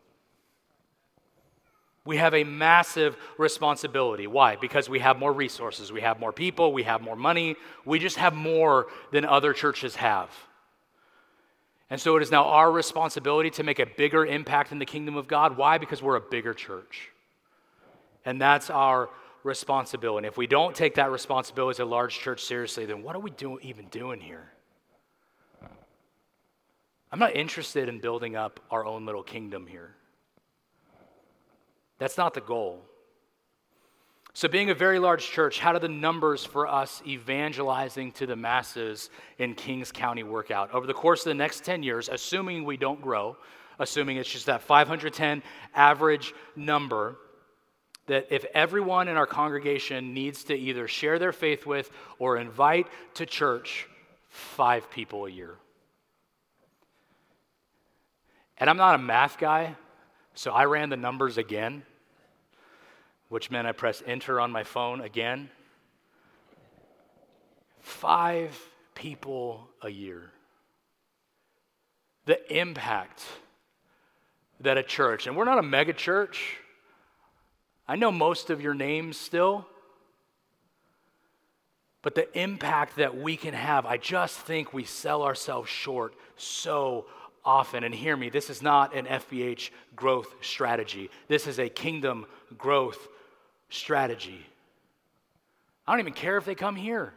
We 2.07 2.17
have 2.17 2.33
a 2.33 2.43
massive 2.43 3.19
responsibility. 3.37 4.27
Why? 4.27 4.57
Because 4.57 4.89
we 4.89 4.99
have 5.01 5.19
more 5.19 5.31
resources, 5.31 5.93
we 5.93 6.01
have 6.01 6.19
more 6.19 6.33
people, 6.33 6.73
we 6.73 6.85
have 6.85 7.03
more 7.03 7.17
money, 7.17 7.57
we 7.85 7.99
just 7.99 8.17
have 8.17 8.33
more 8.33 8.87
than 9.13 9.27
other 9.27 9.53
churches 9.53 9.97
have. 9.97 10.31
And 11.91 12.01
so 12.01 12.17
it 12.17 12.23
is 12.23 12.31
now 12.31 12.45
our 12.45 12.73
responsibility 12.73 13.51
to 13.51 13.63
make 13.63 13.79
a 13.79 13.85
bigger 13.85 14.25
impact 14.25 14.73
in 14.73 14.79
the 14.79 14.87
kingdom 14.87 15.17
of 15.19 15.29
God. 15.29 15.59
Why? 15.59 15.77
Because 15.77 16.03
we're 16.03 16.17
a 16.17 16.23
bigger 16.31 16.55
church. 16.55 17.11
And 18.25 18.41
that's 18.41 18.71
our 18.71 19.11
responsibility. 19.43 20.27
And 20.27 20.33
if 20.33 20.37
we 20.37 20.47
don't 20.47 20.75
take 20.75 20.95
that 20.97 21.11
responsibility 21.11 21.77
as 21.77 21.81
a 21.81 21.85
large 21.85 22.19
church 22.19 22.45
seriously, 22.45 22.87
then 22.87 23.03
what 23.03 23.17
are 23.17 23.21
we 23.21 23.31
do, 23.31 23.59
even 23.61 23.87
doing 23.87 24.21
here? 24.21 24.53
I'm 27.13 27.19
not 27.19 27.35
interested 27.35 27.89
in 27.89 28.01
building 28.01 28.37
up 28.37 28.61
our 28.71 28.85
own 28.85 29.05
little 29.05 29.23
kingdom 29.23 29.67
here. 29.67 29.95
That's 31.99 32.17
not 32.17 32.35
the 32.35 32.41
goal. 32.41 32.83
So, 34.33 34.47
being 34.47 34.71
a 34.71 34.75
very 34.75 35.01
large 35.01 35.27
church, 35.27 35.59
how 35.59 35.73
do 35.73 35.81
the 35.81 35.89
numbers 35.89 36.45
for 36.45 36.69
us 36.69 37.03
evangelizing 37.05 38.13
to 38.13 38.27
the 38.27 38.37
masses 38.37 39.11
in 39.39 39.55
Kings 39.55 39.91
County 39.91 40.23
work 40.23 40.53
out? 40.53 40.73
Over 40.73 40.87
the 40.87 40.95
course 40.95 41.23
of 41.23 41.31
the 41.31 41.35
next 41.35 41.65
10 41.65 41.83
years, 41.83 42.09
assuming 42.09 42.65
we 42.65 42.77
don't 42.77 43.03
grow, 43.03 43.37
assuming 43.81 44.19
it's 44.19 44.31
just 44.31 44.47
that 44.47 44.63
510 44.63 45.43
average 45.75 46.33
number, 46.55 47.17
that 48.11 48.27
if 48.31 48.45
everyone 48.55 49.09
in 49.09 49.17
our 49.17 49.27
congregation 49.27 50.15
needs 50.15 50.45
to 50.45 50.55
either 50.55 50.87
share 50.87 51.19
their 51.19 51.33
faith 51.33 51.67
with 51.67 51.91
or 52.19 52.37
invite 52.37 52.87
to 53.15 53.27
church 53.27 53.89
five 54.29 54.91
people 54.91 55.27
a 55.27 55.31
year. 55.31 55.57
And 58.59 58.69
I'm 58.69 58.77
not 58.77 58.95
a 58.95 58.99
math 58.99 59.39
guy, 59.39 59.75
so 60.35 60.53
I 60.53 60.67
ran 60.67 60.91
the 60.91 60.97
numbers 60.97 61.39
again 61.39 61.83
which 63.31 63.49
meant 63.51 63.67
I 63.67 63.73
pressed 63.73 64.03
enter 64.07 64.41
on 64.41 64.51
my 64.51 64.65
phone 64.65 65.01
again. 65.01 65.49
Five 67.79 68.59
people 68.95 69.69
a 69.81 69.89
year. 69.89 70.33
The 72.27 72.55
impact 72.55 73.23
that 74.59 74.77
a 74.77 74.83
church, 74.83 75.27
and 75.27 75.37
we're 75.37 75.45
not 75.45 75.59
a 75.59 75.63
mega 75.63 75.93
church. 75.93 76.57
I 77.91 77.97
know 77.97 78.13
most 78.13 78.51
of 78.51 78.61
your 78.61 78.73
names 78.73 79.17
still. 79.17 79.67
But 82.03 82.15
the 82.15 82.39
impact 82.39 82.97
that 82.97 83.17
we 83.17 83.37
can 83.37 83.53
have, 83.53 83.85
I 83.85 83.97
just 83.97 84.39
think 84.39 84.73
we 84.73 84.85
sell 84.85 85.25
ourselves 85.25 85.69
short 85.69 86.15
so 86.37 87.07
often. 87.45 87.83
And 87.83 87.93
hear 87.93 88.17
me, 88.17 88.31
this 88.31 88.49
is 88.49 88.63
not 88.63 88.95
an 88.95 89.07
FBH 89.07 89.71
growth 89.97 90.33
strategy. 90.41 91.11
This 91.27 91.49
is 91.49 91.59
a 91.59 91.69
kingdom 91.69 92.27
growth 92.57 93.09
strategy. 93.71 94.47
I 95.85 95.93
don't 95.93 96.01
even 96.01 96.13
care 96.13 96.37
if 96.37 96.45
they 96.45 96.55
come 96.55 96.77
here. 96.77 97.13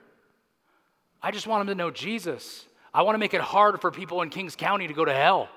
I 1.21 1.29
just 1.29 1.45
want 1.45 1.61
them 1.61 1.67
to 1.67 1.83
know 1.83 1.91
Jesus. 1.91 2.65
I 2.91 3.03
want 3.03 3.13
to 3.13 3.19
make 3.19 3.35
it 3.35 3.41
hard 3.41 3.79
for 3.79 3.91
people 3.91 4.23
in 4.23 4.31
Kings 4.31 4.55
County 4.55 4.87
to 4.87 4.93
go 4.95 5.05
to 5.05 5.13
hell. 5.13 5.49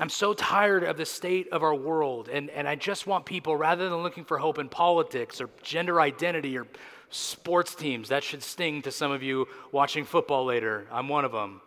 I'm 0.00 0.08
so 0.08 0.32
tired 0.32 0.84
of 0.84 0.96
the 0.96 1.04
state 1.04 1.48
of 1.50 1.62
our 1.62 1.74
world, 1.74 2.28
and, 2.28 2.50
and 2.50 2.68
I 2.68 2.76
just 2.76 3.06
want 3.06 3.26
people, 3.26 3.56
rather 3.56 3.88
than 3.88 3.98
looking 3.98 4.24
for 4.24 4.38
hope 4.38 4.58
in 4.58 4.68
politics 4.68 5.40
or 5.40 5.50
gender 5.62 6.00
identity 6.00 6.56
or 6.56 6.66
sports 7.10 7.74
teams, 7.74 8.10
that 8.10 8.22
should 8.22 8.42
sting 8.42 8.82
to 8.82 8.92
some 8.92 9.10
of 9.10 9.22
you 9.22 9.48
watching 9.72 10.04
football 10.04 10.44
later. 10.44 10.86
I'm 10.92 11.08
one 11.08 11.24
of 11.24 11.32
them 11.32 11.60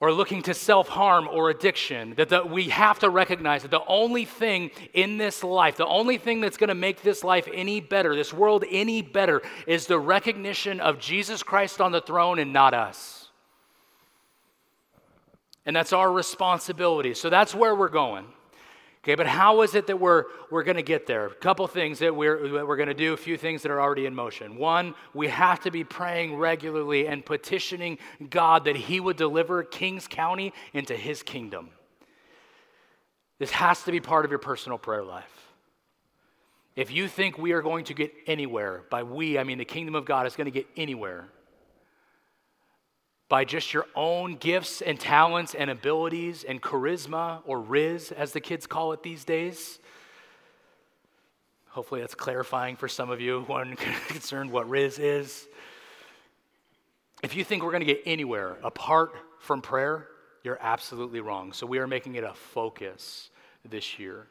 or 0.00 0.12
looking 0.12 0.42
to 0.42 0.54
self 0.54 0.88
harm 0.88 1.28
or 1.28 1.50
addiction, 1.50 2.14
that 2.16 2.28
the, 2.28 2.44
we 2.44 2.68
have 2.68 2.98
to 3.00 3.10
recognize 3.10 3.62
that 3.62 3.70
the 3.70 3.84
only 3.86 4.24
thing 4.24 4.70
in 4.94 5.18
this 5.18 5.42
life, 5.42 5.76
the 5.76 5.86
only 5.86 6.18
thing 6.18 6.40
that's 6.40 6.56
going 6.56 6.68
to 6.68 6.74
make 6.74 7.02
this 7.02 7.24
life 7.24 7.48
any 7.52 7.80
better, 7.80 8.14
this 8.14 8.32
world 8.32 8.64
any 8.70 9.02
better, 9.02 9.42
is 9.66 9.86
the 9.86 9.98
recognition 9.98 10.80
of 10.80 10.98
Jesus 10.98 11.42
Christ 11.42 11.80
on 11.80 11.92
the 11.92 12.00
throne 12.00 12.38
and 12.38 12.52
not 12.52 12.74
us. 12.74 13.17
And 15.68 15.76
that's 15.76 15.92
our 15.92 16.10
responsibility. 16.10 17.12
So 17.12 17.28
that's 17.28 17.54
where 17.54 17.74
we're 17.74 17.90
going. 17.90 18.24
Okay, 19.04 19.16
but 19.16 19.26
how 19.26 19.60
is 19.60 19.74
it 19.74 19.86
that 19.88 20.00
we're, 20.00 20.24
we're 20.50 20.62
going 20.62 20.78
to 20.78 20.82
get 20.82 21.06
there? 21.06 21.26
A 21.26 21.34
couple 21.34 21.66
things 21.66 21.98
that 21.98 22.16
we're, 22.16 22.48
that 22.52 22.66
we're 22.66 22.78
going 22.78 22.88
to 22.88 22.94
do, 22.94 23.12
a 23.12 23.18
few 23.18 23.36
things 23.36 23.60
that 23.62 23.70
are 23.70 23.80
already 23.80 24.06
in 24.06 24.14
motion. 24.14 24.56
One, 24.56 24.94
we 25.12 25.28
have 25.28 25.60
to 25.60 25.70
be 25.70 25.84
praying 25.84 26.36
regularly 26.36 27.06
and 27.06 27.24
petitioning 27.24 27.98
God 28.30 28.64
that 28.64 28.76
He 28.76 28.98
would 28.98 29.18
deliver 29.18 29.62
Kings 29.62 30.08
County 30.08 30.54
into 30.72 30.96
His 30.96 31.22
kingdom. 31.22 31.68
This 33.38 33.50
has 33.50 33.82
to 33.82 33.92
be 33.92 34.00
part 34.00 34.24
of 34.24 34.30
your 34.30 34.40
personal 34.40 34.78
prayer 34.78 35.04
life. 35.04 35.52
If 36.76 36.90
you 36.90 37.08
think 37.08 37.36
we 37.36 37.52
are 37.52 37.60
going 37.60 37.84
to 37.84 37.94
get 37.94 38.14
anywhere, 38.26 38.84
by 38.90 39.02
we, 39.02 39.38
I 39.38 39.44
mean 39.44 39.58
the 39.58 39.66
kingdom 39.66 39.94
of 39.94 40.06
God 40.06 40.26
is 40.26 40.34
going 40.34 40.46
to 40.46 40.50
get 40.50 40.66
anywhere 40.78 41.28
by 43.28 43.44
just 43.44 43.74
your 43.74 43.86
own 43.94 44.36
gifts 44.36 44.80
and 44.80 44.98
talents 44.98 45.54
and 45.54 45.70
abilities 45.70 46.44
and 46.44 46.62
charisma, 46.62 47.40
or 47.44 47.60
riz, 47.60 48.10
as 48.12 48.32
the 48.32 48.40
kids 48.40 48.66
call 48.66 48.92
it 48.92 49.02
these 49.02 49.24
days. 49.24 49.78
Hopefully, 51.68 52.00
that's 52.00 52.14
clarifying 52.14 52.76
for 52.76 52.88
some 52.88 53.10
of 53.10 53.20
you 53.20 53.42
who 53.46 53.52
are 53.52 53.66
concerned 54.08 54.50
what 54.50 54.68
riz 54.68 54.98
is. 54.98 55.46
If 57.22 57.34
you 57.34 57.44
think 57.44 57.62
we're 57.62 57.72
going 57.72 57.80
to 57.80 57.86
get 57.86 58.02
anywhere 58.06 58.56
apart 58.62 59.12
from 59.40 59.60
prayer, 59.60 60.08
you're 60.42 60.58
absolutely 60.60 61.20
wrong. 61.20 61.52
So, 61.52 61.66
we 61.66 61.78
are 61.78 61.86
making 61.86 62.14
it 62.14 62.24
a 62.24 62.32
focus 62.32 63.30
this 63.68 63.98
year. 63.98 64.26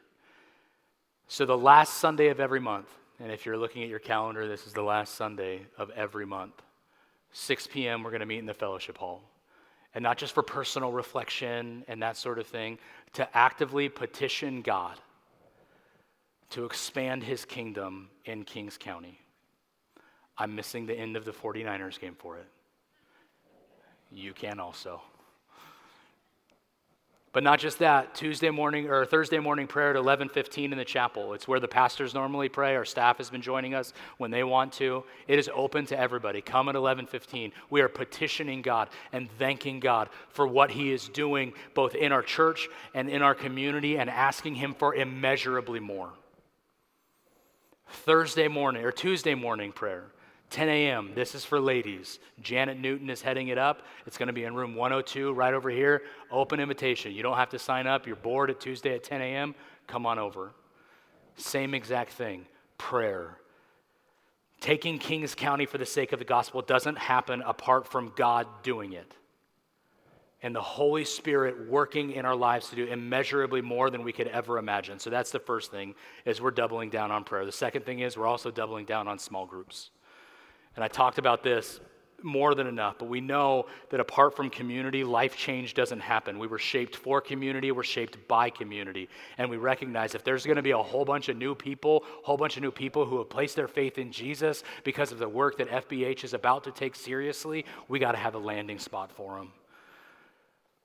So, 1.28 1.46
the 1.46 1.56
last 1.56 1.94
Sunday 1.94 2.28
of 2.28 2.40
every 2.40 2.60
month, 2.60 2.88
and 3.20 3.30
if 3.30 3.46
you're 3.46 3.58
looking 3.58 3.82
at 3.84 3.88
your 3.88 3.98
calendar, 3.98 4.48
this 4.48 4.66
is 4.66 4.72
the 4.72 4.82
last 4.82 5.14
Sunday 5.14 5.66
of 5.76 5.90
every 5.90 6.26
month. 6.26 6.62
6 7.32 7.66
p.m., 7.68 8.02
we're 8.02 8.10
going 8.10 8.20
to 8.20 8.26
meet 8.26 8.38
in 8.38 8.46
the 8.46 8.54
fellowship 8.54 8.98
hall. 8.98 9.22
And 9.94 10.02
not 10.02 10.18
just 10.18 10.34
for 10.34 10.42
personal 10.42 10.92
reflection 10.92 11.84
and 11.88 12.02
that 12.02 12.16
sort 12.16 12.38
of 12.38 12.46
thing, 12.46 12.78
to 13.14 13.36
actively 13.36 13.88
petition 13.88 14.62
God 14.62 14.98
to 16.50 16.64
expand 16.64 17.22
his 17.22 17.44
kingdom 17.44 18.08
in 18.24 18.44
Kings 18.44 18.78
County. 18.78 19.18
I'm 20.36 20.54
missing 20.54 20.86
the 20.86 20.94
end 20.94 21.16
of 21.16 21.24
the 21.24 21.32
49ers 21.32 21.98
game 21.98 22.14
for 22.18 22.38
it. 22.38 22.46
You 24.10 24.32
can 24.32 24.60
also. 24.60 25.02
But 27.32 27.42
not 27.42 27.58
just 27.58 27.78
that, 27.80 28.14
Tuesday 28.14 28.48
morning 28.48 28.88
or 28.88 29.04
Thursday 29.04 29.38
morning 29.38 29.66
prayer 29.66 29.90
at 29.90 29.96
11:15 29.96 30.72
in 30.72 30.78
the 30.78 30.84
chapel. 30.84 31.34
It's 31.34 31.46
where 31.46 31.60
the 31.60 31.68
pastors 31.68 32.14
normally 32.14 32.48
pray. 32.48 32.74
Our 32.74 32.86
staff 32.86 33.18
has 33.18 33.28
been 33.28 33.42
joining 33.42 33.74
us 33.74 33.92
when 34.16 34.30
they 34.30 34.42
want 34.44 34.72
to. 34.74 35.04
It 35.26 35.38
is 35.38 35.50
open 35.52 35.84
to 35.86 35.98
everybody. 35.98 36.40
Come 36.40 36.70
at 36.70 36.74
11:15. 36.74 37.52
We 37.68 37.82
are 37.82 37.88
petitioning 37.88 38.62
God 38.62 38.88
and 39.12 39.30
thanking 39.38 39.78
God 39.78 40.08
for 40.30 40.46
what 40.46 40.70
he 40.70 40.90
is 40.90 41.08
doing 41.08 41.52
both 41.74 41.94
in 41.94 42.12
our 42.12 42.22
church 42.22 42.68
and 42.94 43.10
in 43.10 43.20
our 43.20 43.34
community 43.34 43.98
and 43.98 44.08
asking 44.08 44.54
him 44.54 44.72
for 44.72 44.94
immeasurably 44.94 45.80
more. 45.80 46.14
Thursday 47.88 48.48
morning 48.48 48.84
or 48.84 48.92
Tuesday 48.92 49.34
morning 49.34 49.72
prayer. 49.72 50.12
10 50.50 50.68
a.m. 50.68 51.12
This 51.14 51.34
is 51.34 51.44
for 51.44 51.60
ladies. 51.60 52.20
Janet 52.40 52.78
Newton 52.78 53.10
is 53.10 53.20
heading 53.20 53.48
it 53.48 53.58
up. 53.58 53.82
It's 54.06 54.16
going 54.16 54.28
to 54.28 54.32
be 54.32 54.44
in 54.44 54.54
room 54.54 54.74
102 54.74 55.32
right 55.32 55.52
over 55.52 55.68
here. 55.68 56.02
Open 56.30 56.58
invitation. 56.58 57.12
You 57.12 57.22
don't 57.22 57.36
have 57.36 57.50
to 57.50 57.58
sign 57.58 57.86
up. 57.86 58.06
You're 58.06 58.16
bored 58.16 58.50
at 58.50 58.60
Tuesday 58.60 58.94
at 58.94 59.04
10 59.04 59.20
a.m. 59.20 59.54
Come 59.86 60.06
on 60.06 60.18
over. 60.18 60.52
Same 61.36 61.74
exact 61.74 62.12
thing 62.12 62.46
prayer. 62.78 63.38
Taking 64.60 64.98
Kings 64.98 65.34
County 65.34 65.66
for 65.66 65.78
the 65.78 65.86
sake 65.86 66.12
of 66.12 66.18
the 66.18 66.24
gospel 66.24 66.62
doesn't 66.62 66.98
happen 66.98 67.42
apart 67.42 67.86
from 67.86 68.12
God 68.16 68.46
doing 68.62 68.92
it. 68.92 69.14
And 70.42 70.54
the 70.54 70.62
Holy 70.62 71.04
Spirit 71.04 71.68
working 71.68 72.12
in 72.12 72.24
our 72.24 72.36
lives 72.36 72.70
to 72.70 72.76
do 72.76 72.86
immeasurably 72.86 73.60
more 73.60 73.90
than 73.90 74.04
we 74.04 74.12
could 74.12 74.28
ever 74.28 74.58
imagine. 74.58 75.00
So 75.00 75.10
that's 75.10 75.32
the 75.32 75.40
first 75.40 75.70
thing 75.70 75.94
is 76.24 76.40
we're 76.40 76.52
doubling 76.52 76.90
down 76.90 77.10
on 77.10 77.24
prayer. 77.24 77.44
The 77.44 77.52
second 77.52 77.84
thing 77.84 78.00
is 78.00 78.16
we're 78.16 78.26
also 78.26 78.50
doubling 78.50 78.84
down 78.84 79.08
on 79.08 79.18
small 79.18 79.46
groups. 79.46 79.90
And 80.78 80.84
I 80.84 80.86
talked 80.86 81.18
about 81.18 81.42
this 81.42 81.80
more 82.22 82.54
than 82.54 82.68
enough, 82.68 83.00
but 83.00 83.08
we 83.08 83.20
know 83.20 83.66
that 83.90 83.98
apart 83.98 84.36
from 84.36 84.48
community, 84.48 85.02
life 85.02 85.36
change 85.36 85.74
doesn't 85.74 85.98
happen. 85.98 86.38
We 86.38 86.46
were 86.46 86.60
shaped 86.60 86.94
for 86.94 87.20
community, 87.20 87.72
we're 87.72 87.82
shaped 87.82 88.28
by 88.28 88.50
community. 88.50 89.08
And 89.38 89.50
we 89.50 89.56
recognize 89.56 90.14
if 90.14 90.22
there's 90.22 90.46
going 90.46 90.54
to 90.54 90.62
be 90.62 90.70
a 90.70 90.78
whole 90.78 91.04
bunch 91.04 91.28
of 91.28 91.36
new 91.36 91.56
people, 91.56 92.04
a 92.22 92.26
whole 92.26 92.36
bunch 92.36 92.56
of 92.56 92.62
new 92.62 92.70
people 92.70 93.04
who 93.04 93.18
have 93.18 93.28
placed 93.28 93.56
their 93.56 93.66
faith 93.66 93.98
in 93.98 94.12
Jesus 94.12 94.62
because 94.84 95.10
of 95.10 95.18
the 95.18 95.28
work 95.28 95.58
that 95.58 95.68
FBH 95.68 96.22
is 96.22 96.32
about 96.32 96.62
to 96.62 96.70
take 96.70 96.94
seriously, 96.94 97.64
we 97.88 97.98
got 97.98 98.12
to 98.12 98.18
have 98.18 98.36
a 98.36 98.38
landing 98.38 98.78
spot 98.78 99.10
for 99.10 99.36
them. 99.36 99.50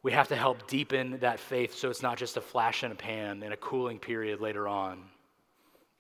We 0.02 0.12
have 0.14 0.30
to 0.30 0.36
help 0.36 0.68
deepen 0.68 1.20
that 1.20 1.40
faith 1.40 1.76
so 1.76 1.92
it's 1.92 2.02
not 2.02 2.18
just 2.18 2.36
a 2.36 2.42
flash 2.42 2.84
in 2.84 2.92
a 2.92 2.96
pan 2.96 3.44
and 3.44 3.54
a 3.54 3.58
cooling 3.58 4.00
period 4.00 4.42
later 4.42 4.68
on. 4.68 5.04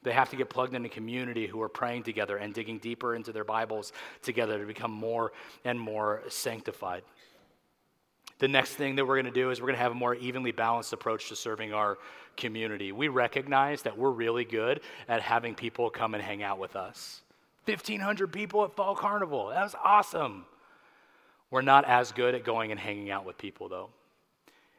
They 0.03 0.11
have 0.11 0.29
to 0.31 0.35
get 0.35 0.49
plugged 0.49 0.75
into 0.75 0.89
community 0.89 1.47
who 1.47 1.61
are 1.61 1.69
praying 1.69 2.03
together 2.03 2.37
and 2.37 2.53
digging 2.53 2.77
deeper 2.79 3.15
into 3.15 3.31
their 3.31 3.43
Bibles 3.43 3.93
together 4.21 4.59
to 4.59 4.65
become 4.65 4.91
more 4.91 5.31
and 5.63 5.79
more 5.79 6.21
sanctified. 6.29 7.03
The 8.39 8.47
next 8.47 8.73
thing 8.75 8.95
that 8.95 9.05
we're 9.05 9.15
going 9.15 9.33
to 9.33 9.39
do 9.39 9.51
is 9.51 9.61
we're 9.61 9.67
going 9.67 9.77
to 9.77 9.83
have 9.83 9.93
a 9.93 9.95
more 9.95 10.15
evenly 10.15 10.51
balanced 10.51 10.91
approach 10.91 11.29
to 11.29 11.35
serving 11.35 11.73
our 11.73 11.97
community. 12.35 12.91
We 12.91 13.07
recognize 13.07 13.83
that 13.83 13.97
we're 13.97 14.11
really 14.11 14.43
good 14.43 14.81
at 15.07 15.21
having 15.21 15.55
people 15.55 15.89
come 15.89 16.13
and 16.13 16.21
hang 16.21 16.43
out 16.43 16.59
with 16.59 16.75
us. 16.75 17.21
1,500 17.65 18.33
people 18.33 18.65
at 18.65 18.75
Fall 18.75 18.95
Carnival. 18.95 19.47
That 19.47 19.63
was 19.63 19.75
awesome. 19.81 20.45
We're 21.51 21.61
not 21.61 21.85
as 21.85 22.11
good 22.11 22.35
at 22.35 22.43
going 22.43 22.71
and 22.71 22.79
hanging 22.79 23.11
out 23.11 23.25
with 23.25 23.37
people, 23.37 23.69
though 23.69 23.89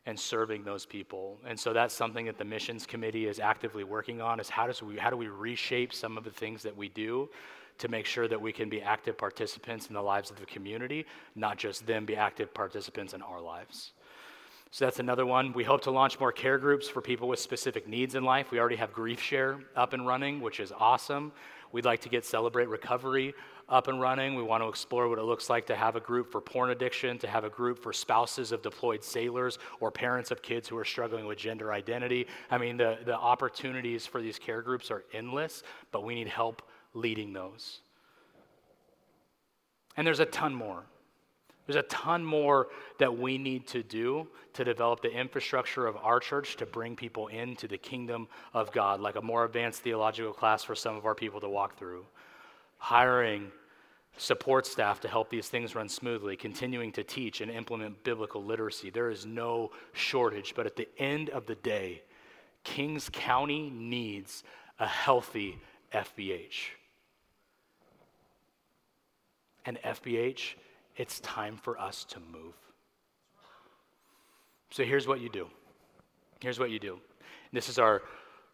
and 0.06 0.18
serving 0.18 0.64
those 0.64 0.84
people. 0.84 1.38
And 1.46 1.58
so 1.58 1.72
that's 1.72 1.94
something 1.94 2.26
that 2.26 2.38
the 2.38 2.44
missions 2.44 2.86
committee 2.86 3.26
is 3.26 3.40
actively 3.40 3.84
working 3.84 4.20
on 4.20 4.38
is 4.38 4.50
how, 4.50 4.66
does 4.66 4.82
we, 4.82 4.98
how 4.98 5.10
do 5.10 5.16
we 5.16 5.28
reshape 5.28 5.92
some 5.92 6.18
of 6.18 6.24
the 6.24 6.30
things 6.30 6.62
that 6.62 6.76
we 6.76 6.88
do 6.88 7.30
to 7.78 7.88
make 7.88 8.06
sure 8.06 8.28
that 8.28 8.40
we 8.40 8.52
can 8.52 8.68
be 8.68 8.82
active 8.82 9.16
participants 9.16 9.88
in 9.88 9.94
the 9.94 10.02
lives 10.02 10.30
of 10.30 10.38
the 10.38 10.46
community, 10.46 11.06
not 11.34 11.58
just 11.58 11.86
them 11.86 12.04
be 12.04 12.14
active 12.14 12.52
participants 12.54 13.14
in 13.14 13.22
our 13.22 13.40
lives. 13.40 13.92
So 14.70 14.84
that's 14.84 14.98
another 14.98 15.24
one. 15.24 15.52
We 15.52 15.64
hope 15.64 15.82
to 15.82 15.90
launch 15.90 16.18
more 16.20 16.32
care 16.32 16.58
groups 16.58 16.88
for 16.88 17.00
people 17.00 17.28
with 17.28 17.38
specific 17.38 17.88
needs 17.88 18.14
in 18.14 18.24
life. 18.24 18.50
We 18.50 18.58
already 18.58 18.76
have 18.76 18.92
GriefShare 18.92 19.62
up 19.76 19.92
and 19.92 20.06
running, 20.06 20.40
which 20.40 20.60
is 20.60 20.72
awesome. 20.72 21.32
We'd 21.72 21.84
like 21.84 22.00
to 22.02 22.08
get 22.08 22.24
Celebrate 22.24 22.68
Recovery 22.68 23.34
up 23.68 23.88
and 23.88 24.00
running. 24.00 24.34
We 24.34 24.42
want 24.42 24.62
to 24.62 24.68
explore 24.68 25.08
what 25.08 25.18
it 25.18 25.24
looks 25.24 25.48
like 25.48 25.66
to 25.66 25.76
have 25.76 25.96
a 25.96 26.00
group 26.00 26.30
for 26.30 26.40
porn 26.40 26.70
addiction, 26.70 27.18
to 27.18 27.26
have 27.26 27.44
a 27.44 27.50
group 27.50 27.82
for 27.82 27.92
spouses 27.92 28.52
of 28.52 28.62
deployed 28.62 29.02
sailors 29.02 29.58
or 29.80 29.90
parents 29.90 30.30
of 30.30 30.42
kids 30.42 30.68
who 30.68 30.76
are 30.76 30.84
struggling 30.84 31.26
with 31.26 31.38
gender 31.38 31.72
identity. 31.72 32.26
I 32.50 32.58
mean, 32.58 32.76
the, 32.76 32.98
the 33.04 33.16
opportunities 33.16 34.06
for 34.06 34.20
these 34.20 34.38
care 34.38 34.62
groups 34.62 34.90
are 34.90 35.04
endless, 35.12 35.62
but 35.92 36.04
we 36.04 36.14
need 36.14 36.28
help 36.28 36.62
leading 36.92 37.32
those. 37.32 37.80
And 39.96 40.06
there's 40.06 40.20
a 40.20 40.26
ton 40.26 40.54
more. 40.54 40.84
There's 41.66 41.76
a 41.76 41.88
ton 41.88 42.22
more 42.24 42.68
that 42.98 43.16
we 43.16 43.38
need 43.38 43.66
to 43.68 43.82
do 43.82 44.28
to 44.52 44.64
develop 44.64 45.00
the 45.00 45.10
infrastructure 45.10 45.86
of 45.86 45.96
our 45.96 46.20
church 46.20 46.56
to 46.56 46.66
bring 46.66 46.94
people 46.94 47.28
into 47.28 47.66
the 47.66 47.78
kingdom 47.78 48.28
of 48.52 48.70
God, 48.70 49.00
like 49.00 49.16
a 49.16 49.22
more 49.22 49.46
advanced 49.46 49.80
theological 49.80 50.34
class 50.34 50.62
for 50.62 50.74
some 50.74 50.94
of 50.94 51.06
our 51.06 51.14
people 51.14 51.40
to 51.40 51.48
walk 51.48 51.78
through 51.78 52.04
hiring 52.84 53.50
support 54.18 54.66
staff 54.66 55.00
to 55.00 55.08
help 55.08 55.30
these 55.30 55.48
things 55.48 55.74
run 55.74 55.88
smoothly, 55.88 56.36
continuing 56.36 56.92
to 56.92 57.02
teach 57.02 57.40
and 57.40 57.50
implement 57.50 58.04
biblical 58.04 58.44
literacy. 58.44 58.90
There 58.90 59.10
is 59.10 59.24
no 59.24 59.70
shortage. 59.94 60.52
But 60.54 60.66
at 60.66 60.76
the 60.76 60.86
end 60.98 61.30
of 61.30 61.46
the 61.46 61.54
day, 61.54 62.02
Kings 62.62 63.08
County 63.10 63.70
needs 63.70 64.44
a 64.78 64.86
healthy 64.86 65.58
FBH. 65.94 66.72
And 69.64 69.78
FBH, 69.82 70.56
it's 70.98 71.20
time 71.20 71.56
for 71.56 71.80
us 71.80 72.04
to 72.10 72.20
move. 72.20 72.52
So 74.70 74.84
here's 74.84 75.08
what 75.08 75.22
you 75.22 75.30
do. 75.30 75.48
Here's 76.42 76.58
what 76.58 76.70
you 76.70 76.78
do. 76.78 76.98
This 77.50 77.70
is 77.70 77.78
our 77.78 78.02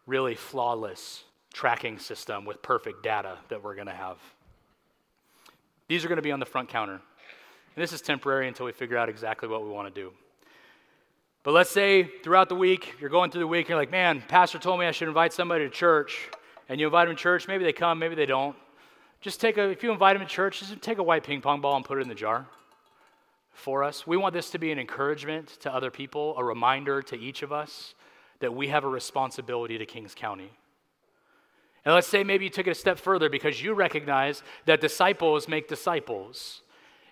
really 0.07 0.35
flawless 0.35 1.25
tracking 1.53 1.99
system 1.99 2.45
with 2.45 2.61
perfect 2.61 3.03
data 3.03 3.37
that 3.49 3.63
we're 3.63 3.75
going 3.75 3.87
to 3.87 3.93
have. 3.93 4.17
These 5.87 6.05
are 6.05 6.07
going 6.07 6.17
to 6.17 6.23
be 6.23 6.31
on 6.31 6.39
the 6.39 6.45
front 6.45 6.69
counter. 6.69 6.93
And 6.93 7.83
this 7.83 7.93
is 7.93 8.01
temporary 8.01 8.47
until 8.47 8.65
we 8.65 8.71
figure 8.71 8.97
out 8.97 9.09
exactly 9.09 9.47
what 9.49 9.63
we 9.63 9.69
want 9.69 9.93
to 9.93 10.01
do. 10.01 10.11
But 11.43 11.53
let's 11.53 11.69
say 11.69 12.03
throughout 12.23 12.49
the 12.49 12.55
week, 12.55 12.95
you're 12.99 13.09
going 13.09 13.31
through 13.31 13.41
the 13.41 13.47
week, 13.47 13.65
and 13.65 13.69
you're 13.69 13.77
like, 13.77 13.91
man, 13.91 14.23
pastor 14.27 14.59
told 14.59 14.79
me 14.79 14.85
I 14.85 14.91
should 14.91 15.07
invite 15.07 15.33
somebody 15.33 15.65
to 15.65 15.69
church. 15.69 16.29
And 16.69 16.79
you 16.79 16.85
invite 16.85 17.07
them 17.07 17.15
to 17.17 17.21
church, 17.21 17.47
maybe 17.47 17.63
they 17.63 17.73
come, 17.73 17.99
maybe 17.99 18.15
they 18.15 18.25
don't. 18.25 18.55
Just 19.19 19.41
take 19.41 19.57
a, 19.57 19.69
if 19.69 19.83
you 19.83 19.91
invite 19.91 20.17
them 20.17 20.25
to 20.25 20.33
church, 20.33 20.59
just 20.59 20.81
take 20.81 20.97
a 20.97 21.03
white 21.03 21.23
ping 21.23 21.41
pong 21.41 21.61
ball 21.61 21.75
and 21.75 21.83
put 21.83 21.97
it 21.97 22.01
in 22.01 22.07
the 22.07 22.15
jar 22.15 22.47
for 23.53 23.83
us. 23.83 24.07
We 24.07 24.17
want 24.17 24.33
this 24.33 24.49
to 24.51 24.59
be 24.59 24.71
an 24.71 24.79
encouragement 24.79 25.49
to 25.61 25.73
other 25.73 25.91
people, 25.91 26.35
a 26.37 26.43
reminder 26.43 27.01
to 27.03 27.19
each 27.19 27.43
of 27.43 27.51
us 27.51 27.93
that 28.39 28.53
we 28.53 28.69
have 28.69 28.83
a 28.83 28.87
responsibility 28.87 29.77
to 29.77 29.85
Kings 29.85 30.15
County. 30.15 30.49
And 31.83 31.93
let's 31.95 32.07
say 32.07 32.23
maybe 32.23 32.45
you 32.45 32.49
took 32.51 32.67
it 32.67 32.71
a 32.71 32.75
step 32.75 32.99
further 32.99 33.29
because 33.29 33.61
you 33.61 33.73
recognize 33.73 34.43
that 34.65 34.81
disciples 34.81 35.47
make 35.47 35.67
disciples. 35.67 36.61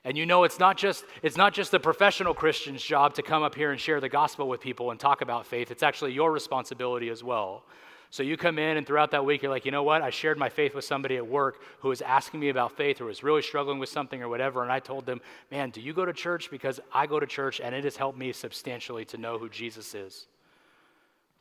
And 0.03 0.17
you 0.17 0.25
know 0.25 0.43
it's 0.43 0.59
not 0.59 0.77
just 0.77 1.05
it's 1.23 1.37
not 1.37 1.53
just 1.53 1.71
the 1.71 1.79
professional 1.79 2.33
Christian's 2.33 2.83
job 2.83 3.15
to 3.15 3.21
come 3.21 3.43
up 3.43 3.55
here 3.55 3.71
and 3.71 3.79
share 3.79 3.99
the 3.99 4.09
gospel 4.09 4.47
with 4.47 4.61
people 4.61 4.91
and 4.91 4.99
talk 4.99 5.21
about 5.21 5.45
faith. 5.45 5.71
It's 5.71 5.83
actually 5.83 6.13
your 6.13 6.31
responsibility 6.31 7.09
as 7.09 7.23
well. 7.23 7.63
So 8.11 8.23
you 8.23 8.37
come 8.37 8.57
in 8.57 8.77
and 8.77 8.87
throughout 8.87 9.11
that 9.11 9.25
week 9.25 9.43
you're 9.43 9.51
like, 9.51 9.65
"You 9.65 9.71
know 9.71 9.83
what? 9.83 10.01
I 10.01 10.09
shared 10.09 10.37
my 10.37 10.49
faith 10.49 10.73
with 10.73 10.85
somebody 10.85 11.17
at 11.17 11.27
work 11.27 11.61
who 11.79 11.89
was 11.89 12.01
asking 12.01 12.39
me 12.39 12.49
about 12.49 12.71
faith 12.71 13.01
or 13.01 13.05
was 13.05 13.23
really 13.23 13.41
struggling 13.41 13.77
with 13.77 13.89
something 13.89 14.23
or 14.23 14.29
whatever, 14.29 14.63
and 14.63 14.71
I 14.71 14.79
told 14.79 15.05
them, 15.05 15.21
"Man, 15.51 15.69
do 15.69 15.81
you 15.81 15.93
go 15.93 16.05
to 16.05 16.13
church 16.13 16.49
because 16.49 16.79
I 16.93 17.05
go 17.05 17.19
to 17.19 17.27
church 17.27 17.59
and 17.59 17.75
it 17.75 17.83
has 17.83 17.97
helped 17.97 18.17
me 18.17 18.31
substantially 18.31 19.05
to 19.05 19.17
know 19.17 19.37
who 19.37 19.49
Jesus 19.49 19.93
is." 19.93 20.27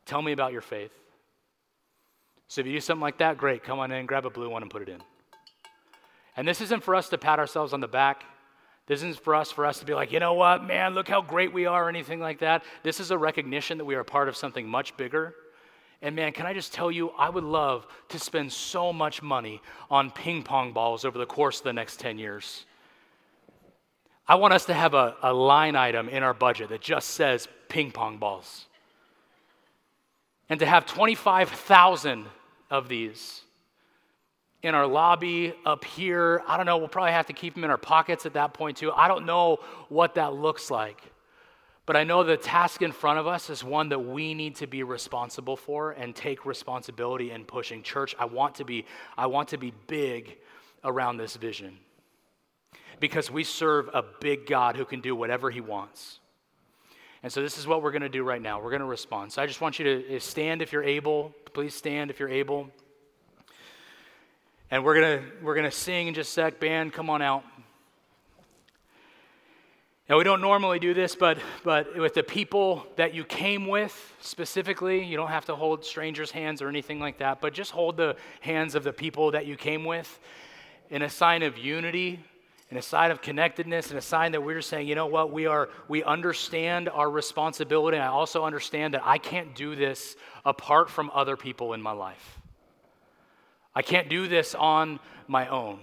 Tell 0.05 0.21
me 0.21 0.33
about 0.33 0.53
your 0.53 0.63
faith. 0.63 0.93
So 2.49 2.63
if 2.63 2.67
you 2.67 2.73
do 2.73 2.81
something 2.81 3.03
like 3.03 3.19
that, 3.19 3.37
great. 3.37 3.63
Come 3.63 3.79
on 3.79 3.93
in, 3.93 4.07
grab 4.07 4.25
a 4.25 4.31
blue 4.31 4.49
one, 4.49 4.63
and 4.63 4.71
put 4.71 4.83
it 4.83 4.89
in. 4.89 5.01
And 6.37 6.49
this 6.49 6.61
isn't 6.63 6.83
for 6.83 6.95
us 6.95 7.09
to 7.11 7.19
pat 7.19 7.39
ourselves 7.39 7.73
on 7.73 7.81
the 7.81 7.89
back. 7.89 8.25
This 8.87 9.01
isn't 9.01 9.21
for 9.21 9.35
us 9.35 9.53
for 9.53 9.67
us 9.67 9.81
to 9.81 9.85
be 9.85 9.93
like, 9.93 10.13
you 10.13 10.19
know 10.19 10.33
what, 10.33 10.65
man, 10.65 10.95
look 10.95 11.09
how 11.09 11.21
great 11.21 11.53
we 11.53 11.67
are, 11.67 11.85
or 11.85 11.89
anything 11.91 12.21
like 12.21 12.39
that. 12.39 12.65
This 12.83 13.01
is 13.01 13.11
a 13.11 13.19
recognition 13.19 13.77
that 13.79 13.85
we 13.85 13.95
are 13.95 14.05
part 14.05 14.29
of 14.29 14.37
something 14.37 14.67
much 14.67 14.97
bigger. 14.97 15.35
And 16.01 16.17
man, 16.17 16.33
can 16.33 16.47
I 16.47 16.55
just 16.55 16.73
tell 16.73 16.91
you, 16.91 17.11
I 17.11 17.29
would 17.29 17.45
love 17.45 17.87
to 18.09 18.19
spend 18.19 18.51
so 18.51 18.93
much 18.93 19.23
money 19.23 19.61
on 19.91 20.11
ping 20.11 20.43
pong 20.43 20.73
balls 20.73 21.05
over 21.05 21.19
the 21.19 21.27
course 21.27 21.59
of 21.59 21.65
the 21.65 21.73
next 21.73 22.01
10 22.01 22.19
years. 22.19 22.65
I 24.27 24.37
want 24.37 24.55
us 24.55 24.65
to 24.67 24.75
have 24.75 24.95
a, 24.95 25.17
a 25.23 25.33
line 25.33 25.77
item 25.77 26.09
in 26.09 26.23
our 26.23 26.35
budget 26.35 26.71
that 26.71 26.81
just 26.81 27.11
says 27.11 27.49
ping 27.69 27.91
pong 27.91 28.19
balls. 28.19 28.67
And 30.49 30.61
to 30.61 30.67
have 30.67 30.87
25,000 30.87 32.27
of 32.71 32.89
these 32.89 33.43
in 34.63 34.75
our 34.75 34.87
lobby 34.87 35.55
up 35.65 35.85
here. 35.85 36.43
I 36.47 36.57
don't 36.57 36.67
know, 36.67 36.79
we'll 36.79 36.89
probably 36.89 37.13
have 37.13 37.27
to 37.27 37.33
keep 37.33 37.55
them 37.55 37.65
in 37.65 37.71
our 37.71 37.79
pockets 37.79 38.27
at 38.27 38.35
that 38.35 38.55
point 38.55 38.77
too. 38.77 38.93
I 38.93 39.09
don't 39.09 39.27
know 39.27 39.59
what 39.89 40.15
that 40.15 40.35
looks 40.35 40.71
like. 40.71 41.01
But 41.87 41.97
I 41.97 42.05
know 42.05 42.23
the 42.23 42.37
task 42.37 42.83
in 42.83 42.93
front 42.93 43.19
of 43.19 43.27
us 43.27 43.49
is 43.49 43.65
one 43.65 43.89
that 43.89 43.99
we 43.99 44.35
need 44.35 44.57
to 44.57 44.67
be 44.67 44.83
responsible 44.83 45.57
for 45.57 45.93
and 45.93 46.15
take 46.15 46.45
responsibility 46.45 47.31
in 47.31 47.47
pushing. 47.47 47.83
Church, 47.83 48.15
I 48.19 48.27
want 48.27 48.57
to 48.57 48.65
be 48.67 48.85
I 49.17 49.27
want 49.27 49.49
to 49.49 49.57
be 49.57 49.73
big 49.87 50.37
around 50.85 51.17
this 51.17 51.37
vision. 51.37 51.79
Because 53.01 53.31
we 53.31 53.43
serve 53.43 53.89
a 53.95 54.05
big 54.21 54.47
God 54.47 54.77
who 54.77 54.85
can 54.85 55.01
do 55.01 55.17
whatever 55.17 55.51
he 55.51 55.63
wants. 55.63 56.19
And 57.23 57.33
so 57.33 57.43
this 57.43 57.59
is 57.59 57.67
what 57.67 57.83
we're 57.83 57.91
going 57.91 58.03
to 58.03 58.09
do 58.09 58.23
right 58.23 58.41
now. 58.41 58.61
We're 58.61 58.71
going 58.71 58.81
to 58.81 58.87
respond. 58.87 59.33
So 59.33 59.43
I 59.43 59.47
just 59.47 59.61
want 59.61 59.79
you 59.79 59.85
to 59.85 60.17
eh, 60.17 60.19
stand 60.21 60.63
if 60.63 60.73
you're 60.73 60.85
able. 60.85 61.35
Please 61.53 61.75
stand 61.75 62.11
if 62.11 62.21
you're 62.21 62.29
able. 62.29 62.69
And 64.71 64.85
we're 64.85 64.95
going 64.95 65.21
to 65.21 65.25
we're 65.43 65.55
going 65.55 65.69
to 65.69 65.77
sing 65.77 66.09
in 66.09 66.15
just 66.15 66.31
a 66.31 66.33
sec. 66.33 66.61
Band, 66.61 66.93
come 66.93 67.11
on 67.11 67.23
out. 67.23 67.45
Now, 70.09 70.17
we 70.17 70.25
don't 70.25 70.41
normally 70.41 70.79
do 70.79 70.95
this, 70.95 71.15
but, 71.15 71.37
but 71.65 71.95
with 71.99 72.15
the 72.15 72.23
people 72.23 72.87
that 72.97 73.13
you 73.13 73.25
came 73.25 73.67
with 73.67 74.15
specifically, 74.21 75.05
you 75.05 75.19
don't 75.19 75.29
have 75.29 75.45
to 75.47 75.55
hold 75.55 75.85
strangers' 75.85 76.31
hands 76.31 76.63
or 76.63 76.69
anything 76.71 76.99
like 76.99 77.19
that, 77.19 77.43
but 77.43 77.53
just 77.53 77.73
hold 77.73 77.99
the 77.99 78.17
hands 78.41 78.75
of 78.75 78.85
the 78.85 78.93
people 78.93 79.33
that 79.33 79.45
you 79.45 79.55
came 79.55 79.85
with 79.85 80.19
in 80.89 81.03
a 81.03 81.11
sign 81.11 81.43
of 81.43 81.59
unity 81.59 82.21
and 82.71 82.79
a 82.79 82.83
sign 82.83 83.11
of 83.11 83.23
connectedness 83.23 83.91
and 83.91 83.99
a 83.99 84.03
sign 84.03 84.33
that 84.33 84.43
we're 84.43 84.57
just 84.57 84.69
saying, 84.69 84.87
you 84.87 84.95
know 84.95 85.07
what, 85.07 85.33
we 85.33 85.47
are 85.47 85.71
we 85.89 86.03
understand 86.05 86.89
our 86.89 87.11
responsibility. 87.11 87.97
And 87.97 88.05
I 88.05 88.09
also 88.09 88.45
understand 88.45 88.95
that 88.95 89.03
I 89.05 89.19
can't 89.19 89.55
do 89.55 89.75
this 89.75 90.17
apart 90.45 90.91
from 90.91 91.11
other 91.15 91.37
people 91.37 91.73
in 91.73 91.81
my 91.81 91.93
life. 91.93 92.39
I 93.75 93.83
can't 93.83 94.09
do 94.09 94.29
this 94.29 94.55
on 94.55 95.01
my 95.29 95.49
own 95.49 95.81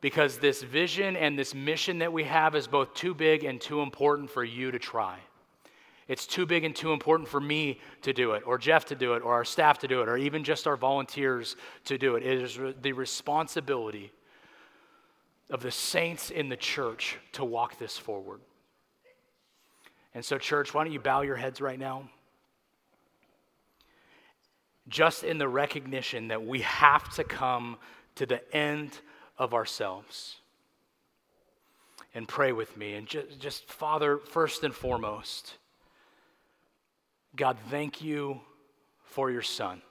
because 0.00 0.38
this 0.38 0.62
vision 0.62 1.16
and 1.16 1.38
this 1.38 1.54
mission 1.54 1.98
that 1.98 2.12
we 2.12 2.24
have 2.24 2.54
is 2.54 2.66
both 2.66 2.94
too 2.94 3.14
big 3.14 3.44
and 3.44 3.60
too 3.60 3.82
important 3.82 4.30
for 4.30 4.44
you 4.44 4.70
to 4.70 4.78
try. 4.78 5.18
It's 6.08 6.26
too 6.26 6.46
big 6.46 6.64
and 6.64 6.74
too 6.74 6.92
important 6.92 7.28
for 7.28 7.40
me 7.40 7.80
to 8.02 8.12
do 8.12 8.32
it, 8.32 8.44
or 8.46 8.58
Jeff 8.58 8.84
to 8.86 8.94
do 8.94 9.14
it, 9.14 9.22
or 9.22 9.32
our 9.32 9.44
staff 9.44 9.78
to 9.80 9.88
do 9.88 10.02
it, 10.02 10.08
or 10.08 10.16
even 10.16 10.44
just 10.44 10.68
our 10.68 10.76
volunteers 10.76 11.56
to 11.86 11.98
do 11.98 12.14
it. 12.14 12.22
It 12.22 12.42
is 12.42 12.58
the 12.80 12.92
responsibility 12.92 14.12
of 15.50 15.62
the 15.62 15.70
saints 15.70 16.30
in 16.30 16.48
the 16.48 16.56
church 16.56 17.18
to 17.32 17.44
walk 17.44 17.78
this 17.78 17.96
forward. 17.96 18.40
And 20.14 20.24
so, 20.24 20.38
church, 20.38 20.72
why 20.74 20.84
don't 20.84 20.92
you 20.92 21.00
bow 21.00 21.20
your 21.20 21.36
heads 21.36 21.60
right 21.60 21.78
now? 21.78 22.08
Just 24.88 25.24
in 25.24 25.38
the 25.38 25.48
recognition 25.48 26.28
that 26.28 26.44
we 26.44 26.60
have 26.62 27.12
to 27.16 27.24
come 27.24 27.76
to 28.14 28.26
the 28.26 28.56
end 28.56 28.98
of 29.38 29.54
ourselves. 29.54 30.36
And 32.14 32.26
pray 32.26 32.52
with 32.52 32.76
me. 32.76 32.94
And 32.94 33.06
just, 33.06 33.38
just, 33.38 33.68
Father, 33.68 34.16
first 34.16 34.64
and 34.64 34.74
foremost, 34.74 35.54
God, 37.36 37.58
thank 37.68 38.00
you 38.00 38.40
for 39.04 39.30
your 39.30 39.42
Son. 39.42 39.82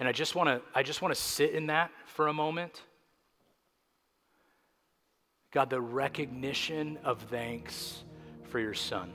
And 0.00 0.08
I 0.08 0.12
just 0.12 0.34
want 0.34 0.48
to 0.48 0.62
I 0.74 0.82
just 0.82 1.02
want 1.02 1.14
to 1.14 1.20
sit 1.20 1.52
in 1.52 1.66
that 1.66 1.92
for 2.06 2.26
a 2.28 2.32
moment. 2.32 2.82
God, 5.52 5.68
the 5.68 5.80
recognition 5.80 6.98
of 7.04 7.20
thanks 7.30 8.02
for 8.44 8.58
your 8.58 8.74
son. 8.74 9.12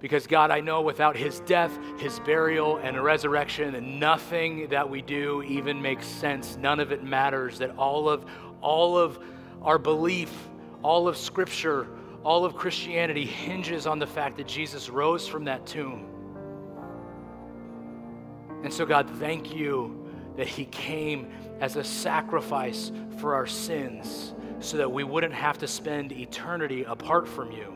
Because, 0.00 0.26
God, 0.26 0.50
I 0.50 0.60
know 0.60 0.80
without 0.80 1.16
his 1.16 1.40
death, 1.40 1.78
his 1.98 2.18
burial, 2.20 2.78
and 2.78 3.02
resurrection, 3.02 3.98
nothing 3.98 4.68
that 4.70 4.88
we 4.88 5.02
do 5.02 5.42
even 5.42 5.80
makes 5.80 6.06
sense. 6.06 6.56
None 6.56 6.80
of 6.80 6.90
it 6.90 7.04
matters. 7.04 7.58
That 7.58 7.76
all 7.76 8.08
of, 8.08 8.24
all 8.62 8.96
of 8.96 9.18
our 9.62 9.78
belief, 9.78 10.32
all 10.82 11.06
of 11.06 11.16
Scripture, 11.16 11.86
all 12.24 12.44
of 12.44 12.56
Christianity 12.56 13.26
hinges 13.26 13.86
on 13.86 13.98
the 13.98 14.06
fact 14.06 14.38
that 14.38 14.48
Jesus 14.48 14.88
rose 14.88 15.28
from 15.28 15.44
that 15.44 15.66
tomb. 15.66 16.19
And 18.62 18.72
so, 18.72 18.84
God, 18.84 19.08
thank 19.18 19.54
you 19.54 20.08
that 20.36 20.46
he 20.46 20.64
came 20.66 21.30
as 21.60 21.76
a 21.76 21.84
sacrifice 21.84 22.92
for 23.18 23.34
our 23.34 23.46
sins 23.46 24.34
so 24.60 24.76
that 24.76 24.90
we 24.90 25.04
wouldn't 25.04 25.34
have 25.34 25.58
to 25.58 25.66
spend 25.66 26.12
eternity 26.12 26.84
apart 26.84 27.26
from 27.26 27.50
you. 27.50 27.74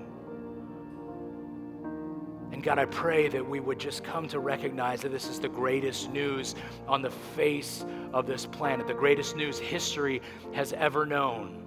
And 2.53 2.63
God, 2.63 2.79
I 2.79 2.85
pray 2.85 3.29
that 3.29 3.45
we 3.45 3.59
would 3.59 3.81
just 3.81 4.05
come 4.05 4.29
to 4.29 4.39
recognize 4.39 5.01
that 5.01 5.11
this 5.11 5.29
is 5.29 5.41
the 5.41 5.49
greatest 5.49 6.11
news 6.11 6.55
on 6.87 7.03
the 7.03 7.11
face 7.11 7.85
of 8.13 8.27
this 8.27 8.47
planet, 8.47 8.87
the 8.87 8.95
greatest 8.95 9.35
news 9.35 9.59
history 9.59 10.23
has 10.53 10.73
ever 10.75 11.05
known. 11.05 11.63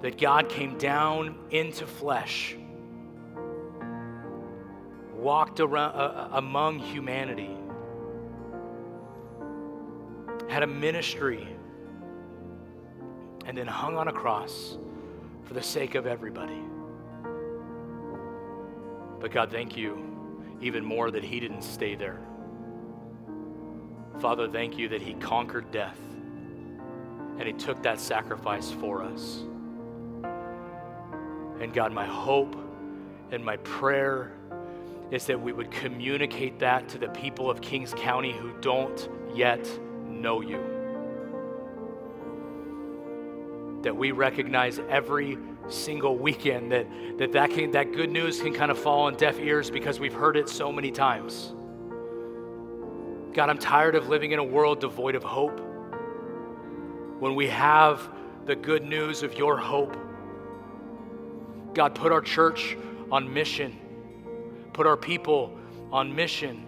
That 0.00 0.18
God 0.18 0.48
came 0.48 0.78
down 0.78 1.36
into 1.50 1.86
flesh, 1.86 2.56
walked 5.14 5.60
around, 5.60 5.94
uh, 5.94 5.98
uh 5.98 6.28
among 6.32 6.78
humanity, 6.78 7.56
had 10.48 10.62
a 10.62 10.66
ministry, 10.66 11.48
and 13.46 13.56
then 13.56 13.66
hung 13.66 13.96
on 13.96 14.08
a 14.08 14.12
cross 14.12 14.78
for 15.44 15.54
the 15.54 15.62
sake 15.62 15.94
of 15.94 16.06
everybody. 16.06 16.62
But 19.20 19.30
God, 19.30 19.50
thank 19.50 19.76
you 19.76 20.14
even 20.60 20.84
more 20.84 21.10
that 21.10 21.24
he 21.24 21.40
didn't 21.40 21.62
stay 21.62 21.94
there. 21.94 22.20
Father, 24.20 24.48
thank 24.48 24.78
you 24.78 24.88
that 24.88 25.02
he 25.02 25.14
conquered 25.14 25.70
death 25.70 25.98
and 27.38 27.42
he 27.42 27.52
took 27.52 27.82
that 27.82 27.98
sacrifice 27.98 28.70
for 28.70 29.02
us. 29.02 29.44
And 31.60 31.72
God, 31.72 31.92
my 31.92 32.06
hope 32.06 32.56
and 33.30 33.44
my 33.44 33.56
prayer 33.58 34.32
is 35.10 35.26
that 35.26 35.40
we 35.40 35.52
would 35.52 35.70
communicate 35.70 36.58
that 36.60 36.88
to 36.90 36.98
the 36.98 37.08
people 37.08 37.50
of 37.50 37.60
Kings 37.60 37.92
County 37.96 38.32
who 38.32 38.52
don't 38.60 39.08
yet 39.34 39.66
know 40.24 40.40
you. 40.40 40.58
That 43.82 43.94
we 43.94 44.10
recognize 44.10 44.80
every 44.88 45.38
single 45.68 46.16
weekend 46.16 46.72
that 46.72 46.86
that, 47.18 47.32
that, 47.32 47.50
can, 47.50 47.70
that 47.72 47.92
good 47.92 48.10
news 48.10 48.40
can 48.40 48.52
kind 48.52 48.70
of 48.70 48.78
fall 48.78 49.02
on 49.02 49.14
deaf 49.14 49.38
ears 49.38 49.70
because 49.70 50.00
we've 50.00 50.14
heard 50.14 50.36
it 50.36 50.48
so 50.48 50.72
many 50.72 50.90
times. 50.90 51.52
God, 53.34 53.50
I'm 53.50 53.58
tired 53.58 53.94
of 53.94 54.08
living 54.08 54.32
in 54.32 54.38
a 54.38 54.44
world 54.44 54.80
devoid 54.80 55.14
of 55.14 55.22
hope. 55.22 55.60
When 57.20 57.34
we 57.34 57.48
have 57.48 58.08
the 58.46 58.56
good 58.56 58.84
news 58.84 59.22
of 59.22 59.36
your 59.36 59.56
hope, 59.56 59.96
God, 61.74 61.94
put 61.94 62.12
our 62.12 62.20
church 62.20 62.76
on 63.12 63.32
mission, 63.32 63.76
put 64.72 64.86
our 64.86 64.96
people 64.96 65.56
on 65.92 66.14
mission 66.14 66.66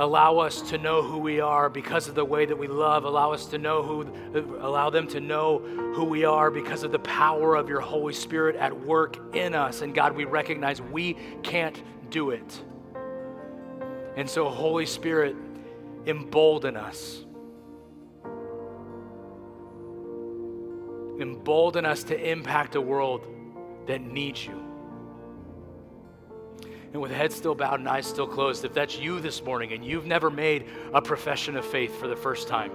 allow 0.00 0.38
us 0.38 0.62
to 0.62 0.78
know 0.78 1.02
who 1.02 1.18
we 1.18 1.40
are 1.40 1.68
because 1.68 2.08
of 2.08 2.14
the 2.14 2.24
way 2.24 2.46
that 2.46 2.56
we 2.56 2.66
love. 2.66 3.04
Allow 3.04 3.32
us 3.32 3.44
to 3.46 3.58
know 3.58 3.82
who 3.82 4.58
allow 4.60 4.88
them 4.88 5.06
to 5.08 5.20
know 5.20 5.58
who 5.94 6.04
we 6.04 6.24
are 6.24 6.50
because 6.50 6.82
of 6.82 6.90
the 6.90 6.98
power 7.00 7.54
of 7.54 7.68
your 7.68 7.80
holy 7.80 8.14
spirit 8.14 8.56
at 8.56 8.80
work 8.80 9.18
in 9.34 9.54
us. 9.54 9.82
And 9.82 9.94
god 9.94 10.16
we 10.16 10.24
recognize 10.24 10.80
we 10.80 11.18
can't 11.42 11.80
do 12.08 12.30
it. 12.30 12.62
And 14.16 14.28
so 14.28 14.48
holy 14.48 14.86
spirit 14.86 15.36
embolden 16.06 16.78
us. 16.78 17.26
Embolden 21.20 21.84
us 21.84 22.04
to 22.04 22.30
impact 22.30 22.74
a 22.74 22.80
world 22.80 23.26
that 23.86 24.00
needs 24.00 24.46
you 24.46 24.69
and 26.92 27.00
with 27.00 27.12
head 27.12 27.32
still 27.32 27.54
bowed 27.54 27.78
and 27.78 27.88
eyes 27.88 28.06
still 28.06 28.26
closed, 28.26 28.64
if 28.64 28.74
that's 28.74 28.98
you 28.98 29.20
this 29.20 29.42
morning 29.44 29.72
and 29.72 29.84
you've 29.84 30.06
never 30.06 30.30
made 30.30 30.66
a 30.92 31.00
profession 31.00 31.56
of 31.56 31.64
faith 31.64 31.98
for 32.00 32.08
the 32.08 32.16
first 32.16 32.48
time, 32.48 32.72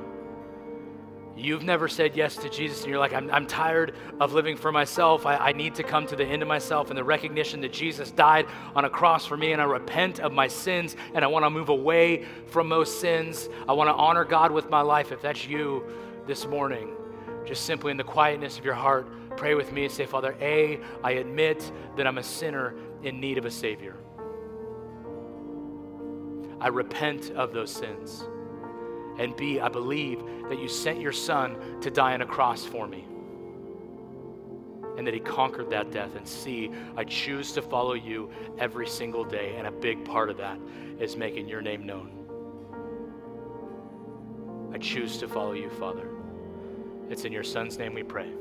you've 1.37 1.63
never 1.63 1.89
said 1.89 2.15
yes 2.15 2.37
to 2.37 2.49
Jesus, 2.49 2.83
and 2.83 2.89
you're 2.89 2.99
like, 2.99 3.13
I'm, 3.13 3.29
I'm 3.29 3.45
tired 3.45 3.93
of 4.21 4.31
living 4.31 4.55
for 4.55 4.71
myself. 4.71 5.25
I, 5.25 5.35
I 5.35 5.51
need 5.51 5.75
to 5.75 5.83
come 5.83 6.07
to 6.07 6.15
the 6.15 6.23
end 6.23 6.41
of 6.41 6.47
myself 6.47 6.89
and 6.89 6.97
the 6.97 7.03
recognition 7.03 7.59
that 7.59 7.73
Jesus 7.73 8.09
died 8.11 8.47
on 8.73 8.85
a 8.85 8.89
cross 8.89 9.25
for 9.25 9.35
me, 9.35 9.51
and 9.51 9.61
I 9.61 9.65
repent 9.65 10.21
of 10.21 10.31
my 10.31 10.47
sins, 10.47 10.95
and 11.13 11.25
I 11.25 11.27
want 11.27 11.43
to 11.43 11.49
move 11.49 11.67
away 11.67 12.23
from 12.47 12.69
those 12.69 12.97
sins. 12.97 13.49
I 13.67 13.73
want 13.73 13.89
to 13.89 13.93
honor 13.93 14.23
God 14.23 14.51
with 14.51 14.69
my 14.69 14.79
life. 14.79 15.11
If 15.11 15.21
that's 15.21 15.45
you 15.45 15.83
this 16.25 16.47
morning, 16.47 16.95
just 17.45 17.65
simply 17.65 17.91
in 17.91 17.97
the 17.97 18.03
quietness 18.05 18.57
of 18.57 18.63
your 18.63 18.73
heart, 18.73 19.05
pray 19.35 19.55
with 19.55 19.73
me 19.73 19.83
and 19.83 19.93
say, 19.93 20.05
Father, 20.05 20.37
A, 20.39 20.79
I 21.03 21.11
admit 21.11 21.69
that 21.97 22.07
I'm 22.07 22.17
a 22.17 22.23
sinner 22.23 22.75
in 23.03 23.19
need 23.19 23.37
of 23.37 23.43
a 23.43 23.51
Savior. 23.51 23.97
I 26.65 26.69
repent 26.69 27.29
of 27.35 27.53
those 27.53 27.71
sins. 27.71 28.25
And 29.19 29.37
B, 29.37 29.59
I 29.59 29.69
believe 29.69 30.23
that 30.49 30.57
you 30.57 30.67
sent 30.67 30.99
your 30.99 31.11
son 31.11 31.79
to 31.81 31.91
die 31.91 32.15
on 32.15 32.23
a 32.23 32.25
cross 32.25 32.65
for 32.65 32.87
me 32.87 33.05
and 34.97 35.05
that 35.05 35.13
he 35.13 35.19
conquered 35.19 35.69
that 35.69 35.91
death. 35.91 36.15
And 36.15 36.27
C, 36.27 36.71
I 36.97 37.03
choose 37.03 37.51
to 37.51 37.61
follow 37.61 37.93
you 37.93 38.31
every 38.57 38.87
single 38.87 39.23
day. 39.23 39.53
And 39.59 39.67
a 39.67 39.71
big 39.71 40.03
part 40.05 40.31
of 40.31 40.37
that 40.37 40.57
is 40.99 41.15
making 41.15 41.47
your 41.47 41.61
name 41.61 41.85
known. 41.85 42.09
I 44.73 44.79
choose 44.79 45.19
to 45.19 45.27
follow 45.27 45.51
you, 45.51 45.69
Father. 45.69 46.09
It's 47.11 47.25
in 47.25 47.31
your 47.31 47.43
son's 47.43 47.77
name 47.77 47.93
we 47.93 48.01
pray. 48.01 48.31